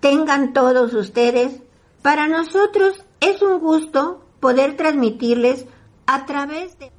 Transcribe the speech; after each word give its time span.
tengan 0.00 0.52
todos 0.52 0.94
ustedes. 0.94 1.62
Para 2.02 2.28
nosotros 2.28 3.04
es 3.20 3.42
un 3.42 3.58
gusto 3.58 4.24
poder 4.40 4.76
transmitirles 4.76 5.66
a 6.06 6.26
través 6.26 6.78
de... 6.78 6.92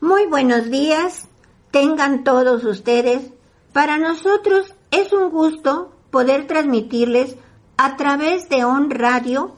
Muy 0.00 0.26
buenos 0.26 0.70
días, 0.70 1.28
tengan 1.70 2.24
todos 2.24 2.64
ustedes. 2.64 3.32
Para 3.72 3.98
nosotros 3.98 4.74
es 4.90 5.12
un 5.12 5.30
gusto 5.30 5.92
poder 6.10 6.46
transmitirles 6.46 7.36
a 7.76 7.96
través 7.96 8.48
de 8.48 8.64
On 8.64 8.90
Radio 8.90 9.54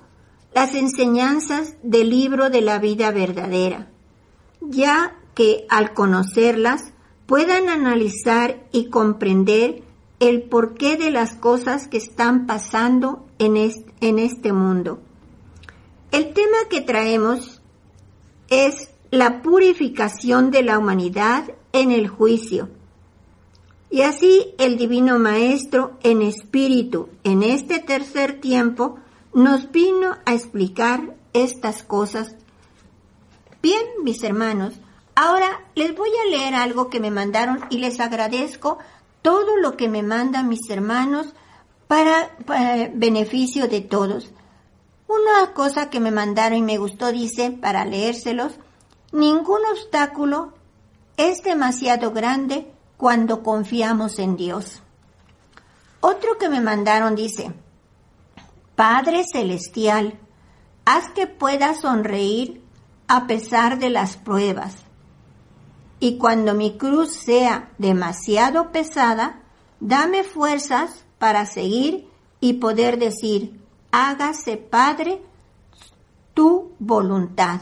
las 0.55 0.75
enseñanzas 0.75 1.77
del 1.83 2.11
libro 2.11 2.51
de 2.51 2.61
la 2.61 2.79
vida 2.79 3.11
verdadera, 3.11 3.89
ya 4.61 5.17
que 5.35 5.67
al 5.71 5.95
conocerlas 5.95 6.93
puedan 7.27 7.69
analizar 7.69 8.69
y 8.71 8.91
comprender 8.91 9.83
el 10.23 10.45
porqué 10.45 10.97
de 10.97 11.11
las 11.11 11.35
cosas 11.35 11.89
que 11.89 11.97
están 11.97 12.47
pasando 12.47 13.27
en 13.41 13.57
este, 13.57 13.93
en 14.01 14.21
este 14.21 14.53
mundo. 14.53 15.01
El 16.13 16.33
tema 16.33 16.59
que 16.71 16.81
traemos 16.81 17.61
es 18.49 18.91
la 19.11 19.43
purificación 19.43 20.53
de 20.53 20.63
la 20.63 20.79
humanidad 20.79 21.51
en 21.73 21.91
el 21.91 22.07
juicio. 22.07 22.69
Y 23.91 24.03
así 24.03 24.55
el 24.59 24.79
Divino 24.79 25.19
Maestro 25.19 25.99
en 26.05 26.23
espíritu 26.23 27.09
en 27.25 27.43
este 27.43 27.81
tercer 27.81 28.41
tiempo 28.41 29.01
nos 29.35 29.73
vino 29.73 30.19
a 30.25 30.35
explicar 30.35 31.17
estas 31.33 31.83
cosas. 31.83 32.37
Bien, 33.61 33.83
mis 34.05 34.23
hermanos, 34.23 34.75
ahora 35.17 35.65
les 35.75 35.97
voy 35.97 36.11
a 36.11 36.31
leer 36.31 36.55
algo 36.55 36.91
que 36.91 37.01
me 37.01 37.11
mandaron 37.11 37.59
y 37.71 37.79
les 37.79 37.99
agradezco 37.99 38.79
todo 39.23 39.57
lo 39.57 39.77
que 39.77 39.89
me 39.89 40.03
mandan 40.03 40.49
mis 40.49 40.69
hermanos 40.69 41.29
para, 41.87 42.31
beneficio 42.95 43.69
de 43.69 43.81
todos. 43.81 44.31
Una 45.07 45.53
cosa 45.55 45.91
que 45.91 46.01
me 46.01 46.11
mandaron 46.11 46.59
y 46.59 46.63
me 46.63 46.79
gustó 46.79 47.13
dice, 47.13 47.51
para 47.51 47.85
leérselos, 47.85 48.53
ningún 49.13 49.61
obstáculo 49.71 50.53
es 51.17 51.43
demasiado 51.43 52.13
grande 52.13 52.73
cuando 52.97 53.43
confiamos 53.43 54.19
en 54.19 54.37
Dios. 54.37 54.83
Otro 56.01 56.39
que 56.39 56.49
me 56.49 56.61
mandaron 56.61 57.15
dice, 57.15 57.53
Padre 58.75 59.25
Celestial, 59.31 60.19
haz 60.85 61.11
que 61.11 61.27
pueda 61.27 61.75
sonreír 61.75 62.63
a 63.07 63.27
pesar 63.27 63.79
de 63.79 63.91
las 63.91 64.17
pruebas 64.17 64.77
y 66.03 66.19
cuando 66.19 66.55
mi 66.55 66.77
cruz 66.79 67.13
sea 67.13 67.71
demasiado 67.79 68.73
pesada, 68.73 69.41
dame 69.79 70.25
fuerzas 70.25 71.05
para 71.21 71.47
seguir 71.47 72.09
y 72.41 72.55
poder 72.55 72.99
decir, 72.99 73.61
hágase 73.93 74.57
Padre 74.57 75.23
tu 76.35 76.73
voluntad. 76.81 77.61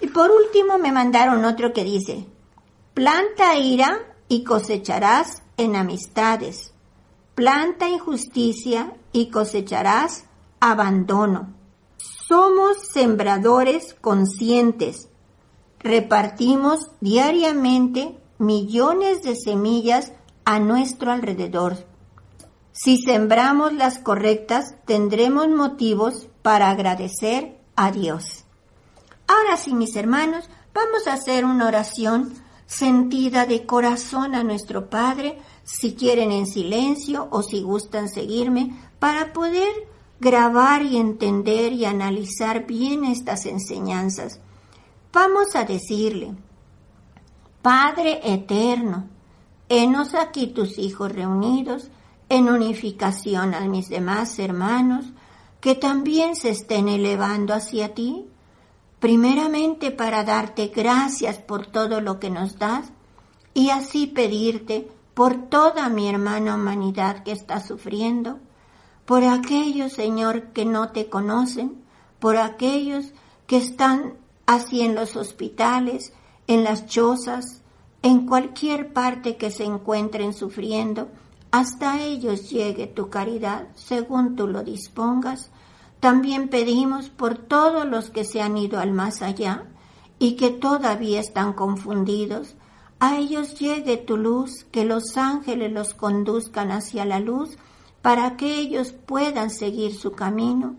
Y 0.00 0.06
por 0.06 0.30
último 0.30 0.78
me 0.78 0.90
mandaron 0.90 1.44
otro 1.44 1.74
que 1.74 1.84
dice, 1.84 2.24
planta 2.94 3.58
ira 3.58 4.00
y 4.26 4.42
cosecharás 4.42 5.42
en 5.58 5.76
amistades, 5.76 6.72
planta 7.34 7.90
injusticia 7.90 8.94
y 9.12 9.28
cosecharás 9.28 10.24
abandono. 10.60 11.52
Somos 11.98 12.78
sembradores 12.90 13.92
conscientes 14.00 15.10
repartimos 15.84 16.90
diariamente 17.00 18.18
millones 18.38 19.22
de 19.22 19.36
semillas 19.36 20.12
a 20.44 20.58
nuestro 20.58 21.12
alrededor. 21.12 21.86
Si 22.72 23.00
sembramos 23.02 23.72
las 23.74 23.98
correctas, 23.98 24.74
tendremos 24.86 25.48
motivos 25.48 26.28
para 26.42 26.70
agradecer 26.70 27.60
a 27.76 27.92
Dios. 27.92 28.44
Ahora 29.28 29.56
sí, 29.56 29.74
mis 29.74 29.94
hermanos, 29.94 30.48
vamos 30.74 31.06
a 31.06 31.12
hacer 31.12 31.44
una 31.44 31.68
oración 31.68 32.32
sentida 32.66 33.46
de 33.46 33.66
corazón 33.66 34.34
a 34.34 34.42
nuestro 34.42 34.88
Padre, 34.88 35.38
si 35.64 35.94
quieren 35.94 36.32
en 36.32 36.46
silencio 36.46 37.28
o 37.30 37.42
si 37.42 37.62
gustan 37.62 38.08
seguirme, 38.08 38.74
para 38.98 39.34
poder 39.34 39.70
grabar 40.18 40.82
y 40.82 40.96
entender 40.96 41.72
y 41.72 41.84
analizar 41.84 42.66
bien 42.66 43.04
estas 43.04 43.44
enseñanzas. 43.44 44.40
Vamos 45.14 45.54
a 45.54 45.64
decirle, 45.64 46.34
Padre 47.62 48.20
eterno, 48.24 49.08
henos 49.68 50.12
aquí 50.12 50.48
tus 50.48 50.76
hijos 50.76 51.12
reunidos 51.12 51.88
en 52.28 52.48
unificación 52.48 53.54
a 53.54 53.60
mis 53.60 53.88
demás 53.88 54.40
hermanos 54.40 55.06
que 55.60 55.76
también 55.76 56.34
se 56.34 56.50
estén 56.50 56.88
elevando 56.88 57.54
hacia 57.54 57.94
ti, 57.94 58.26
primeramente 58.98 59.92
para 59.92 60.24
darte 60.24 60.72
gracias 60.74 61.38
por 61.38 61.68
todo 61.68 62.00
lo 62.00 62.18
que 62.18 62.30
nos 62.30 62.58
das 62.58 62.90
y 63.54 63.70
así 63.70 64.08
pedirte 64.08 64.88
por 65.14 65.48
toda 65.48 65.88
mi 65.90 66.08
hermana 66.08 66.56
humanidad 66.56 67.22
que 67.22 67.30
está 67.30 67.60
sufriendo, 67.60 68.40
por 69.04 69.22
aquellos, 69.22 69.92
Señor, 69.92 70.48
que 70.48 70.64
no 70.64 70.88
te 70.88 71.08
conocen, 71.08 71.84
por 72.18 72.36
aquellos 72.36 73.12
que 73.46 73.58
están 73.58 74.23
así 74.46 74.82
en 74.82 74.94
los 74.94 75.16
hospitales, 75.16 76.12
en 76.46 76.64
las 76.64 76.86
chozas, 76.86 77.62
en 78.02 78.26
cualquier 78.26 78.92
parte 78.92 79.36
que 79.36 79.50
se 79.50 79.64
encuentren 79.64 80.34
sufriendo, 80.34 81.08
hasta 81.50 82.02
ellos 82.02 82.50
llegue 82.50 82.86
tu 82.86 83.10
caridad, 83.10 83.68
según 83.74 84.36
tú 84.36 84.48
lo 84.48 84.64
dispongas. 84.64 85.50
También 86.00 86.48
pedimos 86.48 87.08
por 87.08 87.38
todos 87.38 87.86
los 87.86 88.10
que 88.10 88.24
se 88.24 88.42
han 88.42 88.58
ido 88.58 88.80
al 88.80 88.92
más 88.92 89.22
allá 89.22 89.64
y 90.18 90.36
que 90.36 90.50
todavía 90.50 91.20
están 91.20 91.52
confundidos. 91.52 92.56
A 92.98 93.16
ellos 93.18 93.58
llegue 93.58 93.96
tu 93.96 94.16
luz, 94.16 94.64
que 94.70 94.84
los 94.84 95.16
ángeles 95.16 95.72
los 95.72 95.94
conduzcan 95.94 96.72
hacia 96.72 97.04
la 97.04 97.20
luz 97.20 97.56
para 98.02 98.36
que 98.36 98.56
ellos 98.58 98.92
puedan 98.92 99.48
seguir 99.48 99.94
su 99.94 100.12
camino. 100.12 100.74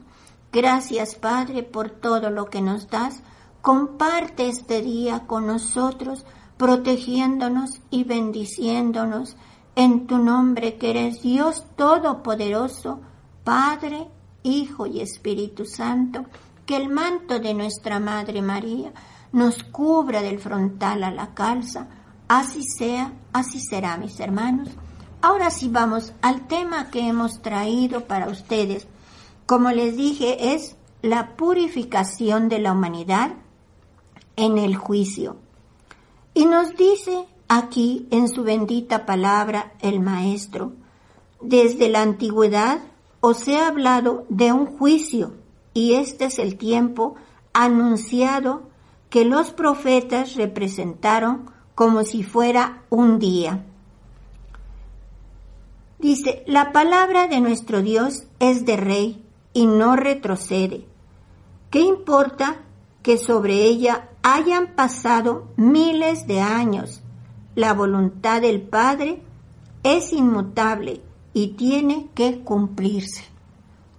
Gracias, 0.51 1.15
Padre, 1.15 1.63
por 1.63 1.89
todo 1.89 2.29
lo 2.29 2.45
que 2.45 2.61
nos 2.61 2.89
das 2.89 3.23
Comparte 3.65 4.47
este 4.47 4.83
día 4.83 5.21
con 5.25 5.47
nosotros, 5.47 6.23
protegiéndonos 6.55 7.81
y 7.89 8.03
bendiciéndonos 8.03 9.37
en 9.75 10.05
tu 10.05 10.19
nombre 10.19 10.77
que 10.77 10.91
eres 10.91 11.23
Dios 11.23 11.65
Todopoderoso, 11.75 12.99
Padre, 13.43 14.07
Hijo 14.43 14.85
y 14.85 15.01
Espíritu 15.01 15.65
Santo, 15.65 16.25
que 16.67 16.75
el 16.75 16.89
manto 16.89 17.39
de 17.39 17.55
nuestra 17.55 17.99
Madre 17.99 18.43
María 18.43 18.93
nos 19.31 19.63
cubra 19.63 20.21
del 20.21 20.37
frontal 20.37 21.03
a 21.03 21.09
la 21.09 21.33
calza. 21.33 21.87
Así 22.27 22.61
sea, 22.61 23.13
así 23.33 23.59
será, 23.59 23.97
mis 23.97 24.19
hermanos. 24.19 24.69
Ahora 25.23 25.49
sí 25.49 25.69
vamos 25.69 26.13
al 26.21 26.45
tema 26.45 26.91
que 26.91 27.07
hemos 27.07 27.41
traído 27.41 28.01
para 28.01 28.29
ustedes. 28.29 28.87
Como 29.47 29.71
les 29.71 29.97
dije, 29.97 30.53
es 30.53 30.75
la 31.01 31.35
purificación 31.35 32.47
de 32.47 32.59
la 32.59 32.71
humanidad 32.71 33.37
en 34.35 34.57
el 34.57 34.75
juicio. 34.75 35.37
Y 36.33 36.45
nos 36.45 36.75
dice 36.75 37.25
aquí 37.47 38.07
en 38.11 38.27
su 38.27 38.43
bendita 38.43 39.05
palabra 39.05 39.73
el 39.79 39.99
Maestro, 39.99 40.73
desde 41.41 41.89
la 41.89 42.01
antigüedad 42.01 42.79
os 43.21 43.47
he 43.47 43.57
hablado 43.57 44.25
de 44.29 44.51
un 44.51 44.65
juicio 44.65 45.33
y 45.73 45.93
este 45.93 46.25
es 46.25 46.39
el 46.39 46.57
tiempo 46.57 47.15
anunciado 47.53 48.63
que 49.09 49.25
los 49.25 49.51
profetas 49.51 50.35
representaron 50.35 51.51
como 51.73 52.03
si 52.03 52.23
fuera 52.23 52.83
un 52.89 53.19
día. 53.19 53.65
Dice, 55.99 56.43
la 56.47 56.71
palabra 56.71 57.27
de 57.27 57.39
nuestro 57.39 57.81
Dios 57.81 58.27
es 58.39 58.65
de 58.65 58.77
rey 58.77 59.25
y 59.53 59.65
no 59.65 59.95
retrocede. 59.95 60.85
¿Qué 61.69 61.79
importa 61.79 62.57
que 63.01 63.17
sobre 63.17 63.63
ella 63.63 64.09
hayan 64.27 64.73
pasado 64.73 65.49
miles 65.55 66.25
de 66.25 66.41
años? 66.41 67.03
La 67.53 67.73
voluntad 67.73 68.41
del 68.41 68.59
Padre 68.59 69.21
es 69.83 70.11
inmutable 70.13 71.03
y 71.31 71.49
tiene 71.49 72.09
que 72.15 72.39
cumplirse. 72.39 73.23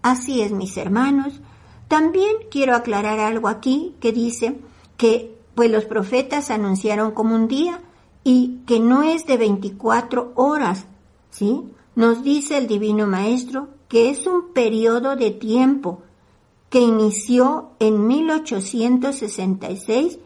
Así 0.02 0.43
es, 0.43 0.50
mis 0.50 0.76
hermanos. 0.76 1.40
También 1.87 2.32
quiero 2.50 2.75
aclarar 2.75 3.20
algo 3.20 3.46
aquí 3.46 3.94
que 4.00 4.11
dice 4.11 4.58
que 4.96 5.38
pues 5.55 5.70
los 5.70 5.84
profetas 5.84 6.50
anunciaron 6.50 7.12
como 7.12 7.37
un 7.37 7.46
día 7.46 7.81
y 8.25 8.62
que 8.67 8.81
no 8.81 9.05
es 9.05 9.26
de 9.26 9.37
24 9.37 10.32
horas, 10.34 10.87
¿sí? 11.31 11.62
Nos 11.94 12.25
dice 12.25 12.58
el 12.58 12.67
Divino 12.67 13.06
Maestro 13.06 13.69
que 13.87 14.11
es 14.11 14.26
un 14.26 14.52
periodo 14.52 15.14
de 15.14 15.31
tiempo 15.31 16.02
que 16.70 16.80
inició 16.80 17.70
en 17.78 18.06
1866 18.06 20.18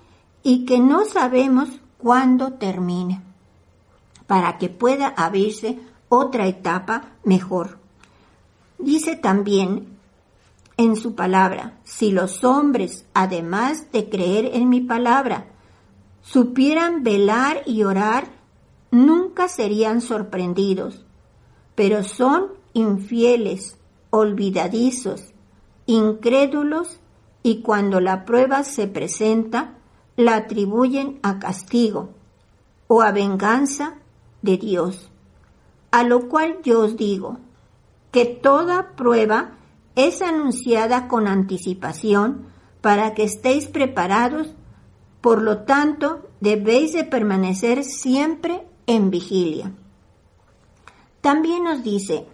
y 0.42 0.64
que 0.64 0.80
no 0.80 1.04
sabemos 1.04 1.68
cuándo 1.98 2.54
termine, 2.54 3.22
para 4.26 4.58
que 4.58 4.68
pueda 4.68 5.08
abrirse 5.08 5.78
otra 6.08 6.46
etapa 6.46 7.10
mejor. 7.24 7.78
Dice 8.78 9.16
también 9.16 9.98
en 10.76 10.96
su 10.96 11.14
palabra, 11.14 11.78
si 11.84 12.10
los 12.10 12.42
hombres, 12.42 13.04
además 13.12 13.92
de 13.92 14.08
creer 14.08 14.50
en 14.54 14.70
mi 14.70 14.80
palabra, 14.80 15.48
supieran 16.22 17.02
velar 17.02 17.62
y 17.66 17.82
orar, 17.82 18.32
nunca 18.90 19.48
serían 19.48 20.00
sorprendidos, 20.00 21.04
pero 21.74 22.02
son 22.02 22.48
infieles, 22.72 23.76
olvidadizos, 24.08 25.29
incrédulos 25.90 27.00
y 27.42 27.62
cuando 27.62 28.00
la 28.00 28.24
prueba 28.24 28.62
se 28.64 28.86
presenta, 28.86 29.74
la 30.16 30.36
atribuyen 30.36 31.18
a 31.22 31.38
castigo 31.38 32.10
o 32.86 33.02
a 33.02 33.12
venganza 33.12 33.94
de 34.42 34.56
Dios. 34.56 35.10
A 35.90 36.04
lo 36.04 36.28
cual 36.28 36.58
yo 36.62 36.80
os 36.80 36.96
digo 36.96 37.38
que 38.12 38.24
toda 38.24 38.92
prueba 38.96 39.52
es 39.96 40.22
anunciada 40.22 41.08
con 41.08 41.26
anticipación 41.26 42.46
para 42.80 43.14
que 43.14 43.24
estéis 43.24 43.66
preparados, 43.66 44.48
por 45.20 45.42
lo 45.42 45.58
tanto 45.58 46.28
debéis 46.40 46.92
de 46.92 47.04
permanecer 47.04 47.84
siempre 47.84 48.66
en 48.86 49.10
vigilia. 49.10 49.72
También 51.20 51.64
nos 51.64 51.82
dice 51.82 52.26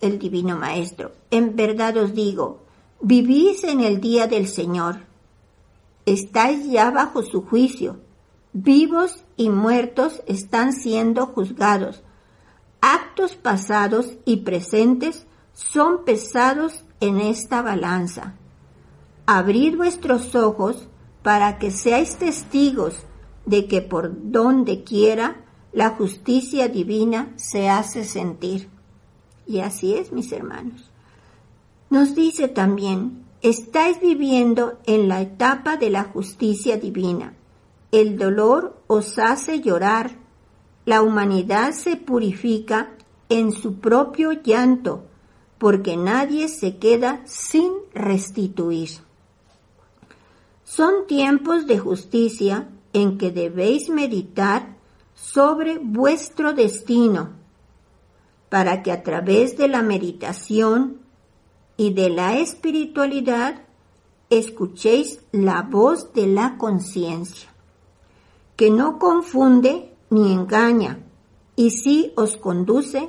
el 0.00 0.18
Divino 0.18 0.56
Maestro, 0.56 1.12
en 1.30 1.56
verdad 1.56 1.96
os 1.96 2.14
digo, 2.14 2.60
vivís 3.00 3.64
en 3.64 3.80
el 3.80 4.00
día 4.00 4.26
del 4.26 4.48
Señor, 4.48 5.06
estáis 6.06 6.68
ya 6.70 6.90
bajo 6.90 7.22
su 7.22 7.42
juicio, 7.42 8.00
vivos 8.52 9.24
y 9.36 9.50
muertos 9.50 10.22
están 10.26 10.72
siendo 10.72 11.26
juzgados, 11.26 12.02
actos 12.80 13.36
pasados 13.36 14.16
y 14.24 14.38
presentes 14.38 15.26
son 15.52 16.04
pesados 16.04 16.84
en 17.00 17.20
esta 17.20 17.62
balanza. 17.62 18.34
Abrid 19.26 19.76
vuestros 19.76 20.34
ojos 20.34 20.88
para 21.22 21.58
que 21.58 21.70
seáis 21.70 22.16
testigos 22.16 23.04
de 23.44 23.66
que 23.66 23.82
por 23.82 24.30
donde 24.30 24.84
quiera 24.84 25.44
la 25.72 25.90
justicia 25.90 26.68
divina 26.68 27.32
se 27.36 27.68
hace 27.68 28.04
sentir. 28.04 28.68
Y 29.46 29.60
así 29.60 29.94
es, 29.94 30.12
mis 30.12 30.32
hermanos. 30.32 30.87
Nos 31.90 32.14
dice 32.14 32.48
también, 32.48 33.24
estáis 33.40 34.00
viviendo 34.00 34.78
en 34.86 35.08
la 35.08 35.22
etapa 35.22 35.76
de 35.76 35.90
la 35.90 36.04
justicia 36.04 36.76
divina. 36.76 37.34
El 37.92 38.18
dolor 38.18 38.82
os 38.86 39.18
hace 39.18 39.60
llorar. 39.60 40.18
La 40.84 41.02
humanidad 41.02 41.72
se 41.72 41.96
purifica 41.96 42.90
en 43.28 43.52
su 43.52 43.74
propio 43.76 44.32
llanto 44.32 45.04
porque 45.58 45.96
nadie 45.96 46.48
se 46.48 46.76
queda 46.76 47.22
sin 47.26 47.72
restituir. 47.92 48.90
Son 50.64 51.06
tiempos 51.06 51.66
de 51.66 51.78
justicia 51.78 52.68
en 52.92 53.18
que 53.18 53.30
debéis 53.30 53.88
meditar 53.88 54.76
sobre 55.14 55.78
vuestro 55.78 56.52
destino, 56.52 57.30
para 58.48 58.82
que 58.82 58.92
a 58.92 59.02
través 59.02 59.56
de 59.56 59.68
la 59.68 59.82
meditación 59.82 61.00
y 61.78 61.94
de 61.94 62.10
la 62.10 62.36
espiritualidad 62.38 63.62
escuchéis 64.28 65.20
la 65.32 65.62
voz 65.62 66.12
de 66.12 66.26
la 66.26 66.58
conciencia, 66.58 67.48
que 68.56 68.70
no 68.70 68.98
confunde 68.98 69.94
ni 70.10 70.32
engaña, 70.32 70.98
y 71.54 71.70
sí 71.70 72.12
os 72.16 72.36
conduce 72.36 73.08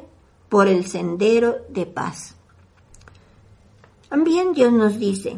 por 0.49 0.67
el 0.67 0.85
sendero 0.85 1.57
de 1.69 1.87
paz. 1.87 2.35
También 4.07 4.53
Dios 4.53 4.71
nos 4.71 4.99
dice, 4.99 5.37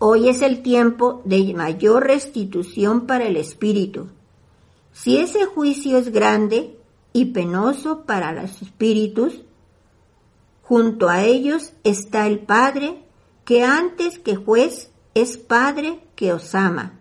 hoy 0.00 0.28
es 0.28 0.42
el 0.42 0.60
tiempo 0.62 1.22
de 1.24 1.54
mayor 1.54 2.04
restitución 2.04 3.06
para 3.06 3.26
el 3.26 3.36
espíritu. 3.36 4.08
Si 4.92 5.18
ese 5.18 5.46
juicio 5.46 5.98
es 5.98 6.10
grande 6.10 6.76
y 7.12 7.26
penoso 7.26 8.02
para 8.06 8.32
los 8.32 8.60
espíritus, 8.60 9.42
junto 10.68 11.08
a 11.08 11.24
ellos 11.24 11.72
está 11.82 12.26
el 12.26 12.40
Padre, 12.40 13.02
que 13.46 13.64
antes 13.64 14.18
que 14.18 14.36
juez 14.36 14.90
es 15.14 15.38
Padre 15.38 16.04
que 16.14 16.34
os 16.34 16.54
ama. 16.54 16.92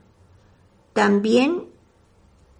También 0.93 1.65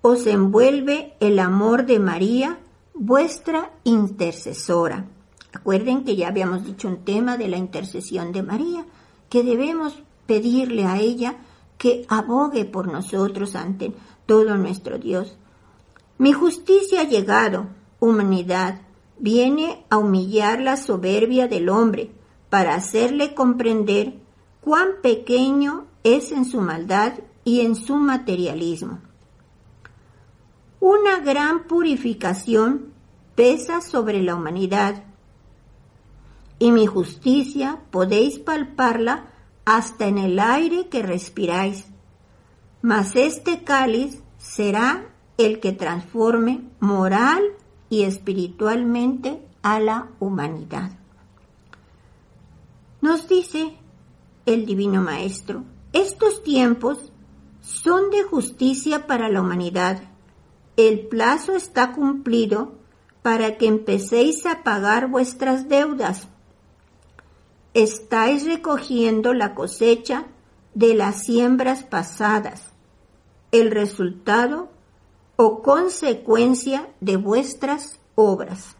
os 0.01 0.27
envuelve 0.27 1.15
el 1.21 1.39
amor 1.39 1.85
de 1.85 1.99
María, 1.99 2.59
vuestra 2.93 3.71
intercesora. 3.85 5.05
Recuerden 5.53 6.03
que 6.03 6.17
ya 6.17 6.27
habíamos 6.27 6.65
dicho 6.65 6.89
un 6.89 7.05
tema 7.05 7.37
de 7.37 7.47
la 7.47 7.57
intercesión 7.57 8.33
de 8.33 8.43
María, 8.43 8.85
que 9.29 9.43
debemos 9.43 10.03
pedirle 10.25 10.83
a 10.83 10.99
ella 10.99 11.37
que 11.77 12.05
abogue 12.09 12.65
por 12.65 12.91
nosotros 12.91 13.55
ante 13.55 13.93
todo 14.25 14.57
nuestro 14.57 14.97
Dios. 14.97 15.37
Mi 16.17 16.33
justicia 16.33 17.01
ha 17.01 17.05
llegado, 17.05 17.67
humanidad, 18.01 18.81
viene 19.19 19.85
a 19.89 19.97
humillar 19.97 20.59
la 20.61 20.77
soberbia 20.77 21.47
del 21.47 21.69
hombre 21.69 22.11
para 22.49 22.75
hacerle 22.75 23.33
comprender 23.33 24.19
cuán 24.61 25.01
pequeño 25.01 25.85
es 26.03 26.31
en 26.31 26.45
su 26.45 26.61
maldad 26.61 27.13
y 27.43 27.61
en 27.61 27.75
su 27.75 27.95
materialismo. 27.95 28.99
Una 30.79 31.19
gran 31.19 31.67
purificación 31.67 32.93
pesa 33.35 33.81
sobre 33.81 34.21
la 34.21 34.35
humanidad 34.35 35.03
y 36.59 36.71
mi 36.71 36.85
justicia 36.85 37.81
podéis 37.91 38.39
palparla 38.39 39.27
hasta 39.65 40.07
en 40.07 40.17
el 40.17 40.39
aire 40.39 40.87
que 40.87 41.03
respiráis. 41.03 41.85
Mas 42.81 43.15
este 43.15 43.63
cáliz 43.63 44.21
será 44.37 45.05
el 45.37 45.59
que 45.59 45.71
transforme 45.71 46.63
moral 46.79 47.43
y 47.89 48.03
espiritualmente 48.03 49.41
a 49.61 49.79
la 49.79 50.09
humanidad. 50.19 50.91
Nos 53.01 53.27
dice 53.27 53.75
el 54.45 54.65
Divino 54.65 55.01
Maestro, 55.01 55.63
estos 55.93 56.43
tiempos 56.43 57.11
son 57.61 58.09
de 58.09 58.23
justicia 58.23 59.07
para 59.07 59.29
la 59.29 59.41
humanidad. 59.41 60.01
El 60.75 61.07
plazo 61.07 61.55
está 61.55 61.93
cumplido 61.93 62.75
para 63.21 63.57
que 63.57 63.67
empecéis 63.67 64.45
a 64.45 64.63
pagar 64.63 65.09
vuestras 65.09 65.67
deudas 65.67 66.27
estáis 67.77 68.43
recogiendo 68.43 69.35
la 69.35 69.53
cosecha 69.53 70.25
de 70.73 70.95
las 70.95 71.25
siembras 71.25 71.83
pasadas, 71.83 72.71
el 73.51 73.69
resultado 73.69 74.71
o 75.37 75.61
consecuencia 75.61 76.89
de 76.99 77.15
vuestras 77.15 77.99
obras. 78.15 78.75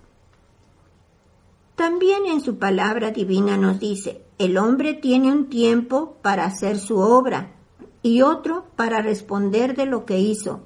También 1.75 2.25
en 2.25 2.41
su 2.41 2.57
palabra 2.57 3.11
divina 3.11 3.55
nos 3.55 3.79
dice, 3.79 4.25
el 4.39 4.57
hombre 4.57 4.95
tiene 4.95 5.31
un 5.31 5.47
tiempo 5.47 6.17
para 6.23 6.45
hacer 6.45 6.79
su 6.79 6.97
obra 6.97 7.55
y 8.01 8.23
otro 8.23 8.65
para 8.75 9.01
responder 9.01 9.75
de 9.75 9.85
lo 9.85 10.05
que 10.05 10.19
hizo. 10.19 10.61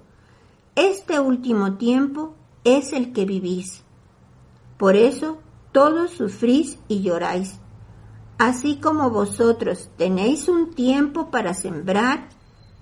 Este 0.75 1.19
último 1.19 1.75
tiempo 1.75 2.35
es 2.63 2.93
el 2.93 3.11
que 3.11 3.25
vivís. 3.25 3.83
Por 4.77 4.95
eso 4.95 5.39
todos 5.73 6.11
sufrís 6.11 6.79
y 6.87 7.01
lloráis. 7.01 7.59
Así 8.37 8.77
como 8.77 9.09
vosotros 9.09 9.89
tenéis 9.97 10.47
un 10.47 10.71
tiempo 10.71 11.29
para 11.29 11.53
sembrar 11.53 12.29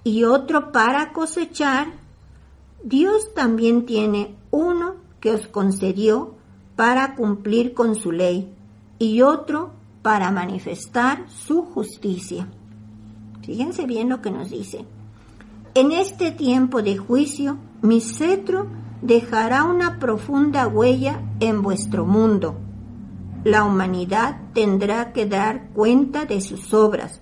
y 0.04 0.24
otro 0.24 0.72
para 0.72 1.12
cosechar, 1.12 1.99
Dios 2.84 3.34
también 3.34 3.86
tiene 3.86 4.36
uno 4.52 4.96
que 5.20 5.32
os 5.32 5.48
concedió 5.48 6.36
para 6.76 7.16
cumplir 7.16 7.74
con 7.74 7.96
su 7.96 8.12
ley 8.12 8.54
y 9.00 9.22
otro 9.22 9.72
para 10.02 10.32
manifestar 10.32 11.30
su 11.30 11.64
justicia. 11.64 12.48
Fíjense 13.42 13.86
bien 13.86 14.10
lo 14.10 14.22
que 14.22 14.32
nos 14.32 14.50
dice. 14.50 14.86
En 15.74 15.92
este 15.92 16.32
tiempo 16.32 16.82
de 16.82 16.98
juicio, 16.98 17.58
mi 17.82 18.00
cetro 18.00 18.68
dejará 19.02 19.64
una 19.64 20.00
profunda 20.00 20.68
huella 20.68 21.22
en 21.40 21.62
vuestro 21.62 22.06
mundo. 22.06 22.56
La 23.44 23.64
humanidad 23.64 24.42
tendrá 24.54 25.14
que 25.14 25.26
dar 25.26 25.70
cuenta 25.70 26.26
de 26.26 26.42
sus 26.42 26.74
obras 26.74 27.22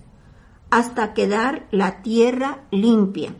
hasta 0.70 1.14
quedar 1.14 1.66
la 1.70 2.02
tierra 2.02 2.64
limpia. 2.70 3.34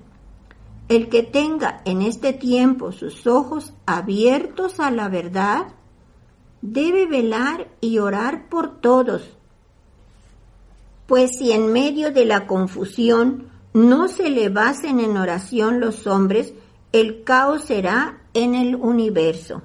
El 0.88 1.08
que 1.08 1.22
tenga 1.22 1.82
en 1.84 2.00
este 2.02 2.32
tiempo 2.32 2.92
sus 2.92 3.26
ojos 3.26 3.74
abiertos 3.84 4.80
a 4.80 4.90
la 4.90 5.08
verdad, 5.08 5.66
debe 6.62 7.06
velar 7.06 7.68
y 7.80 7.98
orar 7.98 8.48
por 8.48 8.80
todos. 8.80 9.36
Pues 11.06 11.38
si 11.38 11.52
en 11.52 11.72
medio 11.72 12.10
de 12.12 12.24
la 12.24 12.46
confusión 12.46 13.48
no 13.74 14.08
se 14.08 14.30
le 14.30 14.48
basen 14.48 15.00
en 15.00 15.16
oración 15.16 15.80
los 15.80 16.06
hombres, 16.06 16.54
el 16.92 17.22
caos 17.22 17.64
será 17.64 18.22
en 18.32 18.54
el 18.54 18.74
universo. 18.74 19.62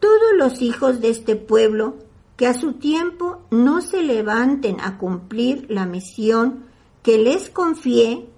Todos 0.00 0.32
los 0.36 0.60
hijos 0.60 1.00
de 1.00 1.10
este 1.10 1.36
pueblo 1.36 1.96
que 2.36 2.46
a 2.46 2.54
su 2.54 2.74
tiempo 2.74 3.42
no 3.50 3.80
se 3.80 4.02
levanten 4.02 4.80
a 4.80 4.98
cumplir 4.98 5.66
la 5.68 5.86
misión 5.86 6.64
que 7.02 7.18
les 7.18 7.50
confié 7.50 8.28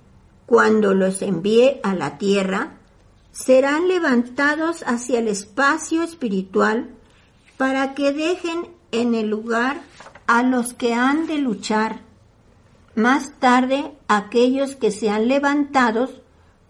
cuando 0.53 0.93
los 0.93 1.23
envié 1.23 1.81
a 1.83 1.95
la 1.95 2.19
tierra, 2.19 2.73
serán 3.31 3.89
levantados 3.89 4.83
hacia 4.83 5.21
el 5.21 5.29
espacio 5.29 6.03
espiritual 6.03 6.91
para 7.57 7.95
que 7.95 8.13
dejen 8.13 8.67
en 8.91 9.15
el 9.15 9.31
lugar 9.31 9.81
a 10.27 10.43
los 10.43 10.75
que 10.75 10.93
han 10.93 11.27
de 11.27 11.39
luchar. 11.39 12.01
Más 12.95 13.33
tarde, 13.39 13.97
aquellos 14.09 14.77
que 14.77 14.91
sean 14.91 15.27
levantados 15.27 16.21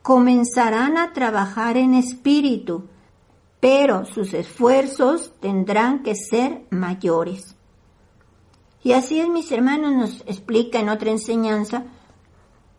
comenzarán 0.03 0.97
a 0.97 1.13
trabajar 1.13 1.77
en 1.77 1.95
espíritu, 1.95 2.85
pero 3.59 4.05
sus 4.05 4.33
esfuerzos 4.33 5.33
tendrán 5.41 6.05
que 6.05 6.15
ser 6.15 6.67
mayores. 6.71 7.57
Y 8.85 8.93
así 8.93 9.19
es, 9.19 9.29
mis 9.29 9.51
hermanos, 9.51 9.93
nos 9.93 10.21
explica 10.29 10.79
en 10.79 10.89
otra 10.89 11.11
enseñanza 11.11 11.83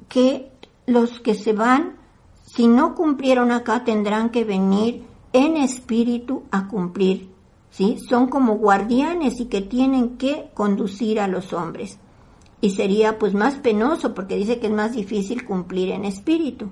que 0.08 0.53
los 0.86 1.20
que 1.20 1.34
se 1.36 1.54
van, 1.54 1.98
si 2.46 2.68
no 2.68 2.96
cumplieron 2.96 3.52
acá, 3.52 3.84
tendrán 3.84 4.30
que 4.30 4.44
venir 4.44 5.04
en 5.32 5.58
espíritu 5.58 6.44
a 6.52 6.68
cumplir. 6.68 7.32
¿sí? 7.72 7.98
Son 8.08 8.28
como 8.28 8.56
guardianes 8.56 9.40
y 9.40 9.46
que 9.46 9.62
tienen 9.62 10.18
que 10.18 10.52
conducir 10.54 11.20
a 11.20 11.28
los 11.28 11.54
hombres. 11.54 11.98
Y 12.62 12.72
sería 12.72 13.20
pues 13.20 13.34
más 13.34 13.56
penoso 13.56 14.14
porque 14.14 14.38
dice 14.38 14.60
que 14.60 14.68
es 14.68 14.74
más 14.74 14.94
difícil 14.94 15.46
cumplir 15.46 15.92
en 15.92 16.06
espíritu. 16.06 16.70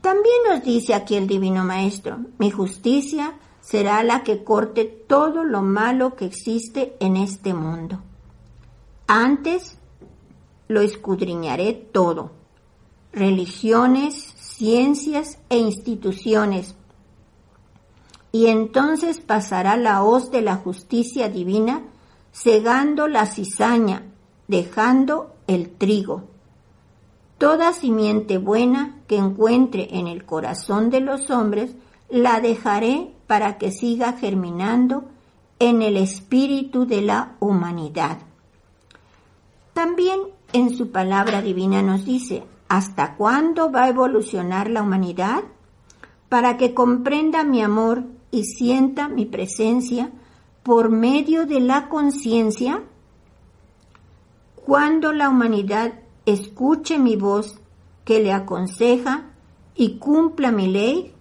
También 0.00 0.36
nos 0.48 0.64
dice 0.64 0.94
aquí 0.94 1.16
el 1.16 1.26
Divino 1.26 1.64
Maestro, 1.64 2.18
mi 2.38 2.50
justicia 2.50 3.34
será 3.60 4.02
la 4.04 4.22
que 4.22 4.44
corte 4.44 4.84
todo 4.84 5.44
lo 5.44 5.62
malo 5.62 6.14
que 6.14 6.26
existe 6.26 6.96
en 7.00 7.16
este 7.16 7.54
mundo. 7.54 8.00
Antes 9.08 9.78
lo 10.68 10.80
escudriñaré 10.80 11.72
todo, 11.72 12.30
religiones, 13.16 14.34
ciencias 14.36 15.38
e 15.48 15.56
instituciones, 15.56 16.76
y 18.30 18.48
entonces 18.48 19.20
pasará 19.20 19.78
la 19.78 20.02
hoz 20.02 20.30
de 20.30 20.42
la 20.42 20.56
justicia 20.56 21.30
divina, 21.30 21.82
cegando 22.32 23.08
la 23.08 23.24
cizaña, 23.24 24.02
dejando 24.46 25.34
el 25.46 25.70
trigo. 25.70 26.24
Toda 27.38 27.72
simiente 27.72 28.36
buena 28.36 28.96
que 29.08 29.16
encuentre 29.16 29.88
en 29.96 30.08
el 30.08 30.26
corazón 30.26 30.90
de 30.90 31.00
los 31.00 31.30
hombres, 31.30 31.74
la 32.10 32.40
dejaré 32.40 33.14
para 33.26 33.56
que 33.56 33.70
siga 33.70 34.12
germinando 34.12 35.04
en 35.58 35.80
el 35.80 35.96
espíritu 35.96 36.86
de 36.86 37.00
la 37.00 37.36
humanidad. 37.40 38.18
También 39.72 40.20
en 40.52 40.76
su 40.76 40.90
palabra 40.90 41.40
divina 41.40 41.80
nos 41.80 42.04
dice, 42.04 42.44
¿hasta 42.68 43.16
cuándo 43.16 43.70
va 43.70 43.84
a 43.84 43.88
evolucionar 43.88 44.70
la 44.70 44.82
humanidad? 44.82 45.44
Para 46.28 46.56
que 46.56 46.74
comprenda 46.74 47.44
mi 47.44 47.62
amor 47.62 48.04
y 48.30 48.44
sienta 48.44 49.08
mi 49.08 49.26
presencia 49.26 50.10
por 50.62 50.90
medio 50.90 51.46
de 51.46 51.60
la 51.60 51.88
conciencia. 51.88 52.82
Cuando 54.56 55.12
la 55.12 55.28
humanidad 55.28 55.94
escuche 56.24 56.98
mi 56.98 57.16
voz 57.16 57.60
que 58.04 58.20
le 58.20 58.32
aconseja 58.32 59.30
y 59.76 59.98
cumpla 59.98 60.50
mi 60.50 60.66
ley, 60.66 61.14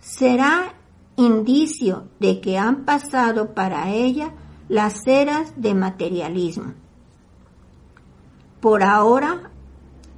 será 0.00 0.74
indicio 1.16 2.08
de 2.20 2.40
que 2.40 2.58
han 2.58 2.84
pasado 2.84 3.54
para 3.54 3.90
ella 3.90 4.32
las 4.68 5.06
eras 5.06 5.54
de 5.56 5.74
materialismo. 5.74 6.74
Por 8.60 8.82
ahora 8.82 9.51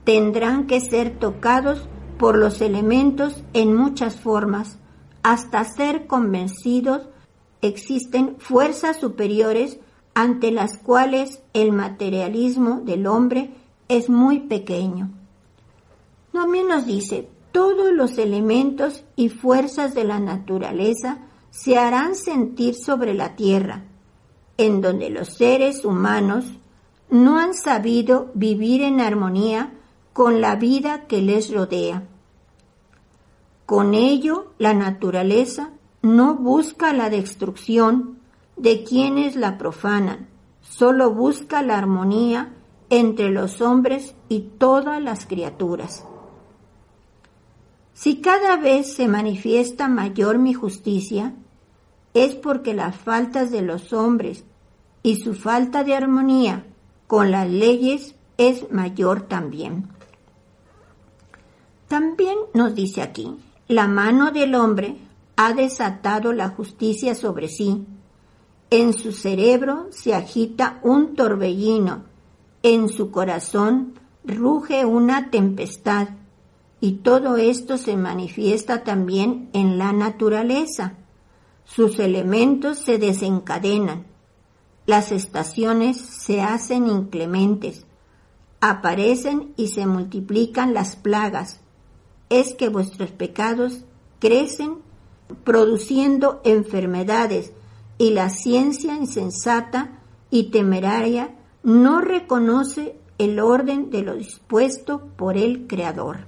tendrán 0.04 0.66
que 0.66 0.80
ser 0.80 1.18
tocados 1.18 1.88
por 2.18 2.36
los 2.38 2.60
elementos 2.60 3.42
en 3.52 3.74
muchas 3.74 4.16
formas 4.20 4.78
hasta 5.22 5.64
ser 5.64 6.06
convencidos 6.06 7.08
existen 7.62 8.36
fuerzas 8.38 8.98
superiores 9.00 9.78
ante 10.14 10.52
las 10.52 10.78
cuales 10.78 11.42
el 11.54 11.72
materialismo 11.72 12.82
del 12.84 13.06
hombre 13.06 13.54
es 13.88 14.08
muy 14.08 14.40
pequeño. 14.40 15.10
También 16.32 16.68
nos 16.68 16.86
dice, 16.86 17.28
todos 17.52 17.92
los 17.92 18.18
elementos 18.18 19.04
y 19.16 19.28
fuerzas 19.28 19.94
de 19.94 20.04
la 20.04 20.20
naturaleza 20.20 21.18
se 21.50 21.78
harán 21.78 22.16
sentir 22.16 22.74
sobre 22.74 23.14
la 23.14 23.36
tierra, 23.36 23.84
en 24.56 24.80
donde 24.80 25.08
los 25.10 25.28
seres 25.36 25.84
humanos 25.84 26.44
no 27.08 27.38
han 27.38 27.54
sabido 27.54 28.30
vivir 28.34 28.82
en 28.82 29.00
armonía 29.00 29.72
con 30.14 30.40
la 30.40 30.54
vida 30.54 31.06
que 31.08 31.20
les 31.20 31.52
rodea. 31.52 32.04
Con 33.66 33.94
ello, 33.94 34.52
la 34.58 34.72
naturaleza 34.72 35.72
no 36.02 36.36
busca 36.36 36.92
la 36.92 37.10
destrucción 37.10 38.20
de 38.56 38.84
quienes 38.84 39.34
la 39.34 39.58
profanan, 39.58 40.28
solo 40.62 41.10
busca 41.10 41.62
la 41.62 41.76
armonía 41.76 42.52
entre 42.90 43.30
los 43.30 43.60
hombres 43.60 44.14
y 44.28 44.40
todas 44.56 45.02
las 45.02 45.26
criaturas. 45.26 46.04
Si 47.92 48.20
cada 48.20 48.56
vez 48.56 48.94
se 48.94 49.08
manifiesta 49.08 49.88
mayor 49.88 50.38
mi 50.38 50.54
justicia, 50.54 51.34
es 52.12 52.36
porque 52.36 52.72
las 52.72 52.94
faltas 52.94 53.50
de 53.50 53.62
los 53.62 53.92
hombres 53.92 54.44
y 55.02 55.16
su 55.16 55.34
falta 55.34 55.82
de 55.82 55.96
armonía 55.96 56.66
con 57.08 57.32
las 57.32 57.50
leyes 57.50 58.14
es 58.36 58.70
mayor 58.70 59.22
también. 59.22 59.88
También 61.88 62.36
nos 62.54 62.74
dice 62.74 63.02
aquí, 63.02 63.36
la 63.68 63.86
mano 63.86 64.30
del 64.30 64.54
hombre 64.54 64.96
ha 65.36 65.52
desatado 65.52 66.32
la 66.32 66.50
justicia 66.50 67.14
sobre 67.14 67.48
sí. 67.48 67.86
En 68.70 68.92
su 68.92 69.12
cerebro 69.12 69.88
se 69.90 70.14
agita 70.14 70.80
un 70.82 71.14
torbellino 71.14 72.14
en 72.64 72.88
su 72.88 73.10
corazón 73.10 73.92
ruge 74.24 74.86
una 74.86 75.30
tempestad 75.30 76.08
y 76.80 76.92
todo 76.92 77.36
esto 77.36 77.76
se 77.76 77.94
manifiesta 77.94 78.84
también 78.84 79.50
en 79.52 79.76
la 79.76 79.92
naturaleza. 79.92 80.94
Sus 81.66 81.98
elementos 81.98 82.78
se 82.78 82.96
desencadenan, 82.96 84.06
las 84.86 85.12
estaciones 85.12 85.98
se 85.98 86.40
hacen 86.40 86.88
inclementes, 86.88 87.84
aparecen 88.62 89.52
y 89.58 89.68
se 89.68 89.86
multiplican 89.86 90.72
las 90.72 90.96
plagas. 90.96 91.60
Es 92.28 92.54
que 92.54 92.68
vuestros 92.68 93.10
pecados 93.10 93.84
crecen 94.18 94.78
produciendo 95.44 96.40
enfermedades 96.44 97.52
y 97.98 98.10
la 98.10 98.28
ciencia 98.28 98.94
insensata 98.96 100.00
y 100.30 100.50
temeraria 100.50 101.34
no 101.62 102.00
reconoce 102.00 102.98
el 103.18 103.38
orden 103.40 103.90
de 103.90 104.02
lo 104.02 104.14
dispuesto 104.16 105.00
por 105.16 105.36
el 105.36 105.66
Creador. 105.66 106.26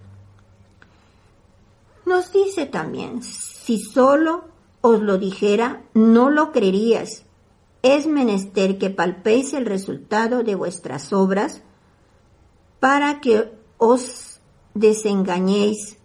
Nos 2.05 2.33
dice 2.33 2.67
también, 2.67 3.23
si 3.23 3.81
solo 3.81 4.45
os 4.81 5.03
lo 5.03 5.19
dijera, 5.19 5.83
no 5.93 6.31
lo 6.31 6.53
creerías. 6.53 7.25
Es 7.83 8.07
menester 8.07 8.79
que 8.79 8.91
palpéis 8.91 9.53
el 9.53 9.67
resultado 9.67 10.45
de 10.45 10.55
vuestras 10.55 11.13
obras 11.13 11.63
para 12.79 13.21
que 13.21 13.53
os 13.79 14.26
desengañéis. 14.77 15.97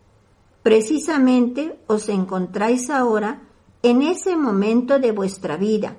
Precisamente 0.64 1.80
os 1.88 2.08
encontráis 2.08 2.90
ahora 2.90 3.42
en 3.84 4.02
ese 4.02 4.36
momento 4.36 5.00
de 5.00 5.12
vuestra 5.12 5.58
vida, 5.58 5.98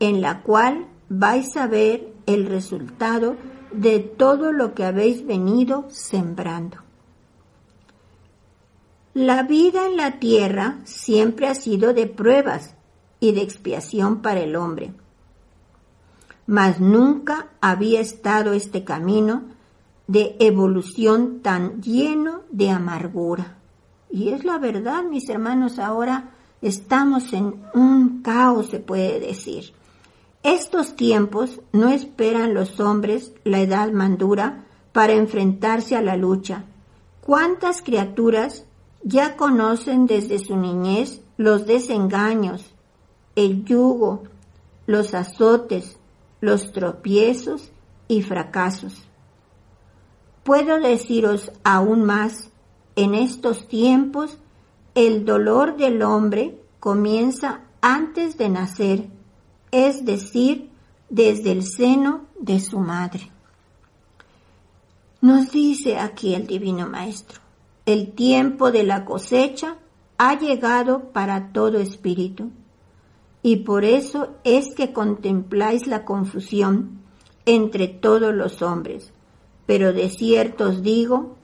en 0.00 0.20
la 0.20 0.42
cual 0.42 0.88
vais 1.08 1.56
a 1.56 1.66
ver 1.66 2.12
el 2.26 2.46
resultado 2.46 3.36
de 3.72 4.00
todo 4.00 4.52
lo 4.52 4.74
que 4.74 4.84
habéis 4.84 5.26
venido 5.26 5.86
sembrando. 5.90 6.78
La 9.14 9.42
vida 9.42 9.86
en 9.86 9.96
la 9.96 10.18
tierra 10.18 10.78
siempre 10.84 11.48
ha 11.48 11.54
sido 11.54 11.92
de 11.92 12.06
pruebas 12.06 12.74
y 13.20 13.32
de 13.32 13.42
expiación 13.42 14.22
para 14.22 14.40
el 14.40 14.56
hombre, 14.56 14.92
mas 16.46 16.80
nunca 16.80 17.48
había 17.60 18.00
estado 18.00 18.52
este 18.52 18.84
camino 18.84 19.57
de 20.08 20.36
evolución 20.40 21.40
tan 21.40 21.82
lleno 21.82 22.40
de 22.50 22.70
amargura. 22.70 23.58
Y 24.10 24.30
es 24.30 24.44
la 24.44 24.58
verdad, 24.58 25.04
mis 25.04 25.28
hermanos, 25.28 25.78
ahora 25.78 26.30
estamos 26.62 27.32
en 27.34 27.62
un 27.74 28.22
caos, 28.22 28.68
se 28.70 28.80
puede 28.80 29.20
decir. 29.20 29.72
Estos 30.42 30.96
tiempos 30.96 31.60
no 31.72 31.90
esperan 31.90 32.54
los 32.54 32.80
hombres 32.80 33.32
la 33.44 33.60
edad 33.60 33.92
mandura 33.92 34.64
para 34.92 35.12
enfrentarse 35.12 35.94
a 35.94 36.02
la 36.02 36.16
lucha. 36.16 36.64
¿Cuántas 37.20 37.82
criaturas 37.82 38.64
ya 39.02 39.36
conocen 39.36 40.06
desde 40.06 40.38
su 40.38 40.56
niñez 40.56 41.20
los 41.36 41.66
desengaños, 41.66 42.64
el 43.36 43.64
yugo, 43.66 44.22
los 44.86 45.12
azotes, 45.12 45.98
los 46.40 46.72
tropiezos 46.72 47.70
y 48.08 48.22
fracasos? 48.22 49.07
Puedo 50.48 50.80
deciros 50.80 51.52
aún 51.62 52.04
más, 52.04 52.48
en 52.96 53.14
estos 53.14 53.68
tiempos 53.68 54.38
el 54.94 55.26
dolor 55.26 55.76
del 55.76 56.00
hombre 56.00 56.58
comienza 56.80 57.60
antes 57.82 58.38
de 58.38 58.48
nacer, 58.48 59.10
es 59.72 60.06
decir, 60.06 60.70
desde 61.10 61.52
el 61.52 61.64
seno 61.64 62.24
de 62.40 62.60
su 62.60 62.78
madre. 62.78 63.30
Nos 65.20 65.52
dice 65.52 65.98
aquí 65.98 66.34
el 66.34 66.46
Divino 66.46 66.88
Maestro, 66.88 67.42
el 67.84 68.12
tiempo 68.12 68.70
de 68.70 68.84
la 68.84 69.04
cosecha 69.04 69.76
ha 70.16 70.38
llegado 70.38 71.10
para 71.12 71.52
todo 71.52 71.76
espíritu, 71.78 72.50
y 73.42 73.56
por 73.56 73.84
eso 73.84 74.30
es 74.44 74.74
que 74.74 74.94
contempláis 74.94 75.86
la 75.86 76.06
confusión 76.06 77.02
entre 77.44 77.86
todos 77.86 78.34
los 78.34 78.62
hombres. 78.62 79.12
Pero 79.68 79.92
de 79.92 80.08
cierto 80.08 80.70
os 80.70 80.82
digo, 80.82 81.36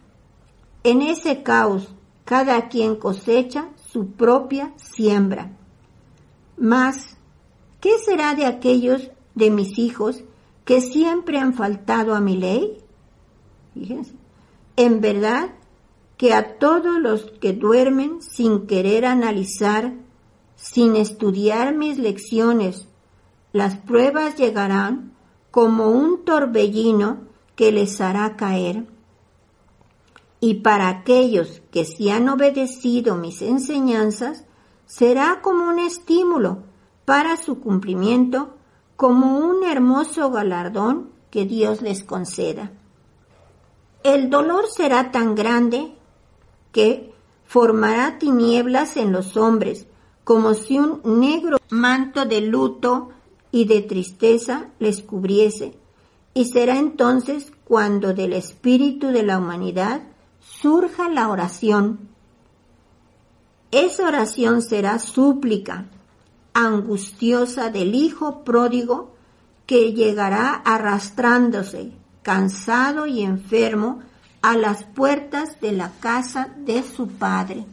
en 0.83 1.03
ese 1.03 1.43
caos 1.43 1.95
cada 2.25 2.71
quien 2.71 2.97
cosecha 2.97 3.69
su 3.93 4.13
propia 4.13 4.73
siembra. 4.77 5.53
Mas, 6.57 7.19
¿qué 7.83 7.99
será 8.03 8.35
de 8.35 8.47
aquellos 8.47 9.11
de 9.35 9.51
mis 9.51 9.79
hijos 9.79 10.25
que 10.65 10.81
siempre 10.81 11.37
han 11.37 11.53
faltado 11.53 12.15
a 12.15 12.21
mi 12.21 12.39
ley? 12.39 12.79
Fíjense. 13.75 14.15
En 14.77 15.03
verdad 15.03 15.51
que 16.17 16.33
a 16.33 16.57
todos 16.57 16.99
los 16.99 17.31
que 17.43 17.53
duermen 17.53 18.23
sin 18.23 18.67
querer 18.67 19.05
analizar, 19.05 19.93
sin 20.57 20.97
estudiar 20.97 21.75
mis 21.75 21.99
lecciones, 21.99 22.89
las 23.53 23.77
pruebas 23.77 24.37
llegarán 24.37 25.13
como 25.51 25.91
un 25.91 26.25
torbellino 26.25 27.34
que 27.57 27.73
les 27.73 28.01
hará 28.01 28.37
caer. 28.37 28.87
Y 30.41 30.55
para 30.55 30.89
aquellos 30.89 31.63
que 31.71 31.85
sí 31.85 32.11
han 32.11 32.29
obedecido 32.29 33.17
mis 33.17 33.43
enseñanzas, 33.43 34.45
será 34.87 35.41
como 35.43 35.69
un 35.69 35.79
estímulo 35.79 36.59
para 37.05 37.37
su 37.37 37.61
cumplimiento, 37.61 38.55
como 38.97 39.39
un 39.39 39.65
hermoso 39.65 40.31
galardón 40.31 41.11
que 41.31 41.45
Dios 41.45 41.83
les 41.83 42.05
conceda. 42.05 42.73
El 44.03 44.31
dolor 44.31 44.67
será 44.69 45.11
tan 45.11 45.35
grande 45.35 45.95
que 46.73 47.15
formará 47.45 48.19
tinieblas 48.19 48.97
en 48.97 49.13
los 49.13 49.37
hombres, 49.37 49.87
como 50.25 50.55
si 50.55 50.79
un 50.79 51.01
negro 51.05 51.59
manto 51.71 52.25
de 52.25 52.41
luto 52.41 53.11
y 53.51 53.67
de 53.67 53.83
tristeza 53.83 54.71
les 54.79 55.03
cubriese, 55.03 55.79
y 56.35 56.47
será 56.47 56.79
entonces 56.79 57.53
cuando 57.65 58.13
del 58.13 58.33
espíritu 58.33 59.09
de 59.09 59.23
la 59.23 59.39
humanidad 59.39 60.03
surja 60.41 61.09
la 61.09 61.29
oración. 61.29 62.09
Esa 63.71 64.09
oración 64.09 64.61
será 64.61 64.99
súplica 64.99 65.87
angustiosa 66.53 67.71
del 67.71 67.95
Hijo 67.95 68.45
pródigo 68.45 69.15
que 69.67 69.93
llegará 69.93 70.55
arrastrándose, 70.55 71.93
cansado 72.23 73.07
y 73.07 73.23
enfermo, 73.23 74.01
a 74.43 74.57
las 74.59 74.85
puertas 74.85 75.59
de 75.61 75.73
la 75.73 75.91
casa 76.01 76.51
de 76.59 76.83
su 76.83 77.09
Padre. 77.09 77.65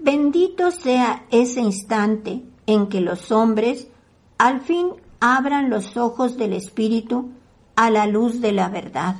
Bendito 0.00 0.70
sea 0.70 1.26
ese 1.30 1.60
instante 1.60 2.42
en 2.66 2.88
que 2.88 3.02
los 3.02 3.30
hombres 3.30 3.88
al 4.38 4.62
fin 4.62 4.88
abran 5.26 5.70
los 5.70 5.96
ojos 5.96 6.36
del 6.36 6.52
Espíritu 6.52 7.30
a 7.76 7.88
la 7.88 8.06
luz 8.06 8.42
de 8.42 8.52
la 8.52 8.68
verdad, 8.68 9.16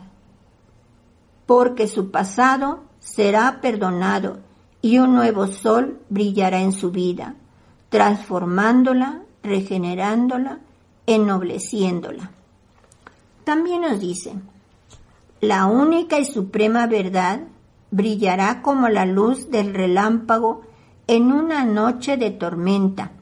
porque 1.47 1.89
su 1.89 2.11
pasado 2.11 2.85
será 2.99 3.63
perdonado 3.63 4.41
y 4.83 4.99
un 4.99 5.15
nuevo 5.15 5.47
sol 5.47 5.99
brillará 6.11 6.61
en 6.61 6.73
su 6.73 6.91
vida, 6.91 7.37
transformándola, 7.89 9.23
regenerándola, 9.43 10.59
ennobleciéndola. 11.07 12.33
También 13.45 13.81
nos 13.81 13.99
dice, 13.99 14.35
la 15.41 15.65
única 15.65 16.19
y 16.19 16.27
suprema 16.27 16.87
verdad 16.87 17.45
brillará 17.91 18.61
como 18.61 18.91
la 18.91 19.07
luz 19.07 19.51
del 19.51 19.73
relámpago 19.73 20.67
en 21.07 21.33
una 21.33 21.65
noche 21.65 22.19
de 22.19 22.31
tormenta, 22.31 23.13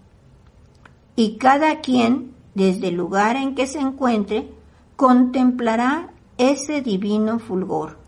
y 1.15 1.37
cada 1.39 1.81
quien 1.81 2.32
desde 2.55 2.89
el 2.89 2.95
lugar 2.95 3.37
en 3.37 3.55
que 3.55 3.67
se 3.67 3.79
encuentre, 3.79 4.51
contemplará 4.97 6.11
ese 6.39 6.83
divino 6.83 7.39
fulgor. 7.39 7.99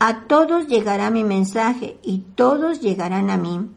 A 0.00 0.26
todos 0.26 0.68
llegará 0.68 1.10
mi 1.10 1.24
mensaje 1.24 1.98
y 2.02 2.18
todos 2.36 2.80
llegarán 2.80 3.30
a 3.30 3.36
mí. 3.36 3.68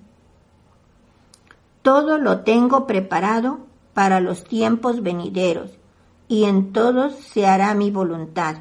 Todo 1.81 2.19
lo 2.19 2.41
tengo 2.41 2.85
preparado 2.85 3.59
para 3.93 4.19
los 4.19 4.43
tiempos 4.43 5.01
venideros 5.01 5.71
y 6.27 6.43
en 6.43 6.73
todos 6.73 7.15
se 7.15 7.47
hará 7.47 7.73
mi 7.73 7.89
voluntad. 7.89 8.57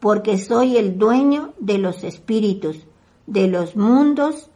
Porque 0.00 0.38
soy 0.38 0.76
el 0.76 0.98
dueño 0.98 1.52
de 1.58 1.78
los 1.78 2.04
espíritus, 2.04 2.78
de 3.26 3.48
los 3.48 3.76
mundos, 3.76 4.48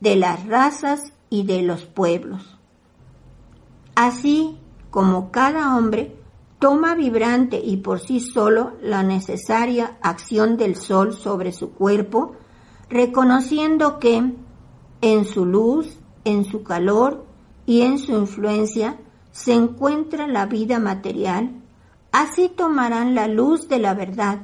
de 0.00 0.16
las 0.16 0.46
razas 0.46 1.12
y 1.30 1.44
de 1.44 1.62
los 1.62 1.84
pueblos. 1.84 2.55
Así 3.96 4.58
como 4.90 5.30
cada 5.32 5.74
hombre 5.74 6.14
toma 6.58 6.94
vibrante 6.94 7.58
y 7.58 7.78
por 7.78 7.98
sí 7.98 8.20
solo 8.20 8.74
la 8.82 9.02
necesaria 9.02 9.96
acción 10.02 10.58
del 10.58 10.76
sol 10.76 11.14
sobre 11.14 11.50
su 11.50 11.70
cuerpo, 11.70 12.36
reconociendo 12.90 13.98
que 13.98 14.34
en 15.00 15.24
su 15.24 15.46
luz, 15.46 15.98
en 16.24 16.44
su 16.44 16.62
calor 16.62 17.24
y 17.64 17.82
en 17.82 17.98
su 17.98 18.12
influencia 18.12 18.98
se 19.32 19.54
encuentra 19.54 20.26
la 20.26 20.44
vida 20.44 20.78
material, 20.78 21.62
así 22.12 22.50
tomarán 22.50 23.14
la 23.14 23.28
luz 23.28 23.66
de 23.66 23.78
la 23.78 23.94
verdad 23.94 24.40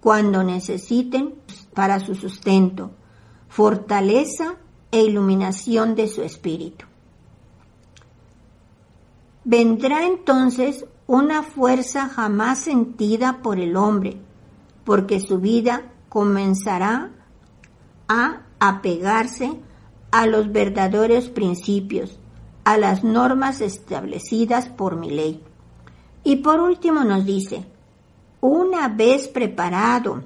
cuando 0.00 0.42
necesiten 0.42 1.34
para 1.74 2.00
su 2.00 2.14
sustento, 2.14 2.92
fortaleza 3.50 4.54
e 4.90 5.02
iluminación 5.02 5.94
de 5.94 6.08
su 6.08 6.22
espíritu. 6.22 6.89
Vendrá 9.50 10.06
entonces 10.06 10.84
una 11.08 11.42
fuerza 11.42 12.08
jamás 12.08 12.60
sentida 12.60 13.40
por 13.42 13.58
el 13.58 13.76
hombre, 13.76 14.16
porque 14.84 15.18
su 15.18 15.40
vida 15.40 15.90
comenzará 16.08 17.10
a 18.06 18.42
apegarse 18.60 19.60
a 20.12 20.28
los 20.28 20.52
verdaderos 20.52 21.30
principios, 21.30 22.16
a 22.62 22.78
las 22.78 23.02
normas 23.02 23.60
establecidas 23.60 24.68
por 24.68 24.94
mi 24.94 25.10
ley. 25.10 25.42
Y 26.22 26.36
por 26.36 26.60
último 26.60 27.02
nos 27.02 27.24
dice, 27.24 27.66
una 28.40 28.86
vez 28.86 29.26
preparado 29.26 30.22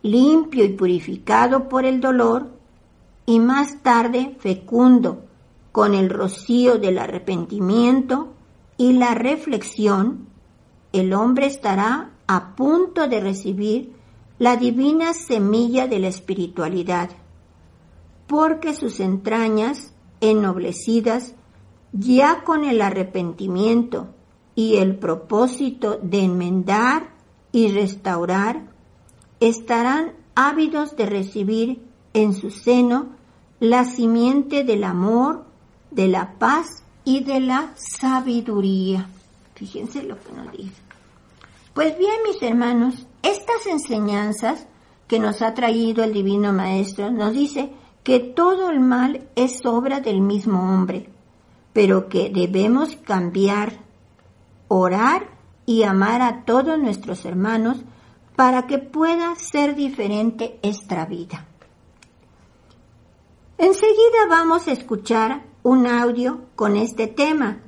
limpio 0.00 0.64
y 0.64 0.70
purificado 0.70 1.68
por 1.68 1.84
el 1.84 2.00
dolor, 2.00 2.48
y 3.26 3.40
más 3.40 3.82
tarde 3.82 4.38
fecundo 4.40 5.27
con 5.72 5.94
el 5.94 6.10
rocío 6.10 6.78
del 6.78 6.98
arrepentimiento 6.98 8.34
y 8.76 8.94
la 8.94 9.14
reflexión, 9.14 10.28
el 10.92 11.12
hombre 11.12 11.46
estará 11.46 12.10
a 12.26 12.54
punto 12.54 13.08
de 13.08 13.20
recibir 13.20 13.92
la 14.38 14.56
divina 14.56 15.14
semilla 15.14 15.86
de 15.88 15.98
la 15.98 16.08
espiritualidad, 16.08 17.10
porque 18.26 18.74
sus 18.74 19.00
entrañas 19.00 19.92
ennoblecidas 20.20 21.34
ya 21.92 22.44
con 22.44 22.64
el 22.64 22.82
arrepentimiento 22.82 24.08
y 24.54 24.76
el 24.76 24.96
propósito 24.96 25.98
de 26.02 26.24
enmendar 26.24 27.14
y 27.52 27.68
restaurar, 27.68 28.72
estarán 29.40 30.12
ávidos 30.34 30.96
de 30.96 31.06
recibir 31.06 31.82
en 32.12 32.34
su 32.34 32.50
seno 32.50 33.16
la 33.60 33.84
simiente 33.84 34.64
del 34.64 34.84
amor, 34.84 35.46
de 35.90 36.08
la 36.08 36.34
paz 36.38 36.82
y 37.04 37.20
de 37.24 37.40
la 37.40 37.72
sabiduría. 37.76 39.08
Fíjense 39.54 40.02
lo 40.02 40.18
que 40.20 40.32
nos 40.32 40.52
dice. 40.52 40.82
Pues 41.74 41.96
bien, 41.98 42.16
mis 42.26 42.42
hermanos, 42.42 43.06
estas 43.22 43.66
enseñanzas 43.66 44.66
que 45.06 45.18
nos 45.18 45.42
ha 45.42 45.54
traído 45.54 46.04
el 46.04 46.12
Divino 46.12 46.52
Maestro 46.52 47.10
nos 47.10 47.32
dice 47.32 47.72
que 48.04 48.20
todo 48.20 48.70
el 48.70 48.80
mal 48.80 49.28
es 49.36 49.64
obra 49.64 50.00
del 50.00 50.20
mismo 50.20 50.72
hombre, 50.72 51.08
pero 51.72 52.08
que 52.08 52.30
debemos 52.30 52.96
cambiar, 52.96 53.80
orar 54.68 55.28
y 55.66 55.82
amar 55.82 56.22
a 56.22 56.44
todos 56.44 56.78
nuestros 56.78 57.24
hermanos 57.24 57.78
para 58.36 58.66
que 58.66 58.78
pueda 58.78 59.34
ser 59.36 59.74
diferente 59.74 60.58
esta 60.62 61.04
vida. 61.06 61.46
Enseguida 63.58 64.26
vamos 64.28 64.68
a 64.68 64.72
escuchar 64.72 65.42
un 65.68 65.86
audio 65.86 66.46
con 66.56 66.76
este 66.76 67.08
tema 67.08 67.60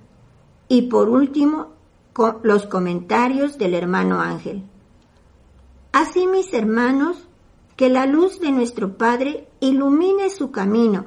y 0.69 0.83
por 0.83 1.11
último 1.11 1.75
los 2.43 2.67
comentarios 2.67 3.59
del 3.59 3.75
hermano 3.75 4.23
Ángel. 4.23 4.63
Así 5.93 6.27
mis 6.27 6.55
hermanos, 6.55 7.29
que 7.77 7.91
la 7.91 8.07
luz 8.07 8.41
de 8.41 8.53
nuestro 8.53 8.97
Padre 8.97 9.49
ilumine 9.61 10.31
su 10.31 10.51
camino, 10.51 11.05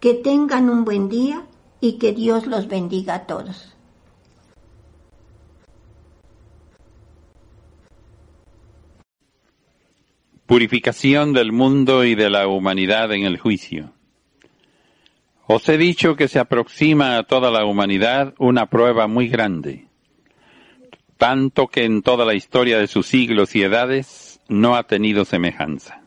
que 0.00 0.12
tengan 0.12 0.68
un 0.68 0.84
buen 0.84 1.08
día 1.08 1.46
y 1.80 1.94
que 1.94 2.12
Dios 2.12 2.46
los 2.46 2.68
bendiga 2.68 3.14
a 3.14 3.26
todos. 3.26 3.74
Purificación 10.44 11.32
del 11.32 11.52
mundo 11.52 12.04
y 12.04 12.14
de 12.14 12.28
la 12.28 12.48
humanidad 12.48 13.12
en 13.12 13.24
el 13.24 13.38
juicio. 13.38 13.93
Os 15.46 15.68
he 15.68 15.76
dicho 15.76 16.16
que 16.16 16.28
se 16.28 16.38
aproxima 16.38 17.18
a 17.18 17.24
toda 17.24 17.50
la 17.50 17.66
humanidad 17.66 18.34
una 18.38 18.70
prueba 18.70 19.06
muy 19.06 19.28
grande, 19.28 19.88
tanto 21.18 21.68
que 21.68 21.84
en 21.84 22.00
toda 22.00 22.24
la 22.24 22.34
historia 22.34 22.78
de 22.78 22.86
sus 22.86 23.06
siglos 23.06 23.54
y 23.54 23.62
edades 23.62 24.40
no 24.48 24.74
ha 24.74 24.84
tenido 24.86 25.26
semejanza. 25.26 26.02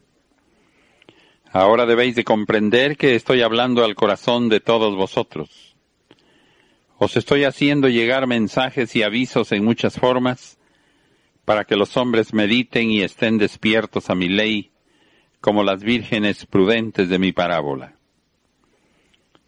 Ahora 1.51 1.85
debéis 1.85 2.15
de 2.15 2.23
comprender 2.23 2.97
que 2.97 3.13
estoy 3.13 3.41
hablando 3.41 3.85
al 3.85 3.93
corazón 3.93 4.49
de 4.49 4.59
todos 4.59 4.95
vosotros. 4.95 5.75
Os 6.97 7.15
estoy 7.15 7.43
haciendo 7.43 7.89
llegar 7.89 8.25
mensajes 8.25 8.95
y 8.95 9.03
avisos 9.03 9.51
en 9.51 9.63
muchas 9.63 9.99
formas 9.99 10.57
para 11.45 11.63
que 11.63 11.75
los 11.75 11.95
hombres 11.95 12.33
mediten 12.33 12.89
y 12.89 13.01
estén 13.01 13.37
despiertos 13.37 14.09
a 14.09 14.15
mi 14.15 14.29
ley 14.29 14.71
como 15.41 15.63
las 15.63 15.83
vírgenes 15.83 16.47
prudentes 16.47 17.07
de 17.07 17.19
mi 17.19 17.31
parábola. 17.31 17.96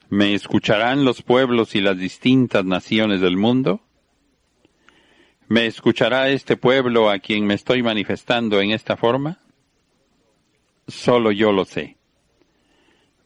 ¿Me 0.10 0.34
escucharán 0.34 1.06
los 1.06 1.22
pueblos 1.22 1.76
y 1.76 1.82
las 1.82 1.96
distintas 1.96 2.66
naciones 2.66 3.22
del 3.22 3.38
mundo? 3.38 3.82
¿Me 5.48 5.68
escuchará 5.68 6.30
este 6.30 6.58
pueblo 6.58 7.12
a 7.12 7.20
quien 7.20 7.46
me 7.46 7.54
estoy 7.54 7.84
manifestando 7.84 8.60
en 8.60 8.72
esta 8.72 8.98
forma? 8.98 9.40
Solo 10.88 11.32
yo 11.32 11.52
lo 11.52 11.64
sé. 11.64 11.98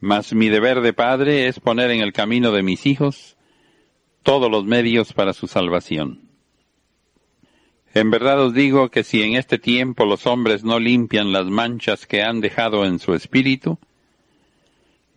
Mas 0.02 0.34
mi 0.34 0.50
deber 0.50 0.82
de 0.82 0.92
padre 0.92 1.48
es 1.48 1.62
poner 1.62 1.90
en 1.90 2.02
el 2.02 2.12
camino 2.12 2.52
de 2.52 2.64
mis 2.64 2.86
hijos 2.86 3.38
todos 4.22 4.52
los 4.52 4.66
medios 4.66 5.14
para 5.14 5.32
su 5.32 5.48
salvación. 5.48 6.30
En 7.94 8.12
verdad 8.12 8.42
os 8.42 8.54
digo 8.54 8.90
que 8.90 9.06
si 9.06 9.22
en 9.22 9.36
este 9.36 9.58
tiempo 9.58 10.06
los 10.06 10.28
hombres 10.28 10.66
no 10.66 10.80
limpian 10.80 11.32
las 11.32 11.46
manchas 11.46 12.08
que 12.08 12.24
han 12.24 12.42
dejado 12.42 12.84
en 12.86 13.00
su 13.00 13.14
espíritu, 13.14 13.80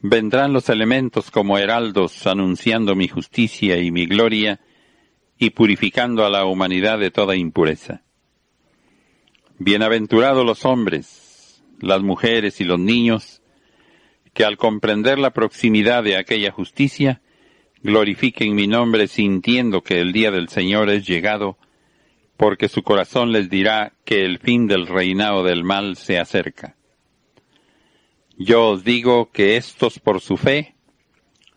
Vendrán 0.02 0.52
los 0.52 0.68
elementos 0.68 1.30
como 1.30 1.56
heraldos 1.56 2.26
anunciando 2.26 2.94
mi 2.94 3.08
justicia 3.08 3.78
y 3.78 3.90
mi 3.90 4.06
gloria 4.06 4.60
y 5.38 5.50
purificando 5.50 6.26
a 6.26 6.30
la 6.30 6.44
humanidad 6.44 6.98
de 6.98 7.10
toda 7.10 7.34
impureza. 7.34 8.02
Bienaventurados 9.58 10.44
los 10.44 10.66
hombres, 10.66 11.62
las 11.80 12.02
mujeres 12.02 12.60
y 12.60 12.64
los 12.64 12.78
niños, 12.78 13.40
que 14.34 14.44
al 14.44 14.58
comprender 14.58 15.18
la 15.18 15.30
proximidad 15.30 16.04
de 16.04 16.18
aquella 16.18 16.52
justicia, 16.52 17.22
glorifiquen 17.82 18.54
mi 18.54 18.66
nombre 18.66 19.08
sintiendo 19.08 19.82
que 19.82 20.00
el 20.00 20.12
día 20.12 20.30
del 20.30 20.50
Señor 20.50 20.90
es 20.90 21.06
llegado, 21.06 21.56
porque 22.36 22.68
su 22.68 22.82
corazón 22.82 23.32
les 23.32 23.48
dirá 23.48 23.94
que 24.04 24.26
el 24.26 24.38
fin 24.40 24.66
del 24.66 24.86
reinado 24.86 25.42
del 25.42 25.64
mal 25.64 25.96
se 25.96 26.18
acerca. 26.18 26.75
Yo 28.38 28.68
os 28.68 28.84
digo 28.84 29.30
que 29.32 29.56
estos 29.56 29.98
por 29.98 30.20
su 30.20 30.36
fe, 30.36 30.76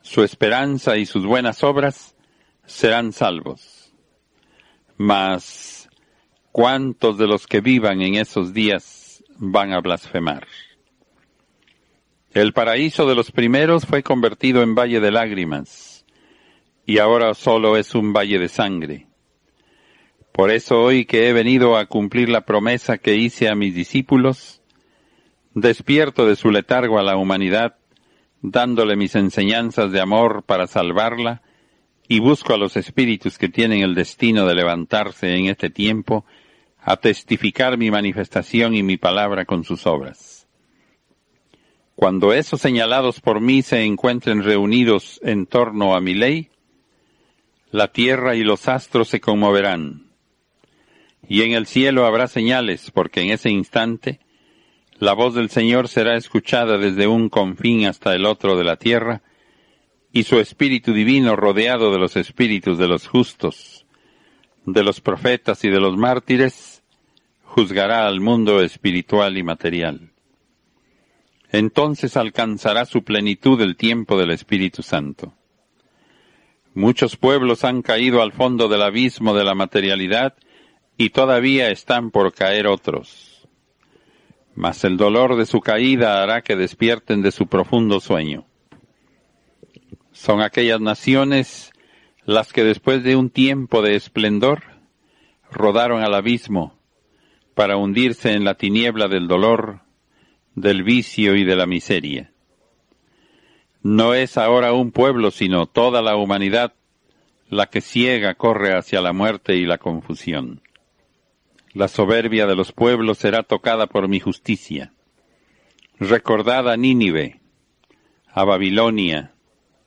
su 0.02 0.24
esperanza 0.24 0.96
y 0.98 1.06
sus 1.06 1.26
buenas 1.26 1.62
obras 1.64 2.16
serán 2.66 3.12
salvos. 3.12 3.94
Mas, 4.96 5.90
¿cuántos 6.54 7.18
de 7.18 7.28
los 7.28 7.48
que 7.48 7.60
vivan 7.60 8.02
en 8.02 8.16
esos 8.16 8.54
días 8.54 9.24
van 9.38 9.74
a 9.74 9.82
blasfemar? 9.82 10.48
El 12.32 12.54
paraíso 12.54 13.08
de 13.08 13.16
los 13.16 13.32
primeros 13.32 13.86
fue 13.86 14.02
convertido 14.02 14.62
en 14.62 14.76
valle 14.76 15.02
de 15.02 15.12
lágrimas, 15.12 16.06
y 16.86 17.00
ahora 17.00 17.34
solo 17.34 17.76
es 17.76 17.94
un 17.94 18.14
valle 18.14 18.40
de 18.40 18.48
sangre. 18.48 19.08
Por 20.32 20.50
eso 20.50 20.80
hoy 20.80 21.06
que 21.06 21.28
he 21.28 21.34
venido 21.34 21.76
a 21.76 21.88
cumplir 21.88 22.30
la 22.30 22.46
promesa 22.46 22.98
que 22.98 23.16
hice 23.16 23.50
a 23.50 23.56
mis 23.56 23.76
discípulos, 23.76 24.59
despierto 25.62 26.26
de 26.26 26.36
su 26.36 26.52
letargo 26.52 27.00
a 27.00 27.04
la 27.04 27.18
humanidad, 27.18 27.76
dándole 28.42 28.96
mis 28.96 29.16
enseñanzas 29.16 29.92
de 29.92 30.02
amor 30.02 30.44
para 30.44 30.68
salvarla, 30.68 31.42
y 32.08 32.20
busco 32.20 32.54
a 32.54 32.58
los 32.58 32.76
espíritus 32.76 33.38
que 33.38 33.50
tienen 33.50 33.82
el 33.82 33.94
destino 33.94 34.48
de 34.48 34.56
levantarse 34.56 35.36
en 35.36 35.46
este 35.46 35.70
tiempo 35.70 36.26
a 36.82 36.98
testificar 36.98 37.78
mi 37.78 37.92
manifestación 37.92 38.76
y 38.76 38.82
mi 38.82 38.98
palabra 38.98 39.46
con 39.46 39.64
sus 39.64 39.86
obras. 39.86 40.48
Cuando 41.96 42.34
esos 42.34 42.62
señalados 42.62 43.20
por 43.20 43.42
mí 43.42 43.62
se 43.62 43.84
encuentren 43.84 44.42
reunidos 44.42 45.20
en 45.24 45.46
torno 45.46 45.96
a 45.96 46.02
mi 46.02 46.14
ley, 46.14 46.50
la 47.72 47.90
tierra 47.90 48.36
y 48.36 48.44
los 48.44 48.68
astros 48.68 49.10
se 49.10 49.20
conmoverán, 49.20 50.10
y 51.28 51.44
en 51.44 51.52
el 51.52 51.68
cielo 51.68 52.06
habrá 52.06 52.28
señales, 52.28 52.90
porque 52.90 53.22
en 53.22 53.32
ese 53.32 53.52
instante 53.52 54.20
la 55.00 55.14
voz 55.14 55.34
del 55.34 55.50
Señor 55.50 55.88
será 55.88 56.18
escuchada 56.18 56.78
desde 56.78 57.08
un 57.08 57.30
confín 57.30 57.86
hasta 57.86 58.14
el 58.14 58.26
otro 58.26 58.58
de 58.58 58.66
la 58.66 58.76
tierra, 58.76 59.22
y 60.12 60.24
su 60.24 60.40
Espíritu 60.40 60.92
Divino 60.92 61.36
rodeado 61.36 61.92
de 61.92 62.00
los 62.00 62.18
espíritus 62.18 62.78
de 62.78 62.88
los 62.88 63.08
justos, 63.08 63.86
de 64.66 64.84
los 64.84 65.00
profetas 65.00 65.64
y 65.64 65.70
de 65.70 65.80
los 65.80 65.96
mártires, 65.96 66.84
juzgará 67.44 68.08
al 68.08 68.20
mundo 68.20 68.62
espiritual 68.62 69.38
y 69.38 69.44
material. 69.44 70.12
Entonces 71.52 72.18
alcanzará 72.18 72.86
su 72.86 73.04
plenitud 73.04 73.62
el 73.62 73.78
tiempo 73.78 74.18
del 74.18 74.32
Espíritu 74.32 74.84
Santo. 74.84 75.34
Muchos 76.74 77.16
pueblos 77.16 77.64
han 77.64 77.82
caído 77.82 78.22
al 78.22 78.34
fondo 78.34 78.68
del 78.68 78.82
abismo 78.82 79.34
de 79.34 79.44
la 79.44 79.56
materialidad 79.56 80.36
y 80.98 81.12
todavía 81.12 81.72
están 81.72 82.12
por 82.12 82.34
caer 82.34 82.68
otros 82.68 83.29
mas 84.60 84.84
el 84.84 84.98
dolor 84.98 85.38
de 85.38 85.46
su 85.46 85.62
caída 85.62 86.22
hará 86.22 86.42
que 86.42 86.58
despierten 86.58 87.22
de 87.22 87.32
su 87.32 87.48
profundo 87.48 88.02
sueño. 88.02 88.46
Son 90.12 90.42
aquellas 90.42 90.82
naciones 90.82 91.72
las 92.26 92.52
que 92.52 92.66
después 92.66 93.02
de 93.06 93.16
un 93.16 93.30
tiempo 93.30 93.82
de 93.82 93.96
esplendor 93.96 94.64
rodaron 95.50 96.04
al 96.04 96.14
abismo 96.14 96.78
para 97.56 97.78
hundirse 97.78 98.34
en 98.34 98.44
la 98.44 98.56
tiniebla 98.56 99.08
del 99.08 99.30
dolor, 99.30 99.80
del 100.56 100.84
vicio 100.84 101.38
y 101.38 101.46
de 101.46 101.56
la 101.56 101.66
miseria. 101.66 102.34
No 103.82 104.14
es 104.14 104.38
ahora 104.38 104.74
un 104.74 104.92
pueblo, 104.92 105.32
sino 105.32 105.68
toda 105.68 106.02
la 106.02 106.18
humanidad 106.18 106.74
la 107.48 107.68
que 107.68 107.80
ciega 107.80 108.36
corre 108.36 108.78
hacia 108.78 109.00
la 109.00 109.14
muerte 109.14 109.56
y 109.56 109.66
la 109.66 109.78
confusión. 109.78 110.62
La 111.74 111.88
soberbia 111.88 112.48
de 112.48 112.56
los 112.56 112.72
pueblos 112.72 113.20
será 113.20 113.44
tocada 113.44 113.88
por 113.88 114.08
mi 114.08 114.20
justicia. 114.20 114.92
Recordad 116.00 116.70
a 116.70 116.78
Nínive, 116.78 117.42
a 118.28 118.44
Babilonia, 118.44 119.34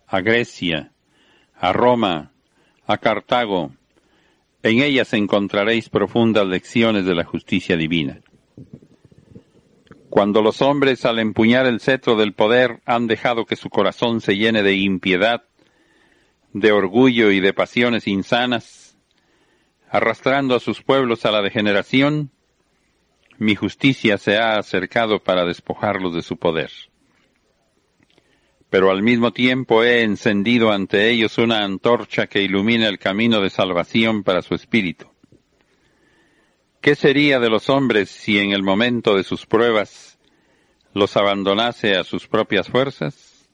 a 0.07 0.21
Grecia, 0.21 0.93
a 1.57 1.73
Roma, 1.73 2.33
a 2.87 2.99
Cartago. 2.99 3.73
En 4.63 4.81
ellas 4.81 5.13
encontraréis 5.13 5.89
profundas 5.89 6.47
lecciones 6.47 7.05
de 7.05 7.15
la 7.15 7.25
justicia 7.25 7.77
divina. 7.77 8.21
Cuando 10.09 10.43
los 10.43 10.61
hombres 10.63 11.05
al 11.05 11.19
empuñar 11.19 11.67
el 11.67 11.81
cetro 11.81 12.17
del 12.17 12.35
poder 12.35 12.81
han 12.85 13.07
dejado 13.07 13.47
que 13.47 13.57
su 13.57 13.71
corazón 13.71 14.21
se 14.21 14.37
llene 14.37 14.63
de 14.63 14.75
impiedad, 14.75 15.45
de 16.53 16.71
orgullo 16.71 17.31
y 17.31 17.41
de 17.41 17.55
pasiones 17.55 18.07
insanas, 18.07 18.82
arrastrando 19.93 20.57
a 20.57 20.61
sus 20.61 20.83
pueblos 20.83 21.27
a 21.27 21.31
la 21.31 21.43
degeneración, 21.43 22.31
mi 23.37 23.55
justicia 23.55 24.17
se 24.17 24.39
ha 24.39 24.57
acercado 24.57 25.23
para 25.23 25.45
despojarlos 25.45 26.15
de 26.15 26.23
su 26.23 26.39
poder. 26.39 26.71
Pero 28.71 28.91
al 28.91 29.03
mismo 29.03 29.33
tiempo 29.33 29.85
he 29.85 30.03
encendido 30.03 30.73
ante 30.73 31.11
ellos 31.11 31.37
una 31.37 31.63
antorcha 31.63 32.27
que 32.27 32.41
ilumina 32.41 32.89
el 32.89 32.99
camino 32.99 33.43
de 33.43 33.51
salvación 33.51 34.23
para 34.23 34.41
su 34.41 34.55
espíritu. 34.55 35.09
¿Qué 36.81 36.95
sería 36.95 37.39
de 37.39 37.51
los 37.51 37.69
hombres 37.69 38.09
si 38.09 38.39
en 38.39 38.53
el 38.53 38.63
momento 38.63 39.15
de 39.15 39.25
sus 39.25 39.45
pruebas 39.45 40.19
los 40.95 41.19
abandonase 41.19 41.97
a 41.97 42.05
sus 42.05 42.27
propias 42.27 42.67
fuerzas? 42.67 43.47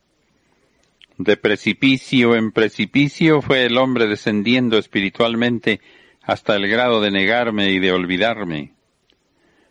De 1.17 1.37
precipicio 1.37 2.37
en 2.37 2.53
precipicio 2.53 3.43
fue 3.43 3.65
el 3.65 3.77
hombre 3.77 4.07
descendiendo 4.07 4.79
espiritualmente 4.79 5.81
hasta 6.29 6.57
el 6.57 6.69
grado 6.69 7.01
de 7.01 7.11
negarme 7.11 7.71
y 7.71 7.79
de 7.79 7.91
olvidarme 7.91 8.75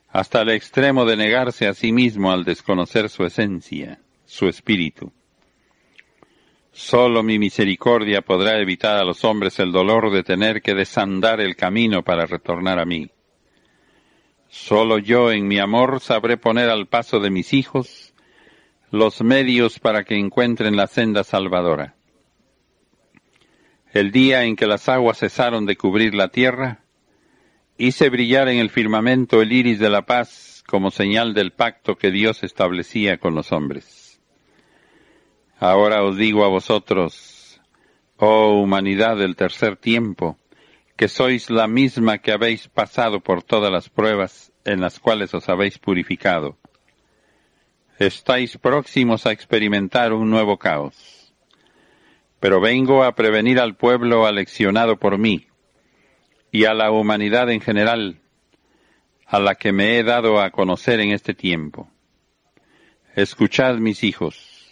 hasta 0.10 0.41
el 0.41 0.50
extremo 0.50 1.06
de 1.06 1.15
negarse 1.15 1.67
a 1.67 1.76
sí 1.76 1.91
mismo 1.91 2.32
al 2.32 2.43
desconocer 2.43 3.10
su 3.10 3.24
esencia, 3.26 4.00
su 4.26 4.48
espíritu. 4.48 5.12
Solo 6.72 7.22
mi 7.22 7.38
misericordia 7.38 8.24
podrá 8.24 8.60
evitar 8.60 8.98
a 8.98 9.04
los 9.04 9.24
hombres 9.24 9.60
el 9.60 9.72
dolor 9.72 10.12
de 10.12 10.24
tener 10.24 10.63
que 10.63 10.74
desandar 10.74 11.41
el 11.41 11.56
camino 11.56 12.02
para 12.04 12.26
retornar 12.26 12.80
a 12.80 12.86
mí. 12.86 13.08
Solo 14.50 14.98
yo 14.98 15.32
en 15.32 15.48
mi 15.48 15.60
amor 15.60 16.00
sabré 16.00 16.38
poner 16.38 16.72
al 16.72 16.88
paso 16.88 17.20
de 17.20 17.30
mis 17.30 17.54
hijos 17.54 18.15
los 18.89 19.22
medios 19.22 19.78
para 19.78 20.04
que 20.04 20.15
encuentren 20.15 20.76
la 20.76 20.88
senda 20.88 21.24
salvadora. 21.24 21.97
El 23.93 24.12
día 24.12 24.43
en 24.43 24.56
que 24.56 24.67
las 24.67 24.89
aguas 24.89 25.19
cesaron 25.19 25.65
de 25.65 25.78
cubrir 25.78 26.13
la 26.13 26.30
tierra, 26.30 26.82
Hice 27.80 28.10
brillar 28.10 28.50
en 28.50 28.58
el 28.58 28.71
firmamento 28.71 29.39
el 29.39 29.52
iris 29.52 29.78
de 29.78 29.91
la 29.91 30.02
paz 30.02 30.63
como 30.65 30.89
señal 30.89 31.36
del 31.36 31.52
pacto 31.52 31.95
que 31.95 32.10
Dios 32.10 32.43
establecía 32.43 33.19
con 33.19 33.36
los 33.36 33.52
hombres. 33.52 34.19
Ahora 35.60 36.04
os 36.04 36.17
digo 36.17 36.43
a 36.43 36.47
vosotros, 36.47 37.62
oh 38.17 38.60
humanidad 38.60 39.15
del 39.17 39.36
tercer 39.36 39.78
tiempo, 39.78 40.39
que 40.95 41.08
sois 41.08 41.52
la 41.52 41.67
misma 41.67 42.17
que 42.17 42.32
habéis 42.32 42.67
pasado 42.67 43.19
por 43.19 43.43
todas 43.43 43.71
las 43.71 43.89
pruebas 43.89 44.52
en 44.65 44.82
las 44.82 45.00
cuales 45.00 45.36
os 45.36 45.47
habéis 45.47 45.78
purificado. 45.78 46.58
Estáis 48.00 48.58
próximos 48.58 49.28
a 49.28 49.32
experimentar 49.32 50.13
un 50.13 50.32
nuevo 50.32 50.58
caos. 50.58 51.16
Pero 52.39 52.62
vengo 52.62 53.04
a 53.04 53.15
prevenir 53.15 53.60
al 53.60 53.76
pueblo 53.76 54.26
aleccionado 54.26 54.97
por 54.97 55.17
mí, 55.17 55.47
y 56.52 56.65
a 56.65 56.73
la 56.73 56.91
humanidad 56.91 57.50
en 57.50 57.62
general, 57.62 58.19
a 59.26 59.39
la 59.39 59.56
que 59.56 59.71
me 59.71 59.97
he 59.97 60.04
dado 60.04 60.39
a 60.39 60.52
conocer 60.52 61.00
en 61.00 61.12
este 61.12 61.34
tiempo. 61.34 61.89
Escuchad, 63.15 63.76
mis 63.78 64.04
hijos. 64.04 64.71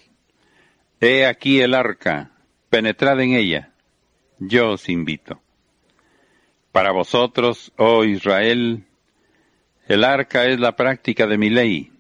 He 1.02 1.26
aquí 1.26 1.62
el 1.62 1.74
arca, 1.74 2.32
penetrad 2.70 3.20
en 3.20 3.34
ella. 3.34 3.74
Yo 4.40 4.72
os 4.72 4.88
invito. 4.90 5.42
Para 6.72 6.92
vosotros, 6.92 7.74
oh 7.78 8.04
Israel, 8.04 8.86
el 9.88 10.04
arca 10.04 10.46
es 10.46 10.60
la 10.60 10.76
práctica 10.76 11.28
de 11.28 11.38
mi 11.38 11.50
ley. 11.50 11.92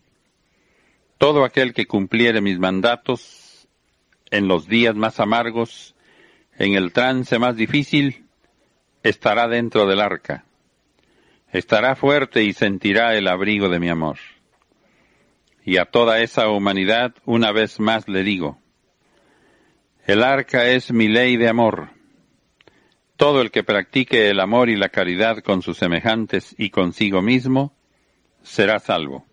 Todo 1.18 1.44
aquel 1.44 1.74
que 1.74 1.86
cumpliere 1.86 2.42
mis 2.42 2.60
mandatos, 2.60 3.45
en 4.32 4.48
los 4.48 4.68
días 4.68 4.96
más 4.96 5.20
amargos, 5.20 5.96
en 6.58 6.76
el 6.76 6.94
trance 6.94 7.38
más 7.40 7.56
difícil, 7.56 8.26
estará 9.04 9.48
dentro 9.48 9.86
del 9.86 10.02
arca. 10.02 10.46
Estará 11.52 11.96
fuerte 11.96 12.44
y 12.44 12.54
sentirá 12.54 13.16
el 13.16 13.28
abrigo 13.28 13.70
de 13.70 13.80
mi 13.80 13.90
amor. 13.90 14.18
Y 15.64 15.78
a 15.78 15.86
toda 15.86 16.22
esa 16.22 16.50
humanidad 16.50 17.14
una 17.26 17.52
vez 17.52 17.80
más 17.80 18.08
le 18.08 18.24
digo, 18.24 18.60
el 20.06 20.24
arca 20.24 20.68
es 20.68 20.92
mi 20.92 21.08
ley 21.08 21.36
de 21.38 21.50
amor. 21.50 21.90
Todo 23.18 23.42
el 23.42 23.50
que 23.50 23.64
practique 23.64 24.30
el 24.30 24.40
amor 24.40 24.70
y 24.70 24.76
la 24.76 24.90
caridad 24.90 25.40
con 25.40 25.62
sus 25.62 25.78
semejantes 25.78 26.54
y 26.58 26.70
consigo 26.70 27.22
mismo, 27.22 27.74
será 28.44 28.78
salvo. 28.80 29.26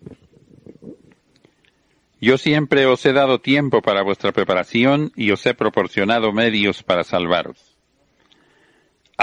Yo 2.22 2.38
siempre 2.38 2.86
os 2.86 3.04
he 3.04 3.12
dado 3.12 3.40
tiempo 3.40 3.82
para 3.82 4.02
vuestra 4.02 4.32
preparación 4.32 5.12
y 5.14 5.30
os 5.30 5.44
he 5.44 5.52
proporcionado 5.52 6.32
medios 6.32 6.82
para 6.82 7.04
salvaros 7.04 7.72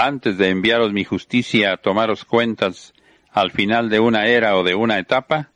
antes 0.00 0.38
de 0.38 0.48
enviaros 0.48 0.92
mi 0.92 1.04
justicia 1.04 1.72
a 1.72 1.76
tomaros 1.76 2.24
cuentas 2.24 2.94
al 3.30 3.50
final 3.50 3.90
de 3.90 4.00
una 4.00 4.26
era 4.26 4.56
o 4.56 4.64
de 4.64 4.74
una 4.74 4.98
etapa, 4.98 5.50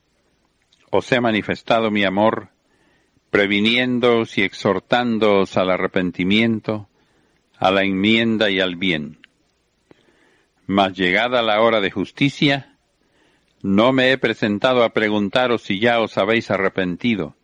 os 0.91 1.11
he 1.11 1.19
manifestado 1.19 1.91
mi 1.91 2.03
amor, 2.03 2.49
previniéndoos 3.31 4.37
y 4.37 4.43
exhortándoos 4.43 5.57
al 5.57 5.71
arrepentimiento, 5.71 6.87
a 7.57 7.71
la 7.71 7.83
enmienda 7.83 8.49
y 8.49 8.59
al 8.59 8.75
bien. 8.75 9.19
Mas 10.67 10.93
llegada 10.93 11.41
la 11.41 11.61
hora 11.61 11.81
de 11.81 11.91
justicia, 11.91 12.74
no 13.65 13.93
me 13.93 14.11
he 14.11 14.19
presentado 14.19 14.83
a 14.83 14.93
preguntaros 14.93 15.63
si 15.63 15.79
ya 15.79 15.99
os 15.99 16.19
habéis 16.19 16.51
arrepentido, 16.51 17.35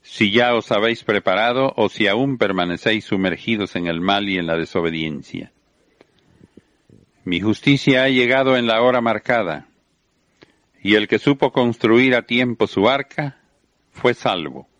si 0.00 0.30
ya 0.30 0.54
os 0.54 0.72
habéis 0.72 1.04
preparado 1.04 1.74
o 1.76 1.90
si 1.90 2.06
aún 2.06 2.38
permanecéis 2.38 3.04
sumergidos 3.04 3.76
en 3.76 3.86
el 3.86 4.00
mal 4.00 4.30
y 4.30 4.38
en 4.38 4.46
la 4.46 4.56
desobediencia. 4.56 5.52
Mi 7.24 7.38
justicia 7.40 8.04
ha 8.04 8.08
llegado 8.08 8.56
en 8.56 8.66
la 8.66 8.80
hora 8.80 9.02
marcada, 9.02 9.68
y 10.82 10.94
el 10.94 11.06
que 11.06 11.18
supo 11.18 11.52
construir 11.52 12.14
a 12.14 12.22
tiempo 12.22 12.66
su 12.66 12.88
arca 12.88 13.38
fue 13.90 14.14
salvo. 14.14 14.70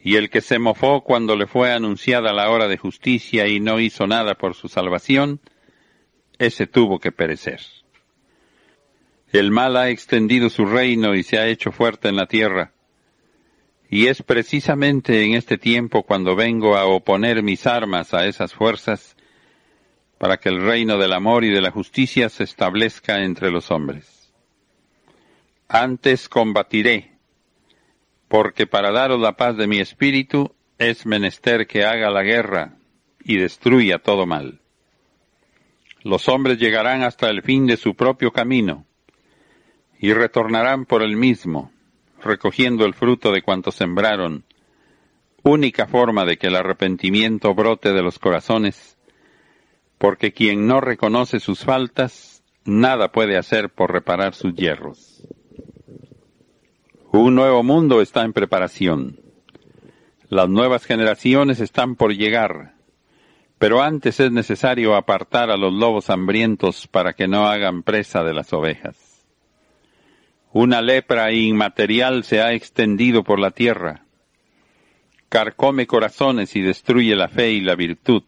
Y 0.00 0.14
el 0.14 0.30
que 0.30 0.42
se 0.42 0.60
mofó 0.60 1.02
cuando 1.02 1.34
le 1.34 1.48
fue 1.48 1.72
anunciada 1.72 2.32
la 2.32 2.50
hora 2.50 2.68
de 2.68 2.78
justicia 2.78 3.48
y 3.48 3.58
no 3.58 3.80
hizo 3.80 4.06
nada 4.06 4.36
por 4.36 4.54
su 4.54 4.68
salvación, 4.68 5.40
ese 6.38 6.68
tuvo 6.68 7.00
que 7.00 7.10
perecer. 7.10 7.62
El 9.32 9.50
mal 9.50 9.76
ha 9.76 9.90
extendido 9.90 10.48
su 10.50 10.66
reino 10.66 11.14
y 11.14 11.22
se 11.22 11.38
ha 11.38 11.48
hecho 11.48 11.72
fuerte 11.72 12.08
en 12.08 12.16
la 12.16 12.26
tierra. 12.26 12.72
Y 13.88 14.06
es 14.06 14.22
precisamente 14.22 15.24
en 15.24 15.34
este 15.34 15.58
tiempo 15.58 16.04
cuando 16.04 16.36
vengo 16.36 16.76
a 16.76 16.86
oponer 16.86 17.42
mis 17.42 17.66
armas 17.66 18.14
a 18.14 18.26
esas 18.26 18.54
fuerzas 18.54 19.16
para 20.18 20.38
que 20.38 20.48
el 20.48 20.62
reino 20.62 20.96
del 20.96 21.12
amor 21.12 21.44
y 21.44 21.50
de 21.50 21.60
la 21.60 21.70
justicia 21.70 22.28
se 22.28 22.44
establezca 22.44 23.22
entre 23.22 23.50
los 23.50 23.70
hombres. 23.70 24.32
Antes 25.68 26.28
combatiré, 26.28 27.18
porque 28.28 28.66
para 28.66 28.92
daros 28.92 29.20
la 29.20 29.36
paz 29.36 29.56
de 29.56 29.66
mi 29.66 29.78
espíritu 29.78 30.54
es 30.78 31.04
menester 31.04 31.66
que 31.66 31.84
haga 31.84 32.10
la 32.10 32.22
guerra 32.22 32.76
y 33.22 33.36
destruya 33.36 33.98
todo 33.98 34.26
mal. 34.26 34.60
Los 36.02 36.28
hombres 36.28 36.58
llegarán 36.58 37.02
hasta 37.02 37.28
el 37.28 37.42
fin 37.42 37.66
de 37.66 37.76
su 37.76 37.94
propio 37.94 38.32
camino 38.32 38.85
y 39.98 40.12
retornarán 40.12 40.84
por 40.84 41.02
el 41.02 41.16
mismo, 41.16 41.72
recogiendo 42.22 42.84
el 42.84 42.94
fruto 42.94 43.32
de 43.32 43.42
cuanto 43.42 43.70
sembraron, 43.70 44.44
única 45.42 45.86
forma 45.86 46.24
de 46.24 46.36
que 46.36 46.48
el 46.48 46.56
arrepentimiento 46.56 47.54
brote 47.54 47.92
de 47.92 48.02
los 48.02 48.18
corazones 48.18 48.96
porque 49.98 50.32
quien 50.32 50.66
no 50.66 50.80
reconoce 50.80 51.40
sus 51.40 51.64
faltas, 51.64 52.42
nada 52.64 53.12
puede 53.12 53.36
hacer 53.36 53.70
por 53.70 53.92
reparar 53.92 54.34
sus 54.34 54.54
hierros. 54.54 55.22
Un 57.12 57.34
nuevo 57.34 57.62
mundo 57.62 58.02
está 58.02 58.22
en 58.22 58.32
preparación. 58.32 59.20
Las 60.28 60.48
nuevas 60.48 60.84
generaciones 60.84 61.60
están 61.60 61.94
por 61.94 62.12
llegar, 62.12 62.74
pero 63.58 63.80
antes 63.80 64.20
es 64.20 64.32
necesario 64.32 64.96
apartar 64.96 65.50
a 65.50 65.56
los 65.56 65.72
lobos 65.72 66.10
hambrientos 66.10 66.86
para 66.88 67.14
que 67.14 67.28
no 67.28 67.46
hagan 67.46 67.82
presa 67.82 68.22
de 68.22 68.34
las 68.34 68.52
ovejas. 68.52 69.05
Una 70.58 70.80
lepra 70.80 71.32
inmaterial 71.32 72.24
se 72.24 72.40
ha 72.40 72.54
extendido 72.54 73.22
por 73.24 73.38
la 73.38 73.50
tierra, 73.50 74.06
carcome 75.28 75.86
corazones 75.86 76.56
y 76.56 76.62
destruye 76.62 77.14
la 77.14 77.28
fe 77.28 77.50
y 77.50 77.60
la 77.60 77.74
virtud 77.74 78.22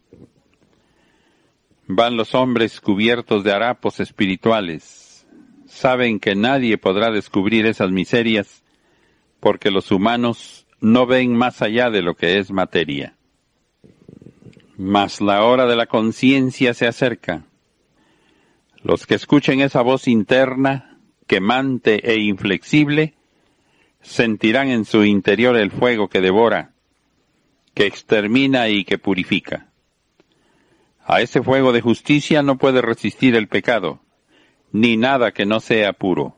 Van 1.87 2.17
los 2.17 2.35
hombres 2.35 2.81
cubiertos 2.81 3.43
de 3.43 3.51
harapos 3.51 3.99
espirituales. 3.99 5.25
Saben 5.65 6.19
que 6.19 6.35
nadie 6.35 6.77
podrá 6.77 7.09
descubrir 7.09 7.65
esas 7.65 7.89
miserias 7.89 8.61
porque 9.39 9.71
los 9.71 9.89
humanos 9.91 10.67
no 10.79 11.07
ven 11.07 11.35
más 11.35 11.63
allá 11.63 11.89
de 11.89 12.03
lo 12.03 12.13
que 12.13 12.37
es 12.37 12.51
materia. 12.51 13.15
Mas 14.77 15.19
la 15.19 15.43
hora 15.43 15.65
de 15.65 15.75
la 15.75 15.87
conciencia 15.87 16.75
se 16.75 16.85
acerca. 16.85 17.47
Los 18.83 19.07
que 19.07 19.15
escuchen 19.15 19.61
esa 19.61 19.81
voz 19.81 20.07
interna, 20.07 20.98
quemante 21.29 22.11
e 22.11 22.17
inflexible, 22.21 23.13
sentirán 24.01 24.69
en 24.69 24.83
su 24.83 25.05
interior 25.05 25.55
el 25.57 25.69
fuego 25.69 26.07
que 26.07 26.21
devora, 26.21 26.71
que 27.75 27.85
extermina 27.85 28.67
y 28.69 28.83
que 28.83 28.97
purifica. 28.97 29.69
A 31.05 31.21
ese 31.21 31.43
fuego 31.43 31.71
de 31.71 31.81
justicia 31.81 32.41
no 32.41 32.57
puede 32.57 32.81
resistir 32.81 33.35
el 33.35 33.47
pecado, 33.47 34.01
ni 34.71 34.97
nada 34.97 35.31
que 35.31 35.45
no 35.45 35.59
sea 35.59 35.93
puro. 35.93 36.35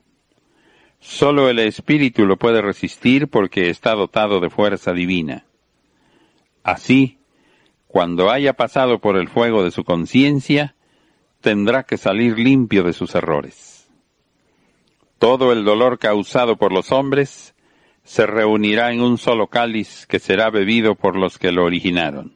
Solo 0.99 1.49
el 1.49 1.59
espíritu 1.59 2.25
lo 2.25 2.35
puede 2.35 2.61
resistir 2.61 3.29
porque 3.29 3.69
está 3.69 3.93
dotado 3.95 4.41
de 4.41 4.49
fuerza 4.49 4.91
divina. 4.91 5.45
Así, 6.63 7.17
cuando 7.87 8.29
haya 8.29 8.53
pasado 8.53 8.99
por 8.99 9.15
el 9.15 9.29
fuego 9.29 9.63
de 9.63 9.71
su 9.71 9.85
conciencia, 9.85 10.75
tendrá 11.39 11.83
que 11.83 11.95
salir 11.95 12.37
limpio 12.37 12.83
de 12.83 12.91
sus 12.91 13.15
errores. 13.15 13.70
Todo 15.21 15.51
el 15.53 15.63
dolor 15.63 15.99
causado 15.99 16.57
por 16.57 16.73
los 16.73 16.91
hombres 16.91 17.53
se 18.03 18.25
reunirá 18.25 18.91
en 18.91 19.01
un 19.01 19.19
solo 19.19 19.45
cáliz 19.45 20.07
que 20.07 20.17
será 20.17 20.49
bebido 20.49 20.95
por 20.95 21.15
los 21.15 21.37
que 21.37 21.51
lo 21.51 21.63
originaron. 21.63 22.33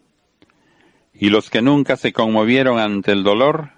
Y 1.11 1.29
los 1.29 1.49
que 1.49 1.63
nunca 1.63 1.97
se 1.97 2.13
conmovieron 2.13 2.77
ante 2.77 3.11
el 3.11 3.23
dolor, 3.23 3.71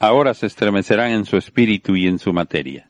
ahora 0.00 0.32
se 0.32 0.46
estremecerán 0.46 1.10
en 1.10 1.26
su 1.26 1.36
espíritu 1.36 1.94
y 1.94 2.06
en 2.06 2.18
su 2.18 2.32
materia. 2.32 2.88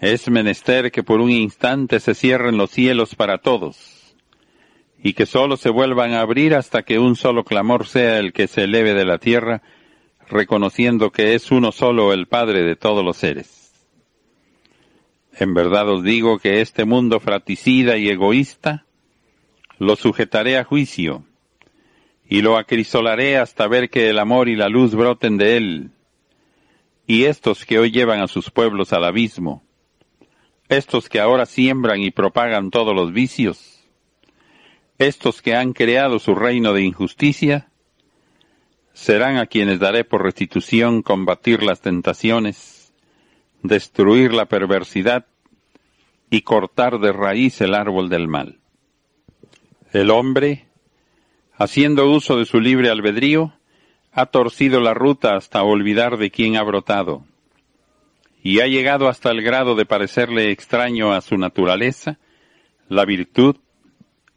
Es 0.00 0.28
menester 0.28 0.90
que 0.90 1.04
por 1.04 1.20
un 1.20 1.30
instante 1.30 2.00
se 2.00 2.16
cierren 2.16 2.56
los 2.56 2.72
cielos 2.72 3.14
para 3.14 3.38
todos, 3.38 4.16
y 5.00 5.12
que 5.12 5.26
sólo 5.26 5.56
se 5.56 5.70
vuelvan 5.70 6.14
a 6.14 6.22
abrir 6.22 6.56
hasta 6.56 6.82
que 6.82 6.98
un 6.98 7.14
solo 7.14 7.44
clamor 7.44 7.86
sea 7.86 8.18
el 8.18 8.32
que 8.32 8.48
se 8.48 8.64
eleve 8.64 8.94
de 8.94 9.04
la 9.04 9.18
tierra, 9.18 9.62
reconociendo 10.28 11.10
que 11.10 11.34
es 11.34 11.50
uno 11.50 11.72
solo 11.72 12.12
el 12.12 12.26
Padre 12.26 12.62
de 12.62 12.76
todos 12.76 13.04
los 13.04 13.16
seres. 13.16 13.72
En 15.36 15.54
verdad 15.54 15.88
os 15.88 16.02
digo 16.02 16.38
que 16.38 16.60
este 16.60 16.84
mundo 16.84 17.20
fratricida 17.20 17.96
y 17.96 18.08
egoísta 18.08 18.86
lo 19.78 19.96
sujetaré 19.96 20.58
a 20.58 20.64
juicio, 20.64 21.24
y 22.28 22.42
lo 22.42 22.56
acrisolaré 22.56 23.36
hasta 23.38 23.66
ver 23.66 23.90
que 23.90 24.08
el 24.08 24.18
amor 24.18 24.48
y 24.48 24.56
la 24.56 24.68
luz 24.68 24.94
broten 24.94 25.36
de 25.36 25.56
él, 25.56 25.90
y 27.06 27.24
estos 27.24 27.64
que 27.64 27.78
hoy 27.78 27.90
llevan 27.90 28.20
a 28.20 28.28
sus 28.28 28.50
pueblos 28.50 28.92
al 28.92 29.04
abismo, 29.04 29.62
estos 30.68 31.08
que 31.08 31.20
ahora 31.20 31.46
siembran 31.46 32.00
y 32.00 32.10
propagan 32.10 32.70
todos 32.70 32.94
los 32.94 33.12
vicios, 33.12 33.84
estos 34.98 35.42
que 35.42 35.54
han 35.54 35.72
creado 35.72 36.18
su 36.18 36.34
reino 36.34 36.72
de 36.72 36.82
injusticia, 36.82 37.68
serán 38.94 39.36
a 39.36 39.46
quienes 39.46 39.80
daré 39.80 40.04
por 40.04 40.22
restitución 40.22 41.02
combatir 41.02 41.62
las 41.62 41.80
tentaciones, 41.80 42.94
destruir 43.62 44.32
la 44.32 44.46
perversidad 44.46 45.26
y 46.30 46.42
cortar 46.42 47.00
de 47.00 47.12
raíz 47.12 47.60
el 47.60 47.74
árbol 47.74 48.08
del 48.08 48.28
mal. 48.28 48.60
El 49.92 50.10
hombre, 50.10 50.68
haciendo 51.56 52.10
uso 52.10 52.38
de 52.38 52.46
su 52.46 52.60
libre 52.60 52.88
albedrío, 52.88 53.52
ha 54.12 54.26
torcido 54.26 54.80
la 54.80 54.94
ruta 54.94 55.36
hasta 55.36 55.62
olvidar 55.62 56.16
de 56.16 56.30
quién 56.30 56.56
ha 56.56 56.62
brotado, 56.62 57.24
y 58.42 58.60
ha 58.60 58.66
llegado 58.66 59.08
hasta 59.08 59.30
el 59.30 59.42
grado 59.42 59.74
de 59.74 59.86
parecerle 59.86 60.50
extraño 60.50 61.12
a 61.12 61.20
su 61.20 61.36
naturaleza 61.36 62.18
la 62.88 63.04
virtud, 63.04 63.56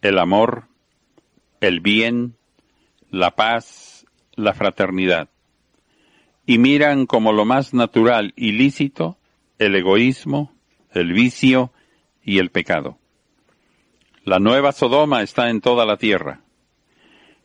el 0.01 0.17
amor, 0.17 0.65
el 1.59 1.81
bien, 1.81 2.35
la 3.11 3.31
paz, 3.31 3.86
la 4.37 4.53
fraternidad, 4.53 5.27
y 6.45 6.59
miran 6.59 7.05
como 7.05 7.33
lo 7.33 7.43
más 7.43 7.73
natural 7.73 8.33
y 8.37 8.53
lícito 8.53 9.17
el 9.59 9.75
egoísmo, 9.75 10.53
el 10.93 11.11
vicio 11.11 11.73
y 12.23 12.39
el 12.39 12.49
pecado. 12.49 12.97
La 14.23 14.39
nueva 14.39 14.71
Sodoma 14.71 15.21
está 15.21 15.49
en 15.49 15.59
toda 15.59 15.85
la 15.85 15.97
tierra 15.97 16.41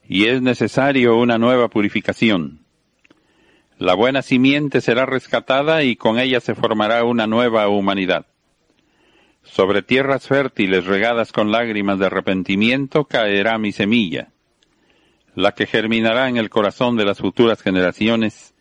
y 0.09 0.27
es 0.27 0.43
necesario 0.43 1.17
una 1.17 1.39
nueva 1.39 1.69
purificación. 1.69 2.61
La 3.79 3.95
buena 3.95 4.23
simiente 4.23 4.81
será 4.81 5.07
rescatada 5.07 5.83
y 5.83 5.97
con 5.97 6.19
ella 6.19 6.41
se 6.41 6.55
formará 6.55 7.05
una 7.05 7.27
nueva 7.27 7.69
humanidad. 7.69 8.27
Sobre 9.43 9.83
tierras 9.83 10.29
fértiles 10.29 10.85
regadas 10.85 11.33
con 11.33 11.51
lágrimas 11.51 11.99
de 11.99 12.07
arrepentimiento 12.07 13.07
caerá 13.07 13.59
mi 13.59 13.73
semilla, 13.73 14.29
la 15.35 15.53
que 15.53 15.67
germinará 15.67 16.29
en 16.29 16.37
el 16.37 16.51
corazón 16.51 16.97
de 16.97 17.05
las 17.05 17.19
futuras 17.19 17.63
generaciones, 17.63 18.55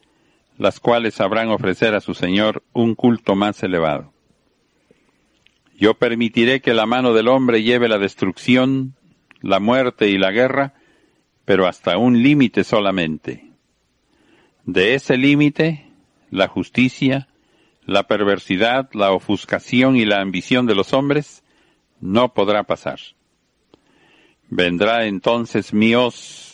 las 0.57 0.79
cuales 0.79 1.15
sabrán 1.15 1.49
ofrecer 1.49 1.95
a 1.95 2.01
su 2.01 2.13
Señor 2.13 2.63
un 2.73 2.95
culto 2.95 3.35
más 3.35 3.61
elevado. 3.63 4.13
Yo 5.77 5.95
permitiré 5.95 6.61
que 6.61 6.73
la 6.73 6.85
mano 6.85 7.13
del 7.13 7.27
hombre 7.27 7.63
lleve 7.63 7.89
la 7.89 7.97
destrucción, 7.97 8.95
la 9.41 9.59
muerte 9.59 10.09
y 10.09 10.17
la 10.17 10.31
guerra, 10.31 10.75
pero 11.45 11.67
hasta 11.67 11.97
un 11.97 12.21
límite 12.21 12.63
solamente. 12.63 13.51
De 14.65 14.93
ese 14.93 15.17
límite, 15.17 15.91
la 16.29 16.47
justicia, 16.47 17.27
la 17.85 18.03
perversidad, 18.03 18.89
la 18.93 19.11
ofuscación 19.11 19.95
y 19.95 20.05
la 20.05 20.21
ambición 20.21 20.67
de 20.67 20.75
los 20.75 20.93
hombres 20.93 21.43
no 21.99 22.33
podrá 22.33 22.63
pasar. 22.63 22.99
Vendrá 24.49 25.05
entonces 25.05 25.71
hoz, 25.95 26.50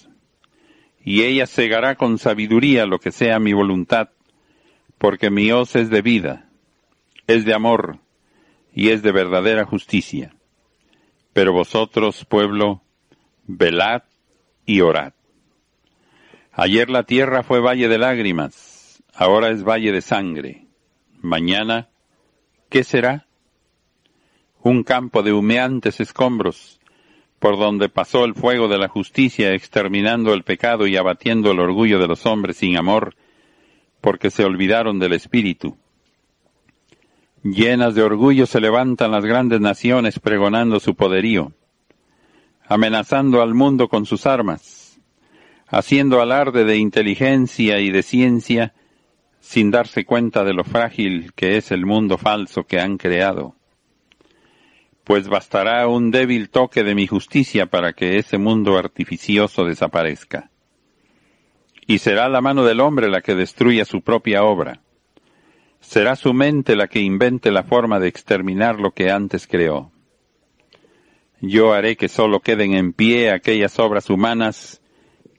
y 1.08 1.24
ella 1.24 1.48
cegará 1.48 1.96
con 1.96 2.18
sabiduría 2.18 2.86
lo 2.86 3.00
que 3.00 3.14
sea 3.14 3.40
mi 3.40 3.54
voluntad, 3.54 4.10
porque 4.98 5.30
mi 5.30 5.50
hoz 5.54 5.78
es 5.78 5.90
de 5.90 6.02
vida, 6.02 6.50
es 7.28 7.46
de 7.46 7.54
amor, 7.54 8.00
y 8.74 8.90
es 8.90 9.04
de 9.04 9.14
verdadera 9.14 9.64
justicia. 9.64 10.36
Pero 11.32 11.54
vosotros, 11.54 12.26
pueblo, 12.26 12.82
velad 13.46 14.04
y 14.66 14.82
orad. 14.82 15.14
Ayer 16.52 16.90
la 16.90 17.04
tierra 17.04 17.42
fue 17.42 17.62
valle 17.62 17.88
de 17.88 18.00
lágrimas, 18.00 19.02
ahora 19.14 19.52
es 19.52 19.64
valle 19.64 19.94
de 19.94 20.02
sangre. 20.02 20.68
Mañana, 21.22 21.88
¿qué 22.68 22.84
será? 22.84 23.28
Un 24.62 24.84
campo 24.84 25.24
de 25.24 25.32
humeantes 25.32 26.02
escombros, 26.02 26.77
por 27.40 27.58
donde 27.58 27.90
pasó 27.90 28.26
el 28.26 28.34
fuego 28.34 28.68
de 28.68 28.78
la 28.78 28.88
justicia, 28.88 29.54
exterminando 29.54 30.34
el 30.34 30.44
pecado 30.44 30.88
y 30.88 30.98
abatiendo 30.98 31.52
el 31.52 31.60
orgullo 31.60 32.00
de 32.00 32.08
los 32.08 32.26
hombres 32.26 32.58
sin 32.58 32.78
amor, 32.78 33.16
porque 34.02 34.30
se 34.32 34.44
olvidaron 34.44 35.00
del 35.00 35.14
Espíritu. 35.14 35.78
Llenas 37.44 37.96
de 37.96 38.02
orgullo 38.02 38.46
se 38.46 38.60
levantan 38.60 39.12
las 39.12 39.24
grandes 39.24 39.62
naciones 39.62 40.20
pregonando 40.20 40.80
su 40.80 40.96
poderío, 40.96 41.54
amenazando 42.68 43.42
al 43.42 43.54
mundo 43.54 43.88
con 43.88 44.06
sus 44.06 44.26
armas 44.26 44.88
haciendo 45.68 46.22
alarde 46.22 46.64
de 46.64 46.78
inteligencia 46.78 47.80
y 47.80 47.92
de 47.92 48.04
ciencia 48.04 48.74
sin 49.40 49.70
darse 49.70 50.06
cuenta 50.06 50.44
de 50.44 50.54
lo 50.54 50.64
frágil 50.64 51.34
que 51.34 51.58
es 51.58 51.72
el 51.72 51.86
mundo 51.86 52.18
falso 52.18 52.66
que 52.66 52.80
han 52.80 52.98
creado. 52.98 53.56
Pues 55.08 55.30
bastará 55.30 55.88
un 55.88 56.12
débil 56.12 56.50
toque 56.50 56.84
de 56.84 56.94
mi 56.94 57.08
justicia 57.08 57.68
para 57.68 57.94
que 57.94 58.18
ese 58.18 58.38
mundo 58.38 58.78
artificioso 58.78 59.64
desaparezca. 59.64 60.52
Y 61.88 62.00
será 62.00 62.28
la 62.28 62.42
mano 62.42 62.66
del 62.66 62.82
hombre 62.82 63.08
la 63.10 63.22
que 63.22 63.34
destruya 63.34 63.86
su 63.86 64.02
propia 64.02 64.44
obra. 64.44 64.82
Será 65.80 66.18
su 66.18 66.34
mente 66.34 66.76
la 66.76 66.90
que 66.90 67.00
invente 67.00 67.52
la 67.52 67.64
forma 67.64 68.02
de 68.02 68.10
exterminar 68.10 68.82
lo 68.82 68.92
que 68.92 69.10
antes 69.10 69.48
creó. 69.48 69.94
Yo 71.40 71.72
haré 71.72 71.96
que 71.96 72.10
sólo 72.10 72.42
queden 72.42 72.74
en 72.74 72.92
pie 72.92 73.32
aquellas 73.32 73.80
obras 73.80 74.10
humanas 74.10 74.82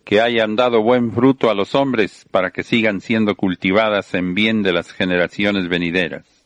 que 0.03 0.23
hayan 0.23 0.57
dado 0.57 0.81
buen 0.81 1.13
fruto 1.13 1.51
a 1.51 1.55
los 1.55 1.75
hombres 1.75 2.25
para 2.31 2.53
que 2.53 2.63
sigan 2.63 3.03
siendo 3.03 3.37
cultivadas 3.37 4.15
en 4.15 4.33
bien 4.33 4.63
de 4.63 4.73
las 4.73 4.93
generaciones 4.93 5.69
venideras. 5.69 6.38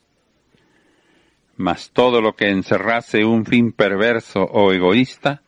Mas 1.55 1.91
todo 1.91 2.21
lo 2.21 2.35
que 2.35 2.49
encerrase 2.49 3.25
un 3.25 3.45
fin 3.45 3.71
perverso 3.71 4.43
o 4.43 4.71
egoísta 4.71 5.43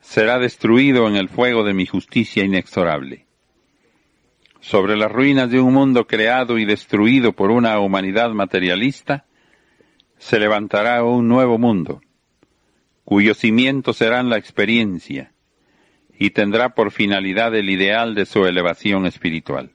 será 0.00 0.38
destruido 0.38 1.08
en 1.08 1.16
el 1.16 1.28
fuego 1.28 1.64
de 1.64 1.74
mi 1.74 1.86
justicia 1.86 2.44
inexorable. 2.44 3.26
Sobre 4.60 4.96
las 4.96 5.10
ruinas 5.10 5.50
de 5.50 5.60
un 5.60 5.72
mundo 5.72 6.06
creado 6.06 6.58
y 6.58 6.66
destruido 6.66 7.32
por 7.32 7.50
una 7.50 7.78
humanidad 7.80 8.30
materialista, 8.30 9.24
se 10.18 10.38
levantará 10.38 11.02
un 11.02 11.28
nuevo 11.28 11.58
mundo, 11.58 12.02
cuyos 13.04 13.38
cimientos 13.38 13.96
serán 13.96 14.28
la 14.28 14.36
experiencia, 14.36 15.32
y 16.18 16.30
tendrá 16.30 16.74
por 16.74 16.90
finalidad 16.90 17.54
el 17.54 17.70
ideal 17.70 18.14
de 18.14 18.26
su 18.26 18.44
elevación 18.44 19.06
espiritual. 19.06 19.72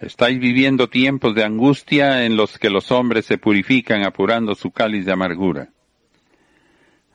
Estáis 0.00 0.40
viviendo 0.40 0.88
tiempos 0.88 1.34
de 1.34 1.44
angustia 1.44 2.24
en 2.24 2.34
los 2.34 2.58
que 2.58 2.70
los 2.70 2.90
hombres 2.90 3.26
se 3.26 3.36
purifican 3.36 4.02
apurando 4.02 4.54
su 4.54 4.70
cáliz 4.70 5.04
de 5.04 5.12
amargura. 5.12 5.68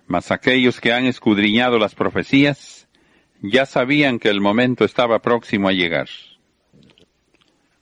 Mas 0.05 0.29
aquellos 0.29 0.79
que 0.79 0.93
han 0.93 1.05
escudriñado 1.05 1.79
las 1.79 1.95
profecías 1.95 2.87
ya 3.41 3.65
sabían 3.65 4.19
que 4.19 4.29
el 4.29 4.39
momento 4.39 4.85
estaba 4.85 5.19
próximo 5.19 5.67
a 5.67 5.73
llegar. 5.73 6.07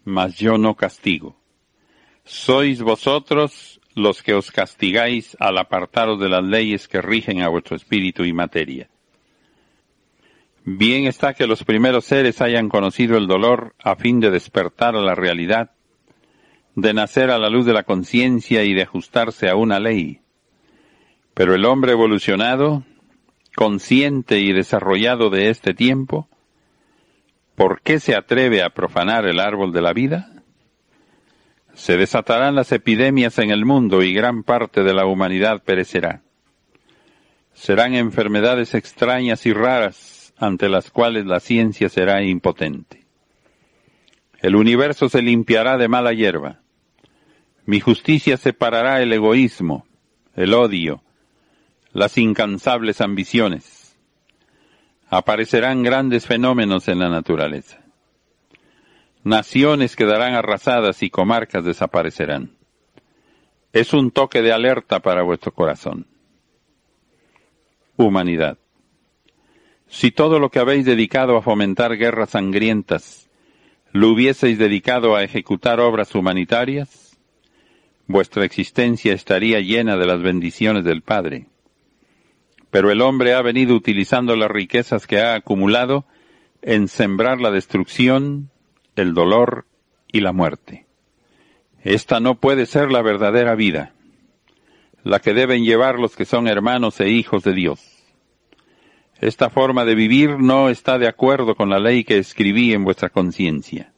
Mas 0.06 0.38
yo 0.38 0.58
no 0.58 0.76
castigo. 0.76 1.36
Sois 2.24 2.82
vosotros 2.82 3.82
los 3.96 4.24
que 4.24 4.34
os 4.34 4.52
castigáis 4.52 5.36
al 5.42 5.58
apartaros 5.58 6.18
de 6.22 6.30
las 6.30 6.44
leyes 6.46 6.88
que 6.88 7.02
rigen 7.02 7.42
a 7.42 7.50
vuestro 7.50 7.76
espíritu 7.76 8.24
y 8.24 8.32
materia. 8.32 8.90
Bien 10.66 11.06
está 11.08 11.34
que 11.34 11.46
los 11.46 11.66
primeros 11.66 12.06
seres 12.06 12.40
hayan 12.40 12.70
conocido 12.70 13.18
el 13.18 13.28
dolor 13.28 13.76
a 13.84 13.98
fin 13.98 14.22
de 14.22 14.32
despertar 14.32 14.96
a 14.96 15.02
la 15.02 15.14
realidad, 15.14 15.72
de 16.76 16.94
nacer 16.94 17.32
a 17.32 17.38
la 17.38 17.50
luz 17.50 17.66
de 17.66 17.74
la 17.74 17.84
conciencia 17.84 18.64
y 18.64 18.74
de 18.74 18.84
ajustarse 18.84 19.50
a 19.50 19.58
una 19.58 19.82
ley. 19.82 20.22
Pero 21.34 21.54
el 21.54 21.66
hombre 21.66 21.92
evolucionado, 21.92 22.86
consciente 23.58 24.40
y 24.40 24.54
desarrollado 24.54 25.30
de 25.30 25.50
este 25.50 25.74
tiempo, 25.74 26.30
¿por 27.56 27.82
qué 27.82 28.00
se 28.00 28.16
atreve 28.16 28.64
a 28.64 28.70
profanar 28.70 29.26
el 29.26 29.42
árbol 29.42 29.74
de 29.74 29.82
la 29.82 29.92
vida? 29.92 30.32
Se 31.74 31.98
desatarán 31.98 32.56
las 32.56 32.72
epidemias 32.72 33.38
en 33.38 33.52
el 33.52 33.66
mundo 33.66 34.02
y 34.02 34.14
gran 34.14 34.44
parte 34.44 34.84
de 34.84 34.94
la 34.94 35.06
humanidad 35.06 35.62
perecerá. 35.62 36.22
Serán 37.52 37.96
enfermedades 37.96 38.74
extrañas 38.76 39.46
y 39.46 39.52
raras 39.52 40.13
ante 40.38 40.70
las 40.70 40.90
cuales 40.92 41.26
la 41.26 41.40
ciencia 41.40 41.90
será 41.90 42.24
impotente. 42.24 43.04
El 44.42 44.56
universo 44.56 45.08
se 45.10 45.22
limpiará 45.22 45.78
de 45.78 45.88
mala 45.88 46.12
hierba. 46.14 46.60
Mi 47.66 47.80
justicia 47.80 48.36
separará 48.36 49.02
el 49.02 49.14
egoísmo, 49.14 49.86
el 50.36 50.54
odio, 50.54 51.02
las 51.94 52.18
incansables 52.18 53.00
ambiciones. 53.00 53.98
Aparecerán 55.10 55.84
grandes 55.84 56.26
fenómenos 56.26 56.88
en 56.88 57.00
la 57.00 57.10
naturaleza. 57.10 57.80
Naciones 59.24 59.96
quedarán 59.96 60.34
arrasadas 60.34 61.02
y 61.04 61.10
comarcas 61.10 61.64
desaparecerán. 61.64 62.52
Es 63.72 63.94
un 63.94 64.12
toque 64.12 64.42
de 64.42 64.52
alerta 64.52 65.00
para 65.00 65.24
vuestro 65.24 65.54
corazón. 65.54 66.06
Humanidad. 67.96 68.58
Si 69.94 70.10
todo 70.10 70.40
lo 70.40 70.50
que 70.50 70.58
habéis 70.58 70.86
dedicado 70.86 71.38
a 71.38 71.44
fomentar 71.44 71.96
guerras 71.98 72.32
sangrientas 72.32 73.30
lo 73.92 74.10
hubieseis 74.10 74.58
dedicado 74.58 75.16
a 75.16 75.24
ejecutar 75.24 75.80
obras 75.80 76.16
humanitarias, 76.16 77.16
vuestra 78.08 78.44
existencia 78.44 79.14
estaría 79.14 79.60
llena 79.60 79.96
de 79.96 80.08
las 80.08 80.20
bendiciones 80.24 80.84
del 80.84 81.04
Padre. 81.04 81.46
Pero 82.72 82.90
el 82.90 83.02
hombre 83.02 83.36
ha 83.36 83.44
venido 83.44 83.76
utilizando 83.76 84.36
las 84.36 84.50
riquezas 84.50 85.06
que 85.06 85.20
ha 85.20 85.36
acumulado 85.36 86.06
en 86.64 86.88
sembrar 86.88 87.40
la 87.40 87.52
destrucción, 87.52 88.50
el 88.96 89.14
dolor 89.14 89.68
y 90.12 90.22
la 90.22 90.34
muerte. 90.34 90.88
Esta 91.84 92.20
no 92.20 92.40
puede 92.40 92.66
ser 92.66 92.92
la 92.92 93.04
verdadera 93.04 93.54
vida, 93.54 93.94
la 95.04 95.20
que 95.20 95.36
deben 95.36 95.64
llevar 95.64 96.00
los 96.00 96.16
que 96.16 96.26
son 96.26 96.48
hermanos 96.48 97.00
e 97.00 97.10
hijos 97.10 97.44
de 97.44 97.54
Dios. 97.54 97.93
Esta 99.24 99.50
forma 99.50 99.86
de 99.86 99.96
vivir 99.96 100.38
no 100.38 100.68
está 100.68 100.98
de 100.98 101.08
acuerdo 101.08 101.56
con 101.56 101.70
la 101.70 101.80
ley 101.80 102.04
que 102.04 102.18
escribí 102.18 102.74
en 102.74 102.84
vuestra 102.84 103.08
conciencia. 103.08 103.94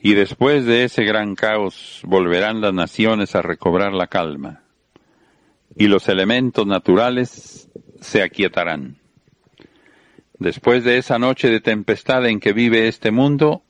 Y 0.00 0.14
después 0.14 0.64
de 0.64 0.84
ese 0.84 1.02
gran 1.02 1.34
caos 1.34 2.02
volverán 2.04 2.60
las 2.60 2.72
naciones 2.72 3.34
a 3.34 3.42
recobrar 3.42 3.94
la 3.94 4.06
calma, 4.06 4.62
y 5.74 5.88
los 5.88 6.08
elementos 6.08 6.68
naturales 6.68 7.68
se 8.00 8.22
aquietarán. 8.22 8.98
Después 10.38 10.84
de 10.84 10.98
esa 10.98 11.18
noche 11.18 11.50
de 11.50 11.58
tempestad 11.58 12.24
en 12.26 12.38
que 12.38 12.52
vive 12.52 12.86
este 12.86 13.10
mundo, 13.10 13.64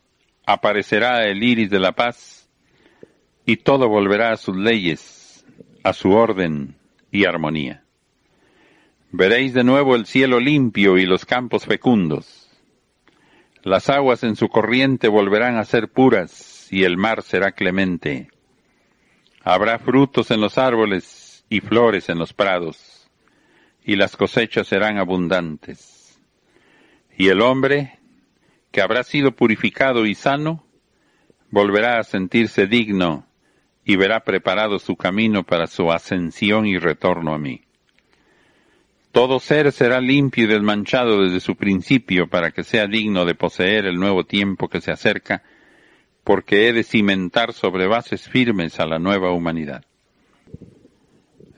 aparecerá 0.45 1.27
el 1.27 1.43
iris 1.43 1.71
de 1.71 1.81
la 1.81 1.93
paz, 1.93 2.47
y 3.47 3.57
todo 3.57 3.89
volverá 3.89 4.33
a 4.33 4.37
sus 4.37 4.55
leyes, 4.55 5.47
a 5.83 5.95
su 5.95 6.11
orden 6.11 6.77
y 7.11 7.25
armonía. 7.25 7.82
Veréis 9.15 9.53
de 9.53 9.63
nuevo 9.63 9.95
el 9.95 10.07
cielo 10.07 10.41
limpio 10.41 10.97
y 10.97 11.05
los 11.05 11.27
campos 11.27 11.67
fecundos. 11.67 12.49
Las 13.63 13.91
aguas 13.91 14.25
en 14.25 14.37
su 14.37 14.49
corriente 14.49 15.07
volverán 15.07 15.59
a 15.59 15.65
ser 15.65 15.93
puras 15.93 16.67
y 16.73 16.85
el 16.85 16.97
mar 16.97 17.23
será 17.23 17.53
clemente. 17.53 18.31
Habrá 19.43 19.79
frutos 19.79 20.31
en 20.31 20.41
los 20.41 20.57
árboles 20.57 21.45
y 21.51 21.61
flores 21.61 22.09
en 22.09 22.19
los 22.19 22.33
prados, 22.33 23.11
y 23.85 23.97
las 23.97 24.17
cosechas 24.17 24.67
serán 24.67 24.97
abundantes. 24.97 26.19
Y 27.15 27.29
el 27.29 27.43
hombre, 27.43 27.99
que 28.71 28.81
habrá 28.81 29.05
sido 29.05 29.33
purificado 29.33 30.07
y 30.07 30.15
sano, 30.15 30.65
volverá 31.51 31.99
a 31.99 32.05
sentirse 32.05 32.67
digno 32.67 33.27
y 33.85 33.97
verá 33.97 34.21
preparado 34.21 34.79
su 34.79 34.97
camino 34.97 35.45
para 35.45 35.67
su 35.67 35.93
ascensión 35.93 36.65
y 36.65 36.79
retorno 36.79 37.35
a 37.35 37.39
mí. 37.39 37.67
Todo 39.13 39.41
ser 39.41 39.73
será 39.73 40.01
limpio 40.01 40.45
y 40.45 40.47
desmanchado 40.47 41.23
desde 41.23 41.41
su 41.41 41.55
principio 41.55 42.29
para 42.29 42.51
que 42.51 42.65
sea 42.65 42.87
digno 42.87 43.27
de 43.27 43.35
poseer 43.35 43.85
el 43.85 43.97
nuevo 43.97 44.25
tiempo 44.25 44.69
que 44.69 44.81
se 44.81 44.91
acerca, 44.91 45.43
porque 46.25 46.67
he 46.67 46.73
de 46.73 46.83
cimentar 46.83 47.53
sobre 47.53 47.87
bases 47.87 48.27
firmes 48.27 48.81
a 48.81 48.87
la 48.87 48.99
nueva 48.99 49.31
humanidad. 49.31 49.85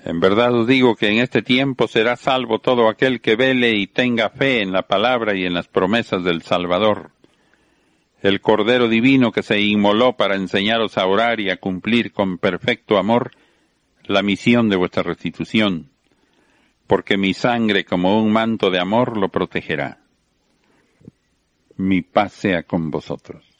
En 0.05 0.19
verdad 0.19 0.53
os 0.53 0.67
digo 0.67 0.97
que 0.97 1.09
en 1.09 1.19
este 1.19 1.43
tiempo 1.43 1.87
será 1.87 2.17
salvo 2.17 2.59
todo 2.59 2.89
aquel 2.89 3.21
que 3.21 3.37
vele 3.37 3.77
y 3.77 3.87
tenga 3.87 4.31
fe 4.31 4.61
en 4.61 4.73
la 4.73 4.83
palabra 4.83 5.37
y 5.37 5.45
en 5.45 5.55
las 5.55 5.69
promesas 5.69 6.25
del 6.25 6.43
Salvador, 6.43 7.13
el 8.21 8.41
Cordero 8.41 8.89
Divino 8.89 9.31
que 9.31 9.45
se 9.45 9.61
inmoló 9.61 10.17
para 10.17 10.35
enseñaros 10.35 10.99
a 10.99 11.07
orar 11.07 11.39
y 11.39 11.51
a 11.51 11.59
cumplir 11.59 12.11
con 12.11 12.39
perfecto 12.39 12.99
amor 12.99 13.31
la 14.03 14.23
misión 14.23 14.69
de 14.69 14.77
vuestra 14.77 15.05
restitución 15.05 15.94
porque 16.87 17.17
mi 17.17 17.35
sangre 17.35 17.85
como 17.85 18.21
un 18.23 18.33
manto 18.33 18.71
de 18.71 18.81
amor 18.81 19.17
lo 19.17 19.29
protegerá. 19.29 20.01
Mi 21.77 22.03
paz 22.03 22.33
sea 22.33 22.63
con 22.65 22.91
vosotros. 22.91 23.54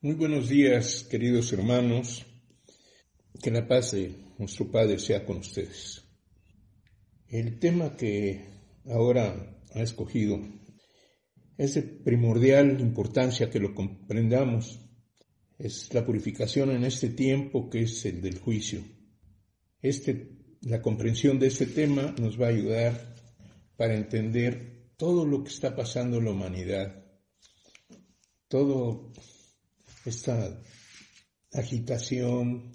Muy 0.00 0.14
buenos 0.14 0.48
días, 0.48 1.02
queridos 1.10 1.52
hermanos. 1.52 2.24
Que 3.42 3.50
la 3.50 3.66
paz 3.66 3.90
de 3.90 4.14
nuestro 4.38 4.70
Padre 4.70 5.00
sea 5.00 5.26
con 5.26 5.38
ustedes. 5.38 6.04
El 7.26 7.58
tema 7.58 7.96
que 7.96 8.44
ahora 8.86 9.60
ha 9.74 9.82
escogido 9.82 10.38
es 11.56 11.74
de 11.74 11.82
primordial 11.82 12.80
importancia 12.80 13.50
que 13.50 13.58
lo 13.58 13.74
comprendamos. 13.74 14.78
Es 15.58 15.92
la 15.92 16.06
purificación 16.06 16.70
en 16.70 16.84
este 16.84 17.08
tiempo 17.08 17.68
que 17.68 17.82
es 17.82 18.06
el 18.06 18.22
del 18.22 18.38
juicio. 18.38 18.84
Este, 19.82 20.30
la 20.60 20.80
comprensión 20.80 21.40
de 21.40 21.48
este 21.48 21.66
tema 21.66 22.14
nos 22.20 22.40
va 22.40 22.46
a 22.46 22.50
ayudar 22.50 23.16
para 23.76 23.96
entender 23.96 24.92
todo 24.96 25.26
lo 25.26 25.42
que 25.42 25.50
está 25.50 25.74
pasando 25.74 26.18
en 26.18 26.24
la 26.26 26.30
humanidad. 26.30 27.04
Todo 28.46 29.12
esta 30.08 30.60
agitación, 31.52 32.72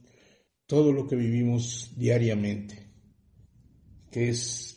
todo 0.66 0.92
lo 0.92 1.08
que 1.08 1.16
vivimos 1.16 1.94
diariamente, 1.96 2.92
que 4.12 4.30
es 4.30 4.74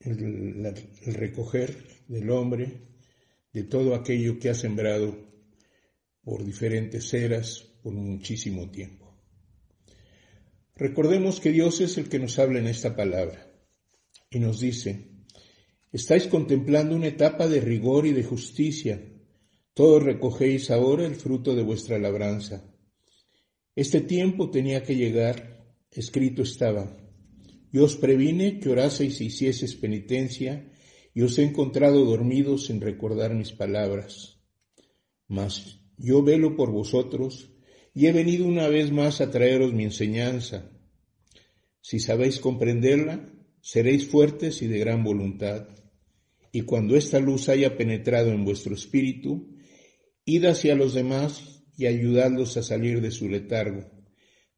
el, 0.00 0.74
recoger 1.06 1.76
del 2.08 2.30
hombre 2.30 2.88
de 3.52 3.64
todo 3.64 3.94
aquello 3.94 4.38
que 4.38 4.50
ha 4.50 4.54
sembrado 4.54 5.16
por 6.22 6.44
diferentes 6.44 7.12
eras 7.14 7.60
por 7.82 7.92
muchísimo 7.92 8.70
tiempo. 8.70 9.18
Recordemos 10.76 11.40
que 11.40 11.52
Dios 11.52 11.80
es 11.80 11.98
el 11.98 12.08
que 12.08 12.18
nos 12.18 12.38
habla 12.38 12.58
en 12.58 12.66
esta 12.66 12.96
palabra 12.96 13.50
y 14.30 14.38
nos 14.38 14.60
dice, 14.60 15.10
estáis 15.92 16.26
contemplando 16.26 16.94
una 16.94 17.08
etapa 17.08 17.48
de 17.48 17.60
rigor 17.60 18.06
y 18.06 18.12
de 18.12 18.24
justicia 18.24 19.02
todos 19.80 20.02
recogéis 20.02 20.70
ahora 20.70 21.06
el 21.06 21.14
fruto 21.14 21.56
de 21.56 21.62
vuestra 21.62 21.98
labranza. 21.98 22.70
Este 23.74 24.02
tiempo 24.02 24.50
tenía 24.50 24.82
que 24.82 24.94
llegar, 24.94 25.72
escrito 25.90 26.42
estaba, 26.42 26.98
Yo 27.72 27.84
os 27.84 27.96
previne 27.96 28.60
que 28.60 28.68
oraseis 28.68 29.22
y 29.22 29.28
hicieseis 29.28 29.74
penitencia, 29.76 30.70
y 31.14 31.22
os 31.22 31.38
he 31.38 31.44
encontrado 31.44 32.04
dormidos 32.04 32.66
sin 32.66 32.82
recordar 32.82 33.32
mis 33.32 33.52
palabras. 33.52 34.42
Mas 35.28 35.80
yo 35.96 36.22
velo 36.22 36.56
por 36.56 36.70
vosotros, 36.70 37.50
y 37.94 38.04
he 38.04 38.12
venido 38.12 38.44
una 38.44 38.68
vez 38.68 38.92
más 38.92 39.22
a 39.22 39.30
traeros 39.30 39.72
mi 39.72 39.84
enseñanza. 39.84 40.70
Si 41.80 42.00
sabéis 42.00 42.38
comprenderla, 42.38 43.32
seréis 43.62 44.06
fuertes 44.06 44.60
y 44.60 44.66
de 44.66 44.78
gran 44.78 45.02
voluntad. 45.02 45.68
Y 46.52 46.62
cuando 46.68 46.96
esta 46.96 47.18
luz 47.18 47.48
haya 47.48 47.78
penetrado 47.78 48.30
en 48.30 48.44
vuestro 48.44 48.74
espíritu, 48.74 49.56
id 50.30 50.44
hacia 50.44 50.76
los 50.76 50.94
demás 50.94 51.64
y 51.76 51.86
ayudadlos 51.86 52.56
a 52.56 52.62
salir 52.62 53.00
de 53.00 53.10
su 53.10 53.28
letargo. 53.28 53.90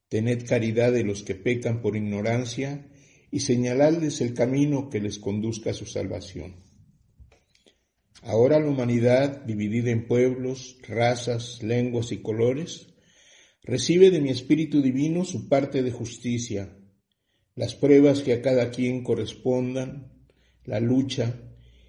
Tened 0.08 0.46
caridad 0.46 0.92
de 0.92 1.02
los 1.02 1.22
que 1.22 1.34
pecan 1.34 1.80
por 1.80 1.96
ignorancia 1.96 2.90
y 3.30 3.40
señaladles 3.40 4.20
el 4.20 4.34
camino 4.34 4.90
que 4.90 5.00
les 5.00 5.18
conduzca 5.18 5.70
a 5.70 5.74
su 5.74 5.86
salvación. 5.86 6.56
Ahora 8.20 8.60
la 8.60 8.68
humanidad, 8.68 9.44
dividida 9.46 9.90
en 9.90 10.06
pueblos, 10.06 10.76
razas, 10.86 11.62
lenguas 11.62 12.12
y 12.12 12.18
colores, 12.18 12.88
recibe 13.62 14.10
de 14.10 14.20
mi 14.20 14.28
Espíritu 14.28 14.82
Divino 14.82 15.24
su 15.24 15.48
parte 15.48 15.82
de 15.82 15.90
justicia, 15.90 16.76
las 17.54 17.74
pruebas 17.74 18.20
que 18.20 18.34
a 18.34 18.42
cada 18.42 18.70
quien 18.70 19.02
correspondan, 19.02 20.12
la 20.64 20.80
lucha, 20.80 21.40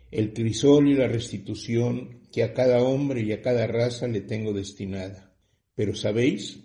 el 0.09 0.31
crisol 0.33 0.87
y 0.87 0.95
la 0.95 1.07
restitución 1.07 2.22
que 2.33 2.43
a 2.43 2.53
cada 2.53 2.83
hombre 2.83 3.21
y 3.21 3.31
a 3.31 3.41
cada 3.41 3.65
raza 3.67 4.09
le 4.09 4.19
tengo 4.19 4.51
destinada. 4.51 5.33
Pero 5.75 5.95
sabéis 5.95 6.59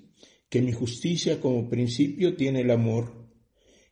que 0.49 0.63
mi 0.63 0.73
justicia 0.73 1.41
como 1.41 1.69
principio 1.69 2.35
tiene 2.35 2.63
el 2.63 2.73
amor 2.73 3.19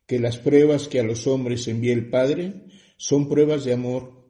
que 0.06 0.20
las 0.20 0.38
pruebas 0.38 0.88
que 0.88 1.00
a 1.00 1.02
los 1.02 1.26
hombres 1.26 1.66
envía 1.68 1.92
el 1.92 2.08
Padre 2.10 2.66
son 2.96 3.28
pruebas 3.28 3.64
de 3.64 3.72
amor, 3.72 4.24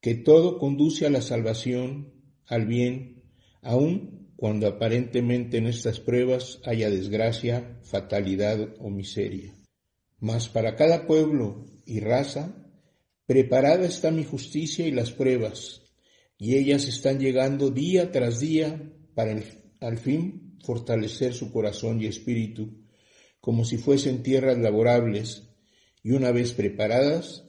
que 0.00 0.14
todo 0.14 0.58
conduce 0.58 1.06
a 1.06 1.10
la 1.10 1.22
salvación, 1.22 2.12
al 2.46 2.66
bien, 2.66 3.24
aun 3.62 4.32
cuando 4.36 4.66
aparentemente 4.66 5.56
en 5.56 5.66
estas 5.66 5.98
pruebas 5.98 6.60
haya 6.64 6.90
desgracia, 6.90 7.78
fatalidad 7.82 8.74
o 8.78 8.90
miseria. 8.90 9.54
Mas 10.18 10.48
para 10.48 10.76
cada 10.76 11.06
pueblo 11.06 11.64
y 11.86 12.00
raza, 12.00 12.54
preparada 13.26 13.86
está 13.86 14.10
mi 14.10 14.24
justicia 14.24 14.86
y 14.86 14.90
las 14.90 15.10
pruebas, 15.12 15.83
y 16.38 16.56
ellas 16.56 16.86
están 16.86 17.18
llegando 17.18 17.70
día 17.70 18.10
tras 18.10 18.40
día 18.40 18.92
para 19.14 19.40
al 19.80 19.98
fin 19.98 20.58
fortalecer 20.64 21.34
su 21.34 21.52
corazón 21.52 22.00
y 22.00 22.06
espíritu 22.06 22.84
como 23.44 23.66
si 23.66 23.76
fuesen 23.76 24.22
tierras 24.22 24.56
laborables, 24.56 25.50
y 26.02 26.12
una 26.12 26.32
vez 26.32 26.54
preparadas, 26.54 27.44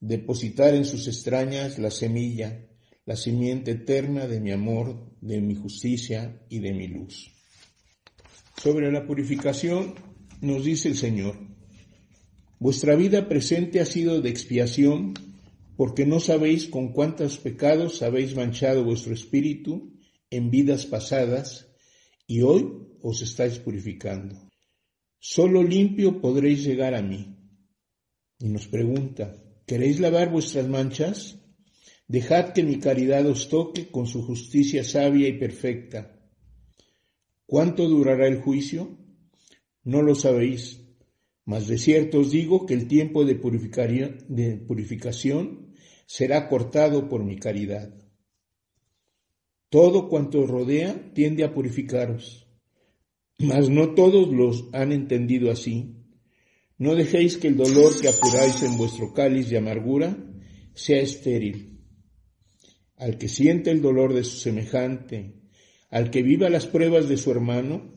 depositar 0.00 0.74
en 0.74 0.86
sus 0.86 1.06
extrañas 1.06 1.78
la 1.78 1.90
semilla, 1.90 2.66
la 3.04 3.14
simiente 3.14 3.72
eterna 3.72 4.26
de 4.26 4.40
mi 4.40 4.52
amor, 4.52 5.14
de 5.20 5.42
mi 5.42 5.54
justicia 5.54 6.40
y 6.48 6.60
de 6.60 6.72
mi 6.72 6.88
luz. 6.88 7.30
Sobre 8.56 8.90
la 8.90 9.06
purificación 9.06 9.96
nos 10.40 10.64
dice 10.64 10.88
el 10.88 10.96
Señor, 10.96 11.36
vuestra 12.58 12.96
vida 12.96 13.28
presente 13.28 13.80
ha 13.80 13.84
sido 13.84 14.22
de 14.22 14.30
expiación 14.30 15.12
porque 15.76 16.06
no 16.06 16.20
sabéis 16.20 16.68
con 16.68 16.92
cuántos 16.92 17.38
pecados 17.38 18.02
habéis 18.02 18.34
manchado 18.34 18.84
vuestro 18.84 19.12
espíritu 19.12 19.92
en 20.30 20.50
vidas 20.50 20.86
pasadas 20.86 21.68
y 22.26 22.42
hoy 22.42 22.66
os 23.02 23.22
estáis 23.22 23.58
purificando. 23.58 24.50
Solo 25.18 25.62
limpio 25.62 26.20
podréis 26.20 26.64
llegar 26.64 26.94
a 26.94 27.02
mí. 27.02 27.36
Y 28.38 28.48
nos 28.48 28.68
pregunta, 28.68 29.36
¿queréis 29.66 30.00
lavar 30.00 30.30
vuestras 30.30 30.68
manchas? 30.68 31.40
Dejad 32.06 32.52
que 32.52 32.62
mi 32.62 32.78
caridad 32.78 33.26
os 33.26 33.48
toque 33.48 33.90
con 33.90 34.06
su 34.06 34.22
justicia 34.22 34.84
sabia 34.84 35.28
y 35.28 35.38
perfecta. 35.38 36.20
¿Cuánto 37.46 37.88
durará 37.88 38.26
el 38.26 38.40
juicio? 38.40 38.98
No 39.82 40.02
lo 40.02 40.14
sabéis, 40.14 40.83
mas 41.44 41.66
de 41.66 41.78
cierto 41.78 42.20
os 42.20 42.30
digo 42.30 42.66
que 42.66 42.74
el 42.74 42.88
tiempo 42.88 43.24
de, 43.24 43.34
purificación 43.34 45.74
será 46.06 46.48
cortado 46.48 47.08
por 47.08 47.24
mi 47.24 47.36
caridad. 47.36 47.94
Todo 49.68 50.08
cuanto 50.08 50.40
os 50.40 50.50
rodea 50.50 51.12
tiende 51.14 51.44
a 51.44 51.52
purificaros 51.52 52.44
mas 53.38 53.68
no 53.68 53.94
todos 53.94 54.32
los 54.32 54.66
han 54.72 54.92
entendido 54.92 55.50
así. 55.50 55.96
No 56.78 56.94
dejéis 56.94 57.36
que 57.36 57.48
el 57.48 57.56
dolor 57.56 58.00
que 58.00 58.08
apuráis 58.08 58.62
en 58.62 58.76
vuestro 58.76 59.12
cáliz 59.12 59.48
de 59.48 59.58
amargura 59.58 60.16
sea 60.74 61.00
estéril. 61.00 61.80
Al 62.96 63.18
que 63.18 63.28
siente 63.28 63.70
el 63.70 63.82
dolor 63.82 64.14
de 64.14 64.24
su 64.24 64.36
semejante, 64.36 65.34
al 65.90 66.10
que 66.10 66.22
viva 66.22 66.48
las 66.48 66.66
pruebas 66.66 67.08
de 67.08 67.16
su 67.16 67.30
hermano, 67.30 67.93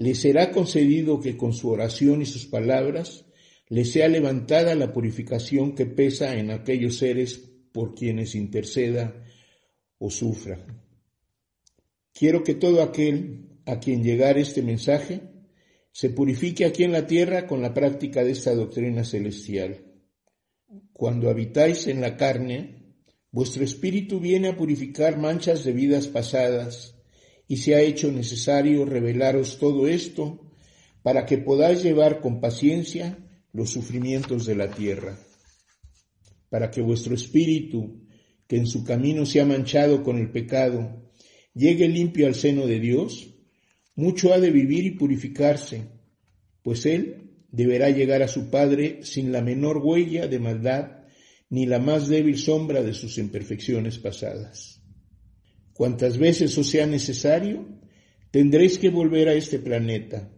le 0.00 0.14
será 0.14 0.50
concedido 0.50 1.20
que 1.20 1.36
con 1.36 1.52
su 1.52 1.68
oración 1.68 2.22
y 2.22 2.24
sus 2.24 2.46
palabras 2.46 3.26
le 3.68 3.84
sea 3.84 4.08
levantada 4.08 4.74
la 4.74 4.94
purificación 4.94 5.74
que 5.74 5.84
pesa 5.84 6.38
en 6.38 6.50
aquellos 6.50 6.96
seres 6.96 7.36
por 7.70 7.94
quienes 7.94 8.34
interceda 8.34 9.22
o 9.98 10.08
sufra. 10.08 10.66
Quiero 12.14 12.42
que 12.42 12.54
todo 12.54 12.82
aquel 12.82 13.60
a 13.66 13.78
quien 13.78 14.02
llegar 14.02 14.38
este 14.38 14.62
mensaje 14.62 15.20
se 15.92 16.08
purifique 16.08 16.64
aquí 16.64 16.82
en 16.82 16.92
la 16.92 17.06
tierra 17.06 17.46
con 17.46 17.60
la 17.60 17.74
práctica 17.74 18.24
de 18.24 18.30
esta 18.30 18.54
doctrina 18.54 19.04
celestial. 19.04 19.84
Cuando 20.94 21.28
habitáis 21.28 21.88
en 21.88 22.00
la 22.00 22.16
carne, 22.16 22.94
vuestro 23.30 23.64
espíritu 23.64 24.18
viene 24.18 24.48
a 24.48 24.56
purificar 24.56 25.18
manchas 25.18 25.62
de 25.62 25.72
vidas 25.74 26.08
pasadas 26.08 26.99
y 27.50 27.56
se 27.56 27.74
ha 27.74 27.80
hecho 27.80 28.12
necesario 28.12 28.84
revelaros 28.84 29.58
todo 29.58 29.88
esto 29.88 30.40
para 31.02 31.26
que 31.26 31.36
podáis 31.36 31.82
llevar 31.82 32.20
con 32.20 32.40
paciencia 32.40 33.18
los 33.52 33.70
sufrimientos 33.70 34.46
de 34.46 34.54
la 34.54 34.70
tierra, 34.70 35.18
para 36.48 36.70
que 36.70 36.80
vuestro 36.80 37.12
espíritu, 37.12 38.06
que 38.46 38.56
en 38.56 38.68
su 38.68 38.84
camino 38.84 39.26
se 39.26 39.40
ha 39.40 39.44
manchado 39.44 40.04
con 40.04 40.18
el 40.18 40.30
pecado, 40.30 41.10
llegue 41.52 41.88
limpio 41.88 42.28
al 42.28 42.36
seno 42.36 42.68
de 42.68 42.78
Dios 42.78 43.34
mucho 43.96 44.32
ha 44.32 44.38
de 44.38 44.52
vivir 44.52 44.84
y 44.84 44.92
purificarse, 44.92 45.88
pues 46.62 46.86
él 46.86 47.32
deberá 47.50 47.90
llegar 47.90 48.22
a 48.22 48.28
su 48.28 48.48
Padre 48.48 49.00
sin 49.02 49.32
la 49.32 49.42
menor 49.42 49.78
huella 49.78 50.28
de 50.28 50.38
maldad 50.38 51.00
ni 51.48 51.66
la 51.66 51.80
más 51.80 52.06
débil 52.06 52.38
sombra 52.38 52.84
de 52.84 52.94
sus 52.94 53.18
imperfecciones 53.18 53.98
pasadas. 53.98 54.79
Cuantas 55.72 56.18
veces 56.18 56.56
os 56.58 56.68
sea 56.68 56.86
necesario, 56.86 57.66
tendréis 58.30 58.78
que 58.78 58.90
volver 58.90 59.28
a 59.28 59.34
este 59.34 59.58
planeta. 59.58 60.30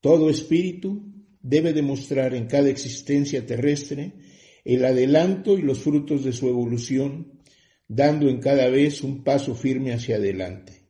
Todo 0.00 0.30
espíritu 0.30 1.12
debe 1.40 1.72
demostrar 1.72 2.34
en 2.34 2.46
cada 2.46 2.68
existencia 2.68 3.44
terrestre 3.46 4.14
el 4.64 4.84
adelanto 4.84 5.58
y 5.58 5.62
los 5.62 5.80
frutos 5.80 6.24
de 6.24 6.32
su 6.32 6.48
evolución, 6.48 7.40
dando 7.86 8.28
en 8.28 8.40
cada 8.40 8.68
vez 8.70 9.02
un 9.02 9.22
paso 9.22 9.54
firme 9.54 9.92
hacia 9.92 10.16
adelante. 10.16 10.88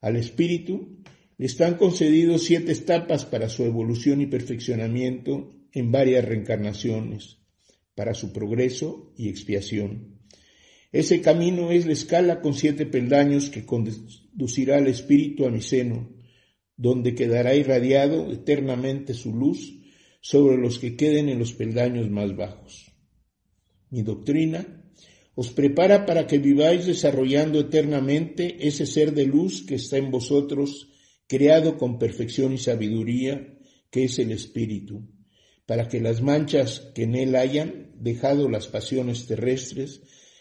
Al 0.00 0.16
espíritu 0.16 1.02
le 1.38 1.46
están 1.46 1.76
concedidos 1.76 2.44
siete 2.44 2.72
etapas 2.72 3.24
para 3.24 3.48
su 3.48 3.64
evolución 3.64 4.20
y 4.20 4.26
perfeccionamiento 4.26 5.54
en 5.72 5.92
varias 5.92 6.24
reencarnaciones, 6.24 7.38
para 7.94 8.14
su 8.14 8.32
progreso 8.32 9.12
y 9.16 9.28
expiación. 9.28 10.15
Ese 10.96 11.20
camino 11.20 11.70
es 11.72 11.84
la 11.84 11.92
escala 11.92 12.40
con 12.40 12.54
siete 12.54 12.86
peldaños 12.86 13.50
que 13.50 13.66
conducirá 13.66 14.78
al 14.78 14.86
espíritu 14.86 15.44
a 15.44 15.50
mi 15.50 15.60
seno, 15.60 16.08
donde 16.74 17.14
quedará 17.14 17.54
irradiado 17.54 18.32
eternamente 18.32 19.12
su 19.12 19.34
luz 19.34 19.74
sobre 20.22 20.56
los 20.56 20.78
que 20.78 20.96
queden 20.96 21.28
en 21.28 21.38
los 21.38 21.52
peldaños 21.52 22.08
más 22.08 22.34
bajos. 22.34 22.90
Mi 23.90 24.00
doctrina 24.00 24.86
os 25.34 25.50
prepara 25.50 26.06
para 26.06 26.26
que 26.26 26.38
viváis 26.38 26.86
desarrollando 26.86 27.60
eternamente 27.60 28.66
ese 28.66 28.86
ser 28.86 29.12
de 29.12 29.26
luz 29.26 29.66
que 29.66 29.74
está 29.74 29.98
en 29.98 30.10
vosotros, 30.10 30.88
creado 31.26 31.76
con 31.76 31.98
perfección 31.98 32.54
y 32.54 32.58
sabiduría, 32.58 33.58
que 33.90 34.04
es 34.04 34.18
el 34.18 34.32
Espíritu, 34.32 35.06
para 35.66 35.88
que 35.88 36.00
las 36.00 36.22
manchas 36.22 36.90
que 36.94 37.02
en 37.02 37.16
él 37.16 37.36
hayan 37.36 37.92
dejado 38.00 38.48
las 38.48 38.68
pasiones 38.68 39.26
terrestres, 39.26 40.00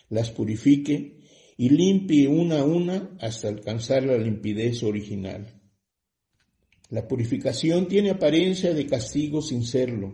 las 0.10 0.32
purifique 0.32 1.20
y 1.58 1.70
limpie 1.70 2.28
una 2.28 2.60
a 2.60 2.66
una 2.66 3.16
hasta 3.20 3.48
alcanzar 3.48 4.04
la 4.04 4.18
limpidez 4.18 4.84
original. 4.84 5.62
La 6.90 7.08
purificación 7.08 7.88
tiene 7.88 8.12
apariencia 8.12 8.74
de 8.74 8.86
castigo 8.86 9.42
sin 9.42 9.64
serlo. 9.64 10.14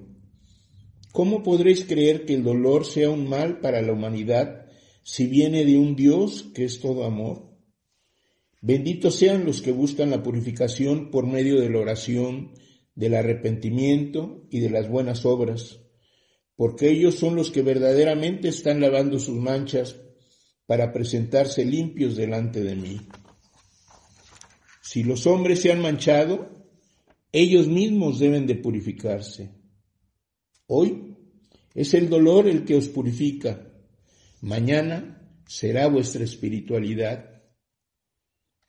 ¿Cómo 1.11 1.43
podréis 1.43 1.83
creer 1.83 2.25
que 2.25 2.35
el 2.35 2.43
dolor 2.43 2.85
sea 2.85 3.09
un 3.09 3.27
mal 3.27 3.59
para 3.59 3.81
la 3.81 3.91
humanidad 3.91 4.61
si 5.03 5.27
viene 5.27 5.65
de 5.65 5.77
un 5.77 5.95
Dios 5.95 6.51
que 6.53 6.63
es 6.63 6.79
todo 6.79 7.05
amor. 7.05 7.49
Benditos 8.61 9.15
sean 9.15 9.45
los 9.45 9.61
que 9.61 9.71
buscan 9.71 10.11
la 10.11 10.21
purificación 10.21 11.09
por 11.09 11.25
medio 11.25 11.59
de 11.59 11.69
la 11.69 11.79
oración, 11.79 12.53
del 12.93 13.15
arrepentimiento 13.15 14.45
y 14.51 14.59
de 14.59 14.69
las 14.69 14.87
buenas 14.87 15.25
obras, 15.25 15.79
porque 16.61 16.91
ellos 16.91 17.15
son 17.15 17.35
los 17.35 17.49
que 17.49 17.63
verdaderamente 17.63 18.49
están 18.49 18.81
lavando 18.81 19.17
sus 19.17 19.35
manchas 19.35 19.99
para 20.67 20.93
presentarse 20.93 21.65
limpios 21.65 22.15
delante 22.15 22.61
de 22.61 22.75
mí. 22.75 23.01
Si 24.79 25.01
los 25.01 25.25
hombres 25.25 25.59
se 25.59 25.71
han 25.71 25.81
manchado, 25.81 26.67
ellos 27.31 27.67
mismos 27.67 28.19
deben 28.19 28.45
de 28.45 28.53
purificarse. 28.53 29.49
Hoy 30.67 31.17
es 31.73 31.95
el 31.95 32.09
dolor 32.09 32.47
el 32.47 32.63
que 32.63 32.75
os 32.75 32.89
purifica, 32.89 33.67
mañana 34.41 35.41
será 35.47 35.87
vuestra 35.87 36.23
espiritualidad. 36.23 37.41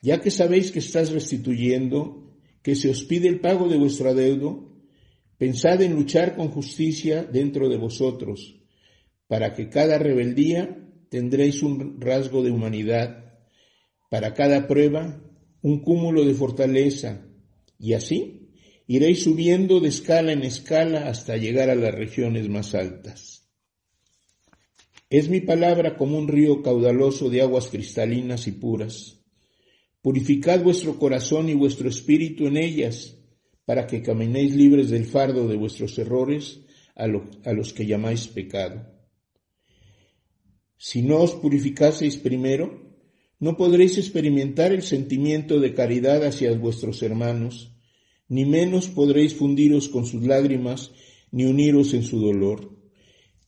Ya 0.00 0.18
que 0.22 0.30
sabéis 0.30 0.72
que 0.72 0.78
estás 0.78 1.12
restituyendo, 1.12 2.38
que 2.62 2.74
se 2.74 2.88
os 2.88 3.04
pide 3.04 3.28
el 3.28 3.40
pago 3.40 3.68
de 3.68 3.76
vuestro 3.76 4.08
adeudo, 4.08 4.71
pensad 5.42 5.82
en 5.82 5.94
luchar 5.94 6.36
con 6.36 6.50
justicia 6.50 7.24
dentro 7.24 7.68
de 7.68 7.76
vosotros, 7.76 8.60
para 9.26 9.54
que 9.54 9.68
cada 9.68 9.98
rebeldía 9.98 10.78
tendréis 11.08 11.64
un 11.64 12.00
rasgo 12.00 12.44
de 12.44 12.52
humanidad, 12.52 13.40
para 14.08 14.34
cada 14.34 14.68
prueba 14.68 15.20
un 15.60 15.80
cúmulo 15.80 16.24
de 16.24 16.34
fortaleza, 16.34 17.26
y 17.76 17.94
así 17.94 18.52
iréis 18.86 19.24
subiendo 19.24 19.80
de 19.80 19.88
escala 19.88 20.30
en 20.30 20.44
escala 20.44 21.08
hasta 21.08 21.36
llegar 21.36 21.70
a 21.70 21.74
las 21.74 21.92
regiones 21.92 22.48
más 22.48 22.76
altas. 22.76 23.50
Es 25.10 25.28
mi 25.28 25.40
palabra 25.40 25.96
como 25.96 26.18
un 26.18 26.28
río 26.28 26.62
caudaloso 26.62 27.30
de 27.30 27.42
aguas 27.42 27.66
cristalinas 27.66 28.46
y 28.46 28.52
puras. 28.52 29.18
Purificad 30.02 30.62
vuestro 30.62 31.00
corazón 31.00 31.48
y 31.48 31.54
vuestro 31.54 31.88
espíritu 31.88 32.46
en 32.46 32.58
ellas, 32.58 33.18
para 33.64 33.86
que 33.86 34.02
caminéis 34.02 34.54
libres 34.54 34.90
del 34.90 35.04
fardo 35.04 35.48
de 35.48 35.56
vuestros 35.56 35.98
errores 35.98 36.60
a, 36.94 37.06
los 37.06 37.72
que 37.72 37.86
llamáis 37.86 38.28
pecado. 38.28 38.86
Si 40.76 41.02
no 41.02 41.20
os 41.20 41.32
purificaseis 41.32 42.16
primero, 42.16 42.96
no 43.38 43.56
podréis 43.56 43.98
experimentar 43.98 44.72
el 44.72 44.82
sentimiento 44.82 45.60
de 45.60 45.74
caridad 45.74 46.24
hacia 46.24 46.52
vuestros 46.56 47.02
hermanos, 47.02 47.76
ni 48.28 48.44
menos 48.44 48.88
podréis 48.88 49.34
fundiros 49.34 49.88
con 49.88 50.06
sus 50.06 50.26
lágrimas, 50.26 50.92
ni 51.30 51.44
uniros 51.44 51.94
en 51.94 52.02
su 52.02 52.20
dolor. 52.20 52.78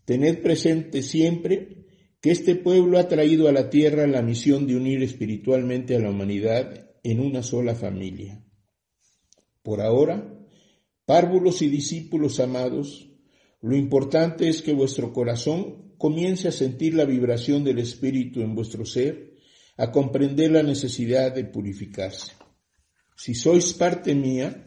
Tened 0.04 0.42
presente 0.42 1.02
siempre 1.02 1.86
que 2.20 2.30
este 2.30 2.54
pueblo 2.54 2.98
ha 2.98 3.08
traído 3.08 3.48
a 3.48 3.52
la 3.52 3.68
tierra 3.68 4.06
la 4.06 4.22
misión 4.22 4.66
de 4.66 4.76
unir 4.76 5.02
espiritualmente 5.02 5.96
a 5.96 5.98
la 5.98 6.10
humanidad 6.10 6.90
en 7.02 7.20
una 7.20 7.42
sola 7.42 7.74
familia. 7.74 8.43
Por 9.64 9.80
ahora, 9.80 10.30
párvulos 11.06 11.62
y 11.62 11.68
discípulos 11.68 12.38
amados, 12.38 13.08
lo 13.62 13.74
importante 13.74 14.50
es 14.50 14.60
que 14.60 14.74
vuestro 14.74 15.14
corazón 15.14 15.94
comience 15.96 16.48
a 16.48 16.52
sentir 16.52 16.92
la 16.92 17.06
vibración 17.06 17.64
del 17.64 17.78
Espíritu 17.78 18.42
en 18.42 18.54
vuestro 18.54 18.84
ser, 18.84 19.38
a 19.78 19.90
comprender 19.90 20.50
la 20.50 20.62
necesidad 20.62 21.34
de 21.34 21.46
purificarse. 21.46 22.32
Si 23.16 23.34
sois 23.34 23.72
parte 23.72 24.14
mía, 24.14 24.66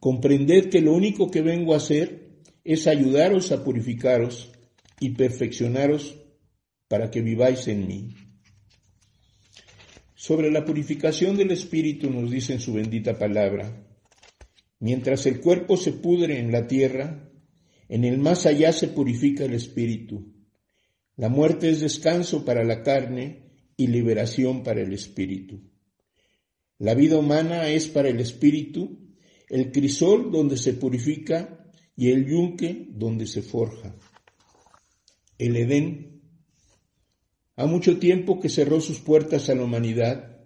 comprended 0.00 0.70
que 0.70 0.80
lo 0.80 0.92
único 0.92 1.30
que 1.30 1.42
vengo 1.42 1.72
a 1.72 1.76
hacer 1.76 2.42
es 2.64 2.88
ayudaros 2.88 3.52
a 3.52 3.62
purificaros 3.62 4.50
y 4.98 5.10
perfeccionaros 5.10 6.18
para 6.88 7.12
que 7.12 7.22
viváis 7.22 7.68
en 7.68 7.86
mí. 7.86 8.14
Sobre 10.16 10.50
la 10.50 10.64
purificación 10.64 11.36
del 11.36 11.52
Espíritu 11.52 12.10
nos 12.10 12.28
dice 12.28 12.54
en 12.54 12.60
su 12.60 12.72
bendita 12.72 13.16
palabra, 13.16 13.85
mientras 14.78 15.26
el 15.26 15.40
cuerpo 15.40 15.76
se 15.76 15.92
pudre 15.92 16.38
en 16.38 16.52
la 16.52 16.66
tierra, 16.66 17.30
en 17.88 18.04
el 18.04 18.18
más 18.18 18.46
allá 18.46 18.72
se 18.72 18.88
purifica 18.88 19.44
el 19.44 19.54
Espíritu 19.54 20.36
la 21.16 21.30
muerte 21.30 21.70
es 21.70 21.80
descanso 21.80 22.44
para 22.44 22.62
la 22.62 22.82
carne 22.82 23.54
y 23.76 23.86
liberación 23.86 24.62
para 24.62 24.82
el 24.82 24.92
espíritu. 24.92 25.62
La 26.78 26.94
vida 26.94 27.18
humana 27.18 27.68
es 27.68 27.88
para 27.88 28.10
el 28.10 28.20
espíritu 28.20 29.14
el 29.48 29.72
crisol 29.72 30.30
donde 30.30 30.58
se 30.58 30.74
purifica 30.74 31.70
y 31.96 32.10
el 32.10 32.26
yunque 32.26 32.88
donde 32.90 33.26
se 33.26 33.40
forja. 33.40 33.94
El 35.38 35.56
Edén. 35.56 36.20
Ha 37.56 37.64
mucho 37.64 37.98
tiempo 37.98 38.38
que 38.38 38.50
cerró 38.50 38.82
sus 38.82 38.98
puertas 38.98 39.48
a 39.48 39.54
la 39.54 39.64
humanidad. 39.64 40.42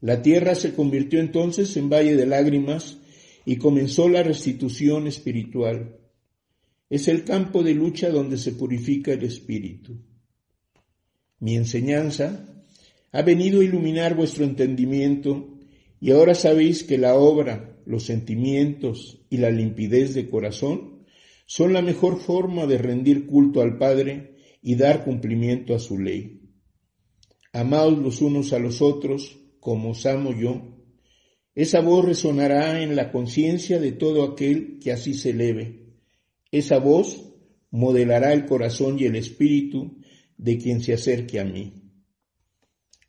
La 0.00 0.22
tierra 0.22 0.56
se 0.56 0.74
convirtió 0.74 1.20
entonces 1.20 1.76
en 1.76 1.88
valle 1.88 2.16
de 2.16 2.26
lágrimas 2.26 2.98
y 3.44 3.56
comenzó 3.56 4.08
la 4.08 4.22
restitución 4.22 5.06
espiritual. 5.06 5.98
Es 6.88 7.08
el 7.08 7.24
campo 7.24 7.62
de 7.62 7.74
lucha 7.74 8.10
donde 8.10 8.38
se 8.38 8.52
purifica 8.52 9.12
el 9.12 9.24
espíritu. 9.24 9.98
Mi 11.40 11.56
enseñanza 11.56 12.64
ha 13.10 13.22
venido 13.22 13.60
a 13.60 13.64
iluminar 13.64 14.14
vuestro 14.14 14.44
entendimiento 14.44 15.58
y 16.00 16.10
ahora 16.10 16.34
sabéis 16.34 16.84
que 16.84 16.98
la 16.98 17.14
obra, 17.14 17.78
los 17.84 18.04
sentimientos 18.04 19.24
y 19.28 19.38
la 19.38 19.50
limpidez 19.50 20.14
de 20.14 20.28
corazón 20.28 21.04
son 21.46 21.72
la 21.72 21.82
mejor 21.82 22.20
forma 22.20 22.66
de 22.66 22.78
rendir 22.78 23.26
culto 23.26 23.60
al 23.60 23.76
Padre 23.78 24.36
y 24.62 24.76
dar 24.76 25.04
cumplimiento 25.04 25.74
a 25.74 25.78
su 25.78 25.98
ley. 25.98 26.40
Amaos 27.52 27.98
los 27.98 28.22
unos 28.22 28.52
a 28.52 28.58
los 28.58 28.80
otros 28.80 29.38
como 29.60 29.90
os 29.90 30.06
amo 30.06 30.32
yo. 30.32 30.71
Esa 31.54 31.80
voz 31.80 32.04
resonará 32.04 32.82
en 32.82 32.96
la 32.96 33.10
conciencia 33.10 33.78
de 33.78 33.92
todo 33.92 34.24
aquel 34.24 34.78
que 34.78 34.92
así 34.92 35.14
se 35.14 35.30
eleve 35.30 35.82
esa 36.52 36.78
voz 36.78 37.32
modelará 37.70 38.34
el 38.34 38.44
corazón 38.44 38.98
y 39.00 39.04
el 39.04 39.16
espíritu 39.16 39.96
de 40.36 40.58
quien 40.58 40.82
se 40.82 40.92
acerque 40.92 41.40
a 41.40 41.44
mí. 41.44 41.72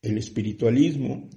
El 0.01 0.17
espiritualismo 0.17 1.29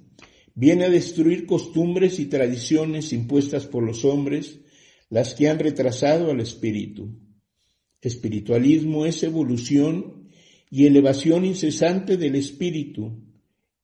viene 0.55 0.85
a 0.85 0.89
destruir 0.89 1.45
costumbres 1.45 2.19
y 2.19 2.27
tradiciones 2.27 3.11
impuestas 3.11 3.67
por 3.67 3.83
los 3.83 4.05
hombres, 4.05 4.61
las 5.09 5.33
que 5.33 5.49
han 5.49 5.59
retrasado 5.59 6.31
al 6.31 6.39
espíritu. 6.39 7.19
Espiritualismo 8.01 9.05
es 9.05 9.21
evolución 9.23 10.29
y 10.69 10.85
elevación 10.85 11.43
incesante 11.43 12.15
del 12.15 12.35
espíritu, 12.35 13.21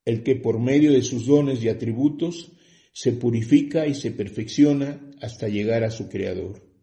el 0.05 0.23
que 0.23 0.37
por 0.37 0.59
medio 0.59 0.93
de 0.93 1.01
sus 1.01 1.25
dones 1.25 1.61
y 1.61 1.67
atributos 1.67 2.53
se 2.93 3.11
purifica 3.11 3.87
y 3.87 3.95
se 3.95 4.11
perfecciona 4.11 5.11
hasta 5.19 5.49
llegar 5.49 5.83
a 5.83 5.91
su 5.91 6.07
creador 6.07 6.73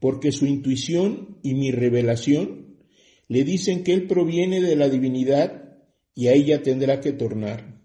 porque 0.00 0.32
su 0.32 0.46
intuición 0.46 1.38
y 1.42 1.54
mi 1.54 1.70
revelación 1.70 2.76
le 3.28 3.44
dicen 3.44 3.82
que 3.82 3.92
Él 3.92 4.06
proviene 4.06 4.60
de 4.60 4.76
la 4.76 4.88
divinidad 4.88 5.78
y 6.14 6.28
a 6.28 6.32
ella 6.32 6.62
tendrá 6.62 7.00
que 7.00 7.12
tornar. 7.12 7.82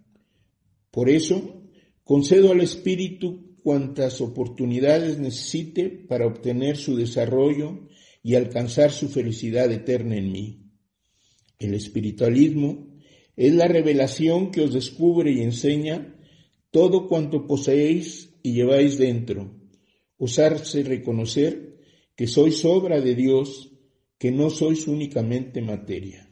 Por 0.91 1.10
eso, 1.10 1.64
concedo 2.04 2.51
al 2.51 2.62
Espíritu 2.62 3.58
cuantas 3.64 4.22
oportunidades 4.22 5.18
necesite 5.18 5.89
para 5.89 6.28
obtener 6.28 6.78
su 6.78 6.95
desarrollo 6.95 7.88
y 8.22 8.36
alcanzar 8.36 8.91
su 8.91 9.10
felicidad 9.10 9.72
eterna 9.72 10.16
en 10.18 10.32
mí. 10.32 10.72
El 11.60 11.74
espiritualismo 11.74 12.93
es 13.36 13.54
la 13.54 13.68
revelación 13.68 14.51
que 14.51 14.62
os 14.62 14.74
descubre 14.74 15.32
y 15.32 15.41
enseña 15.41 16.16
todo 16.74 17.08
cuanto 17.08 17.46
poseéis 17.46 18.34
y 18.42 18.54
lleváis 18.54 18.98
dentro, 18.98 19.54
osarse 20.18 20.82
reconocer 20.82 21.78
que 22.16 22.26
sois 22.26 22.66
obra 22.66 23.00
de 23.00 23.14
Dios, 23.14 23.70
que 24.18 24.32
no 24.32 24.50
sois 24.50 24.88
únicamente 24.88 25.62
materia. 25.62 26.28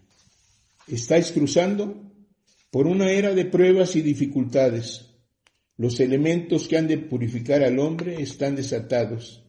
Estáis 0.88 1.32
cruzando 1.32 2.12
por 2.72 2.88
una 2.88 3.12
era 3.12 3.36
de 3.36 3.46
pruebas 3.46 3.96
y 3.96 4.02
dificultades. 4.02 5.14
Los 5.78 6.00
elementos 6.00 6.68
que 6.68 6.78
han 6.78 6.88
de 6.88 6.98
purificar 6.98 7.62
al 7.62 7.78
hombre 7.78 8.20
están 8.20 8.56
desatados. 8.56 9.46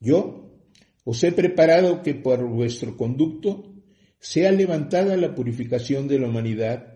Yo 0.00 0.56
os 1.04 1.22
he 1.22 1.32
preparado 1.32 2.02
que 2.02 2.14
por 2.14 2.42
vuestro 2.48 2.96
conducto 2.96 3.74
sea 4.20 4.52
levantada 4.52 5.18
la 5.18 5.34
purificación 5.34 6.08
de 6.08 6.18
la 6.18 6.28
humanidad, 6.28 6.91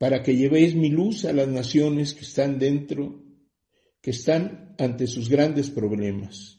para 0.00 0.22
que 0.22 0.34
llevéis 0.34 0.74
mi 0.74 0.88
luz 0.88 1.26
a 1.26 1.32
las 1.34 1.46
naciones 1.46 2.14
que 2.14 2.22
están 2.22 2.58
dentro, 2.58 3.22
que 4.00 4.12
están 4.12 4.74
ante 4.78 5.06
sus 5.06 5.28
grandes 5.28 5.68
problemas. 5.68 6.58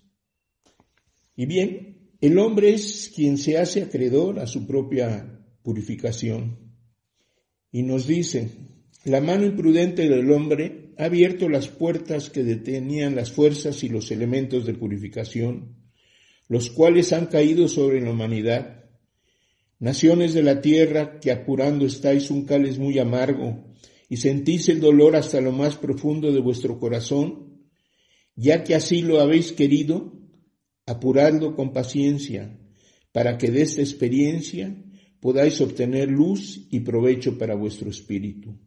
Y 1.36 1.48
bien, 1.48 2.12
el 2.22 2.38
hombre 2.38 2.72
es 2.72 3.12
quien 3.16 3.40
se 3.40 3.58
hace 3.58 3.82
acreedor 3.82 4.38
a 4.38 4.46
su 4.46 4.68
propia 4.68 5.44
purificación. 5.64 6.76
Y 7.72 7.82
nos 7.82 8.06
dice, 8.06 8.52
la 9.06 9.22
mano 9.22 9.48
imprudente 9.48 10.08
del 10.08 10.32
hombre 10.32 10.94
ha 11.00 11.06
abierto 11.06 11.50
las 11.50 11.68
puertas 11.68 12.30
que 12.30 12.44
detenían 12.44 13.16
las 13.16 13.32
fuerzas 13.32 13.84
y 13.84 13.90
los 13.90 14.12
elementos 14.12 14.68
de 14.68 14.76
purificación, 14.76 15.78
los 16.48 16.70
cuales 16.70 17.12
han 17.12 17.26
caído 17.26 17.68
sobre 17.68 18.02
la 18.02 18.12
humanidad. 18.12 18.81
Naciones 19.82 20.36
de 20.36 20.44
la 20.44 20.62
tierra 20.62 21.20
que 21.20 21.32
apurando 21.32 21.88
estáis 21.88 22.30
un 22.30 22.46
cáliz 22.46 22.78
muy 22.78 23.00
amargo 23.00 23.74
y 24.08 24.18
sentís 24.18 24.70
el 24.70 24.80
dolor 24.80 25.16
hasta 25.16 25.42
lo 25.42 25.52
más 25.52 25.76
profundo 25.76 26.32
de 26.32 26.40
vuestro 26.40 26.80
corazón, 26.80 27.66
Ya 28.36 28.64
que 28.64 28.76
así 28.76 29.02
lo 29.02 29.20
habéis 29.20 29.52
querido, 29.52 30.14
apuradlo 30.86 31.56
con 31.56 31.74
paciencia, 31.74 32.60
para 33.12 33.40
que 33.40 33.50
de 33.50 33.64
esta 33.64 33.82
experiencia 33.82 34.78
podáis 35.20 35.60
obtener 35.62 36.10
luz 36.10 36.68
y 36.70 36.82
provecho 36.82 37.40
para 37.40 37.56
vuestro 37.56 37.90
espíritu. 37.90 38.60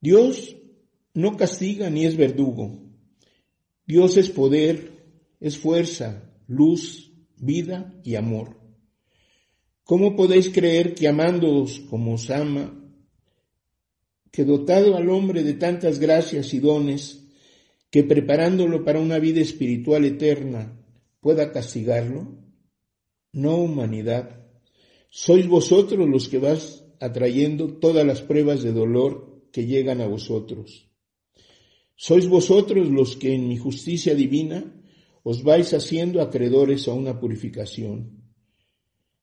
Dios 0.00 0.56
no 1.14 1.36
castiga 1.36 1.88
ni 1.88 2.04
es 2.04 2.16
verdugo. 2.16 2.82
Dios 3.86 4.16
es 4.16 4.28
poder, 4.28 4.90
es 5.38 5.56
fuerza, 5.56 6.34
luz, 6.48 7.12
vida 7.36 7.94
y 8.02 8.16
amor. 8.16 8.55
¿Cómo 9.86 10.16
podéis 10.16 10.50
creer 10.50 10.96
que 10.96 11.06
amándoos 11.06 11.78
como 11.88 12.14
os 12.14 12.28
ama, 12.30 12.74
que 14.32 14.44
dotado 14.44 14.96
al 14.96 15.08
hombre 15.08 15.44
de 15.44 15.54
tantas 15.54 16.00
gracias 16.00 16.52
y 16.54 16.58
dones, 16.58 17.28
que 17.88 18.02
preparándolo 18.02 18.84
para 18.84 18.98
una 18.98 19.20
vida 19.20 19.40
espiritual 19.40 20.04
eterna, 20.04 20.76
pueda 21.20 21.52
castigarlo? 21.52 22.34
No 23.30 23.58
humanidad. 23.58 24.44
Sois 25.08 25.46
vosotros 25.46 26.08
los 26.08 26.28
que 26.28 26.40
vas 26.40 26.84
atrayendo 26.98 27.78
todas 27.78 28.04
las 28.04 28.22
pruebas 28.22 28.64
de 28.64 28.72
dolor 28.72 29.46
que 29.52 29.66
llegan 29.66 30.00
a 30.00 30.08
vosotros. 30.08 30.90
Sois 31.94 32.26
vosotros 32.26 32.90
los 32.90 33.16
que 33.16 33.36
en 33.36 33.46
mi 33.46 33.56
justicia 33.56 34.16
divina 34.16 34.82
os 35.22 35.44
vais 35.44 35.72
haciendo 35.74 36.20
acreedores 36.20 36.88
a 36.88 36.92
una 36.92 37.20
purificación. 37.20 38.15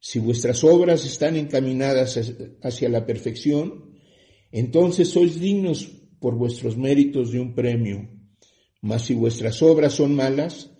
Si 0.06 0.20
vuestras 0.20 0.66
obras 0.66 1.06
están 1.06 1.38
encaminadas 1.38 2.20
hacia 2.62 2.90
la 2.90 3.06
perfección, 3.06 3.96
entonces 4.52 5.08
sois 5.08 5.40
dignos 5.40 5.88
por 6.20 6.36
vuestros 6.36 6.76
méritos 6.76 7.32
de 7.32 7.40
un 7.40 7.56
premio. 7.56 8.10
Mas 8.82 9.04
si 9.06 9.14
vuestras 9.14 9.62
obras 9.62 9.94
son 9.94 10.14
malas, 10.14 10.72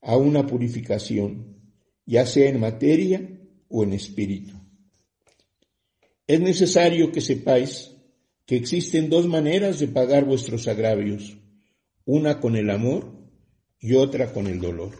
a 0.00 0.16
una 0.16 0.46
purificación, 0.46 1.60
ya 2.06 2.24
sea 2.24 2.48
en 2.48 2.58
materia 2.58 3.20
o 3.68 3.84
en 3.84 3.92
espíritu. 3.92 4.54
Es 6.26 6.40
necesario 6.40 7.12
que 7.12 7.20
sepáis 7.20 7.90
que 8.46 8.56
existen 8.56 9.10
dos 9.10 9.26
maneras 9.26 9.78
de 9.78 9.88
pagar 9.88 10.24
vuestros 10.24 10.68
agravios, 10.68 11.36
una 12.06 12.40
con 12.40 12.56
el 12.56 12.70
amor 12.70 13.12
y 13.78 13.92
otra 13.92 14.32
con 14.32 14.46
el 14.46 14.58
dolor. 14.58 14.92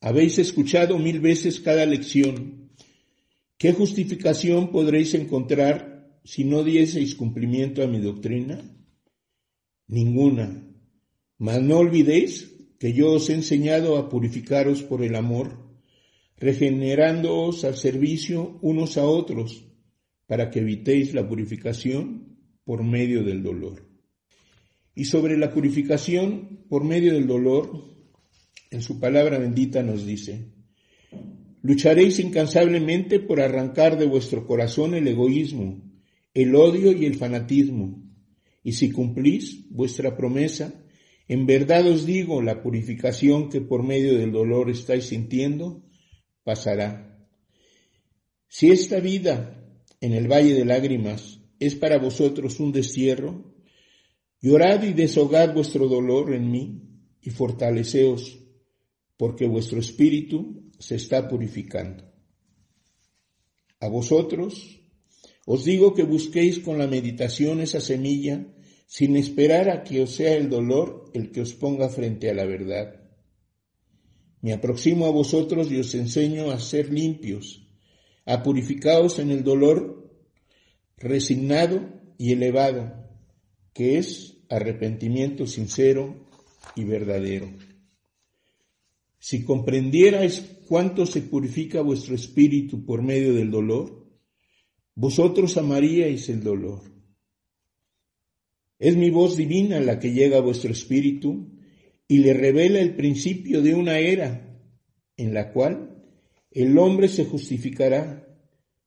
Habéis 0.00 0.38
escuchado 0.38 0.98
mil 0.98 1.20
veces 1.20 1.60
cada 1.60 1.84
lección. 1.84 2.70
¿Qué 3.58 3.72
justificación 3.72 4.72
podréis 4.72 5.12
encontrar 5.12 6.18
si 6.24 6.44
no 6.44 6.64
dieseis 6.64 7.14
cumplimiento 7.14 7.82
a 7.82 7.86
mi 7.86 8.00
doctrina? 8.00 8.62
Ninguna. 9.88 10.66
Mas 11.36 11.60
no 11.60 11.78
olvidéis 11.78 12.50
que 12.78 12.94
yo 12.94 13.12
os 13.12 13.28
he 13.28 13.34
enseñado 13.34 13.98
a 13.98 14.08
purificaros 14.08 14.82
por 14.82 15.04
el 15.04 15.14
amor, 15.14 15.68
regenerándoos 16.38 17.64
al 17.64 17.76
servicio 17.76 18.58
unos 18.62 18.96
a 18.96 19.04
otros, 19.04 19.66
para 20.26 20.50
que 20.50 20.60
evitéis 20.60 21.12
la 21.12 21.28
purificación 21.28 22.38
por 22.64 22.82
medio 22.84 23.22
del 23.22 23.42
dolor. 23.42 23.86
Y 24.94 25.04
sobre 25.04 25.36
la 25.36 25.52
purificación 25.52 26.64
por 26.70 26.84
medio 26.84 27.12
del 27.12 27.26
dolor, 27.26 27.99
en 28.70 28.82
su 28.82 29.00
palabra 29.00 29.38
bendita 29.38 29.82
nos 29.82 30.06
dice, 30.06 30.52
lucharéis 31.62 32.18
incansablemente 32.20 33.20
por 33.20 33.40
arrancar 33.40 33.98
de 33.98 34.06
vuestro 34.06 34.46
corazón 34.46 34.94
el 34.94 35.06
egoísmo, 35.08 35.82
el 36.34 36.54
odio 36.54 36.92
y 36.92 37.04
el 37.04 37.16
fanatismo, 37.16 38.02
y 38.62 38.72
si 38.72 38.90
cumplís 38.90 39.68
vuestra 39.70 40.16
promesa, 40.16 40.74
en 41.28 41.46
verdad 41.46 41.86
os 41.86 42.06
digo, 42.06 42.42
la 42.42 42.62
purificación 42.62 43.48
que 43.50 43.60
por 43.60 43.82
medio 43.82 44.18
del 44.18 44.32
dolor 44.32 44.70
estáis 44.70 45.04
sintiendo 45.04 45.84
pasará. 46.42 47.24
Si 48.48 48.70
esta 48.70 48.98
vida 48.98 49.64
en 50.00 50.12
el 50.12 50.26
valle 50.26 50.54
de 50.54 50.64
lágrimas 50.64 51.40
es 51.60 51.76
para 51.76 51.98
vosotros 51.98 52.58
un 52.58 52.72
destierro, 52.72 53.54
llorad 54.40 54.82
y 54.82 54.92
deshogad 54.92 55.54
vuestro 55.54 55.86
dolor 55.86 56.34
en 56.34 56.50
mí 56.50 56.82
y 57.22 57.30
fortaleceos, 57.30 58.39
porque 59.20 59.46
vuestro 59.46 59.78
espíritu 59.78 60.70
se 60.78 60.94
está 60.94 61.28
purificando. 61.28 62.10
A 63.78 63.86
vosotros 63.86 64.80
os 65.44 65.62
digo 65.62 65.92
que 65.92 66.04
busquéis 66.04 66.58
con 66.58 66.78
la 66.78 66.86
meditación 66.86 67.60
esa 67.60 67.82
semilla 67.82 68.46
sin 68.86 69.18
esperar 69.18 69.68
a 69.68 69.84
que 69.84 70.00
os 70.00 70.12
sea 70.12 70.32
el 70.36 70.48
dolor 70.48 71.10
el 71.12 71.32
que 71.32 71.42
os 71.42 71.52
ponga 71.52 71.90
frente 71.90 72.30
a 72.30 72.34
la 72.34 72.46
verdad. 72.46 72.98
Me 74.40 74.54
aproximo 74.54 75.04
a 75.04 75.10
vosotros 75.10 75.70
y 75.70 75.78
os 75.78 75.94
enseño 75.94 76.50
a 76.50 76.58
ser 76.58 76.90
limpios, 76.90 77.68
a 78.24 78.42
purificaros 78.42 79.18
en 79.18 79.32
el 79.32 79.44
dolor 79.44 80.10
resignado 80.96 81.92
y 82.16 82.32
elevado, 82.32 83.06
que 83.74 83.98
es 83.98 84.38
arrepentimiento 84.48 85.46
sincero 85.46 86.26
y 86.74 86.84
verdadero. 86.84 87.69
Si 89.20 89.44
comprendierais 89.44 90.40
cuánto 90.66 91.04
se 91.04 91.20
purifica 91.20 91.82
vuestro 91.82 92.14
espíritu 92.14 92.86
por 92.86 93.02
medio 93.02 93.34
del 93.34 93.50
dolor, 93.50 94.08
vosotros 94.94 95.58
amaríais 95.58 96.28
el 96.30 96.42
dolor. 96.42 96.80
Es 98.78 98.96
mi 98.96 99.10
voz 99.10 99.36
divina 99.36 99.78
la 99.80 99.98
que 99.98 100.12
llega 100.12 100.38
a 100.38 100.40
vuestro 100.40 100.72
espíritu 100.72 101.52
y 102.08 102.18
le 102.18 102.32
revela 102.32 102.80
el 102.80 102.96
principio 102.96 103.60
de 103.60 103.74
una 103.74 103.98
era 103.98 104.58
en 105.18 105.34
la 105.34 105.52
cual 105.52 106.02
el 106.50 106.76
hombre 106.78 107.08
se 107.08 107.26
justificará, 107.26 108.26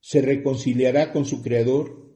se 0.00 0.20
reconciliará 0.20 1.12
con 1.12 1.24
su 1.24 1.42
Creador 1.42 2.12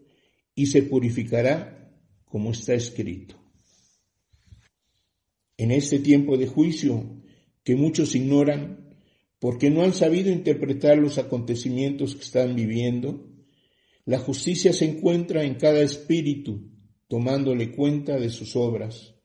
y 0.56 0.66
se 0.66 0.82
purificará 0.82 1.94
como 2.24 2.50
está 2.50 2.74
escrito. 2.74 3.36
En 5.56 5.70
este 5.70 6.00
tiempo 6.00 6.36
de 6.36 6.48
juicio 6.48 7.17
que 7.68 7.76
muchos 7.76 8.14
ignoran 8.14 8.96
porque 9.38 9.68
no 9.68 9.82
han 9.82 9.92
sabido 9.92 10.32
interpretar 10.32 10.96
los 10.96 11.18
acontecimientos 11.18 12.14
que 12.14 12.22
están 12.22 12.56
viviendo, 12.56 13.28
la 14.06 14.18
justicia 14.18 14.72
se 14.72 14.86
encuentra 14.86 15.44
en 15.44 15.56
cada 15.56 15.82
espíritu 15.82 16.72
tomándole 17.08 17.72
cuenta 17.72 18.18
de 18.18 18.30
sus 18.30 18.56
obras. 18.56 19.16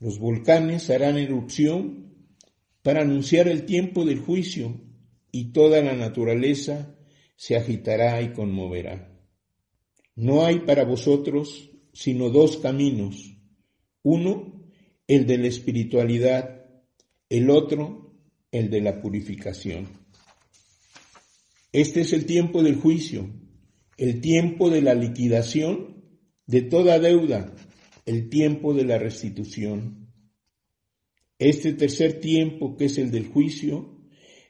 Los 0.00 0.18
volcanes 0.18 0.90
harán 0.90 1.18
erupción 1.18 2.16
para 2.82 3.02
anunciar 3.02 3.46
el 3.46 3.64
tiempo 3.64 4.04
del 4.04 4.18
juicio 4.18 4.80
y 5.30 5.52
toda 5.52 5.80
la 5.80 5.94
naturaleza 5.94 6.98
se 7.36 7.54
agitará 7.54 8.20
y 8.22 8.32
conmoverá. 8.32 9.16
No 10.16 10.44
hay 10.44 10.58
para 10.66 10.84
vosotros 10.84 11.70
sino 11.92 12.30
dos 12.30 12.56
caminos, 12.56 13.36
uno 14.02 14.64
el 15.06 15.28
de 15.28 15.38
la 15.38 15.46
espiritualidad, 15.46 16.57
el 17.28 17.50
otro 17.50 18.08
el 18.50 18.70
de 18.70 18.80
la 18.80 19.00
purificación. 19.00 19.88
Este 21.72 22.00
es 22.00 22.12
el 22.12 22.24
tiempo 22.24 22.62
del 22.62 22.76
juicio, 22.76 23.28
el 23.98 24.20
tiempo 24.20 24.70
de 24.70 24.80
la 24.80 24.94
liquidación 24.94 26.04
de 26.46 26.62
toda 26.62 26.98
deuda, 26.98 27.54
el 28.06 28.30
tiempo 28.30 28.72
de 28.72 28.84
la 28.84 28.98
restitución. 28.98 30.08
Este 31.38 31.74
tercer 31.74 32.20
tiempo, 32.20 32.76
que 32.76 32.86
es 32.86 32.96
el 32.98 33.10
del 33.10 33.28
juicio, 33.28 33.98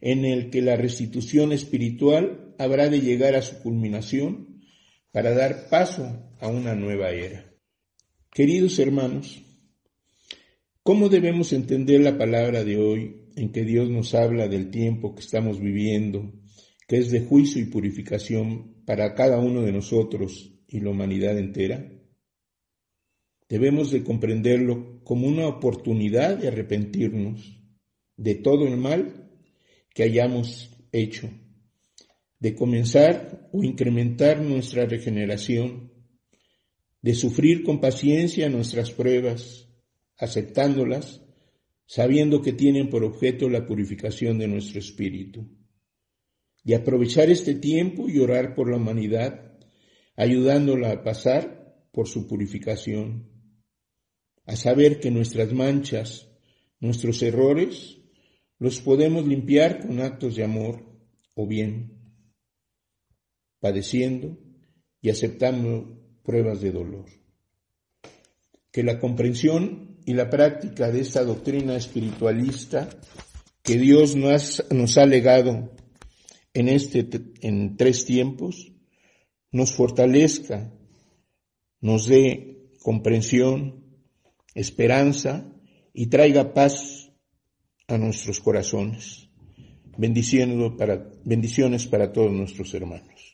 en 0.01 0.25
el 0.25 0.51
que 0.51 0.63
la 0.63 0.77
restitución 0.77 1.53
espiritual 1.53 2.55
habrá 2.59 2.89
de 2.89 3.01
llegar 3.01 3.35
a 3.35 3.43
su 3.43 3.61
culminación 3.61 4.63
para 5.11 5.35
dar 5.35 5.69
paso 5.69 6.33
a 6.41 6.49
una 6.49 6.77
nueva 6.77 7.11
era. 7.11 7.53
Queridos 8.31 8.79
hermanos, 8.79 9.43
¿cómo 10.89 11.11
debemos 11.11 11.53
entender 11.53 12.01
la 12.01 12.17
palabra 12.17 12.65
de 12.65 12.79
hoy 12.79 13.27
en 13.37 13.53
que 13.53 13.63
Dios 13.63 13.91
nos 13.91 14.15
habla 14.15 14.49
del 14.49 14.71
tiempo 14.71 15.15
que 15.15 15.21
estamos 15.21 15.61
viviendo, 15.61 16.33
que 16.87 16.97
es 16.97 17.11
de 17.11 17.21
juicio 17.21 17.61
y 17.61 17.67
purificación 17.67 18.85
para 18.87 19.15
cada 19.15 19.39
uno 19.39 19.61
de 19.61 19.71
nosotros 19.71 20.51
y 20.67 20.81
la 20.81 20.89
humanidad 20.89 21.37
entera, 21.37 21.93
debemos 23.51 23.91
de 23.91 24.03
comprenderlo 24.03 25.03
como 25.05 25.29
una 25.29 25.47
oportunidad 25.47 26.39
de 26.39 26.49
arrepentirnos 26.49 27.61
de 28.17 28.37
todo 28.37 28.67
el 28.67 28.79
mal 28.79 29.31
que 29.95 30.05
hayamos 30.05 30.75
hecho, 30.91 31.29
de 32.41 32.55
comenzar 32.55 33.51
o 33.53 33.63
incrementar 33.63 34.41
nuestra 34.41 34.87
regeneración, 34.87 35.93
de 37.03 37.13
sufrir 37.13 37.63
con 37.63 37.79
paciencia 37.79 38.49
nuestras 38.49 38.91
pruebas, 38.91 39.68
aceptándolas, 40.19 41.23
sabiendo 41.87 42.43
que 42.43 42.53
tienen 42.53 42.91
por 42.91 43.05
objeto 43.05 43.49
la 43.49 43.67
purificación 43.67 44.39
de 44.39 44.49
nuestro 44.49 44.79
espíritu, 44.79 45.49
de 46.65 46.75
aprovechar 46.75 47.31
este 47.31 47.55
tiempo 47.55 48.09
y 48.09 48.19
orar 48.19 48.55
por 48.55 48.71
la 48.71 48.77
humanidad, 48.77 49.59
ayudándola 50.17 50.91
a 50.91 51.03
pasar 51.03 51.89
por 51.93 52.09
su 52.09 52.27
purificación, 52.27 53.31
a 54.45 54.57
saber 54.57 55.01
que 55.01 55.11
nuestras 55.11 55.53
manchas, 55.53 56.29
nuestros 56.81 57.23
errores, 57.23 57.99
los 58.59 58.81
podemos 58.81 59.27
limpiar 59.27 59.87
con 59.87 60.01
actos 60.01 60.37
de 60.37 60.45
amor 60.45 60.85
o 61.35 61.47
bien 61.47 61.99
padeciendo 63.61 64.39
y 65.01 65.11
aceptando 65.11 65.99
pruebas 66.23 66.61
de 66.61 66.73
dolor. 66.73 67.07
Que 68.71 68.83
la 68.83 68.99
comprensión 68.99 69.88
y 70.09 70.15
la 70.15 70.31
práctica 70.31 70.91
de 70.91 71.03
esta 71.03 71.23
doctrina 71.23 71.77
espiritualista 71.77 72.89
que 73.63 73.77
Dios 73.77 74.17
nos, 74.17 74.97
ha 74.97 75.05
legado 75.05 75.71
en, 76.55 76.71
este, 76.71 77.07
en 77.43 77.77
tres 77.77 78.07
tiempos, 78.07 78.73
nos 79.53 79.75
fortalezca, 79.75 80.73
nos 81.83 82.07
dé 82.07 82.71
comprensión, 82.83 83.85
esperanza 84.55 85.45
y 85.93 86.07
traiga 86.07 86.55
paz 86.55 87.11
a 87.87 87.99
nuestros 87.99 88.41
corazones. 88.41 89.29
para, 90.79 91.07
bendiciones 91.23 91.87
para 91.87 92.15
todos 92.15 92.33
nuestros 92.33 92.73
hermanos. 92.73 93.28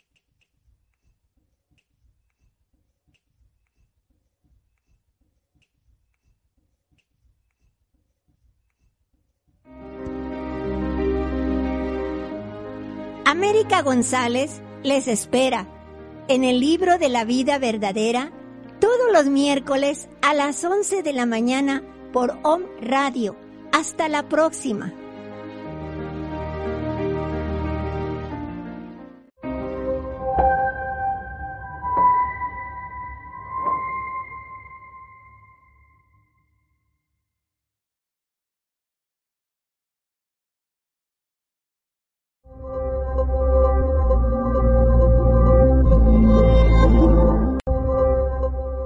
América 13.44 13.82
González 13.82 14.62
les 14.82 15.06
espera 15.06 15.68
en 16.28 16.44
el 16.44 16.60
libro 16.60 16.96
de 16.96 17.10
la 17.10 17.26
vida 17.26 17.58
verdadera 17.58 18.32
todos 18.80 19.12
los 19.12 19.26
miércoles 19.26 20.08
a 20.22 20.32
las 20.32 20.64
11 20.64 21.02
de 21.02 21.12
la 21.12 21.26
mañana 21.26 21.82
por 22.10 22.38
OM 22.42 22.62
Radio. 22.80 23.36
Hasta 23.70 24.08
la 24.08 24.30
próxima. 24.30 24.94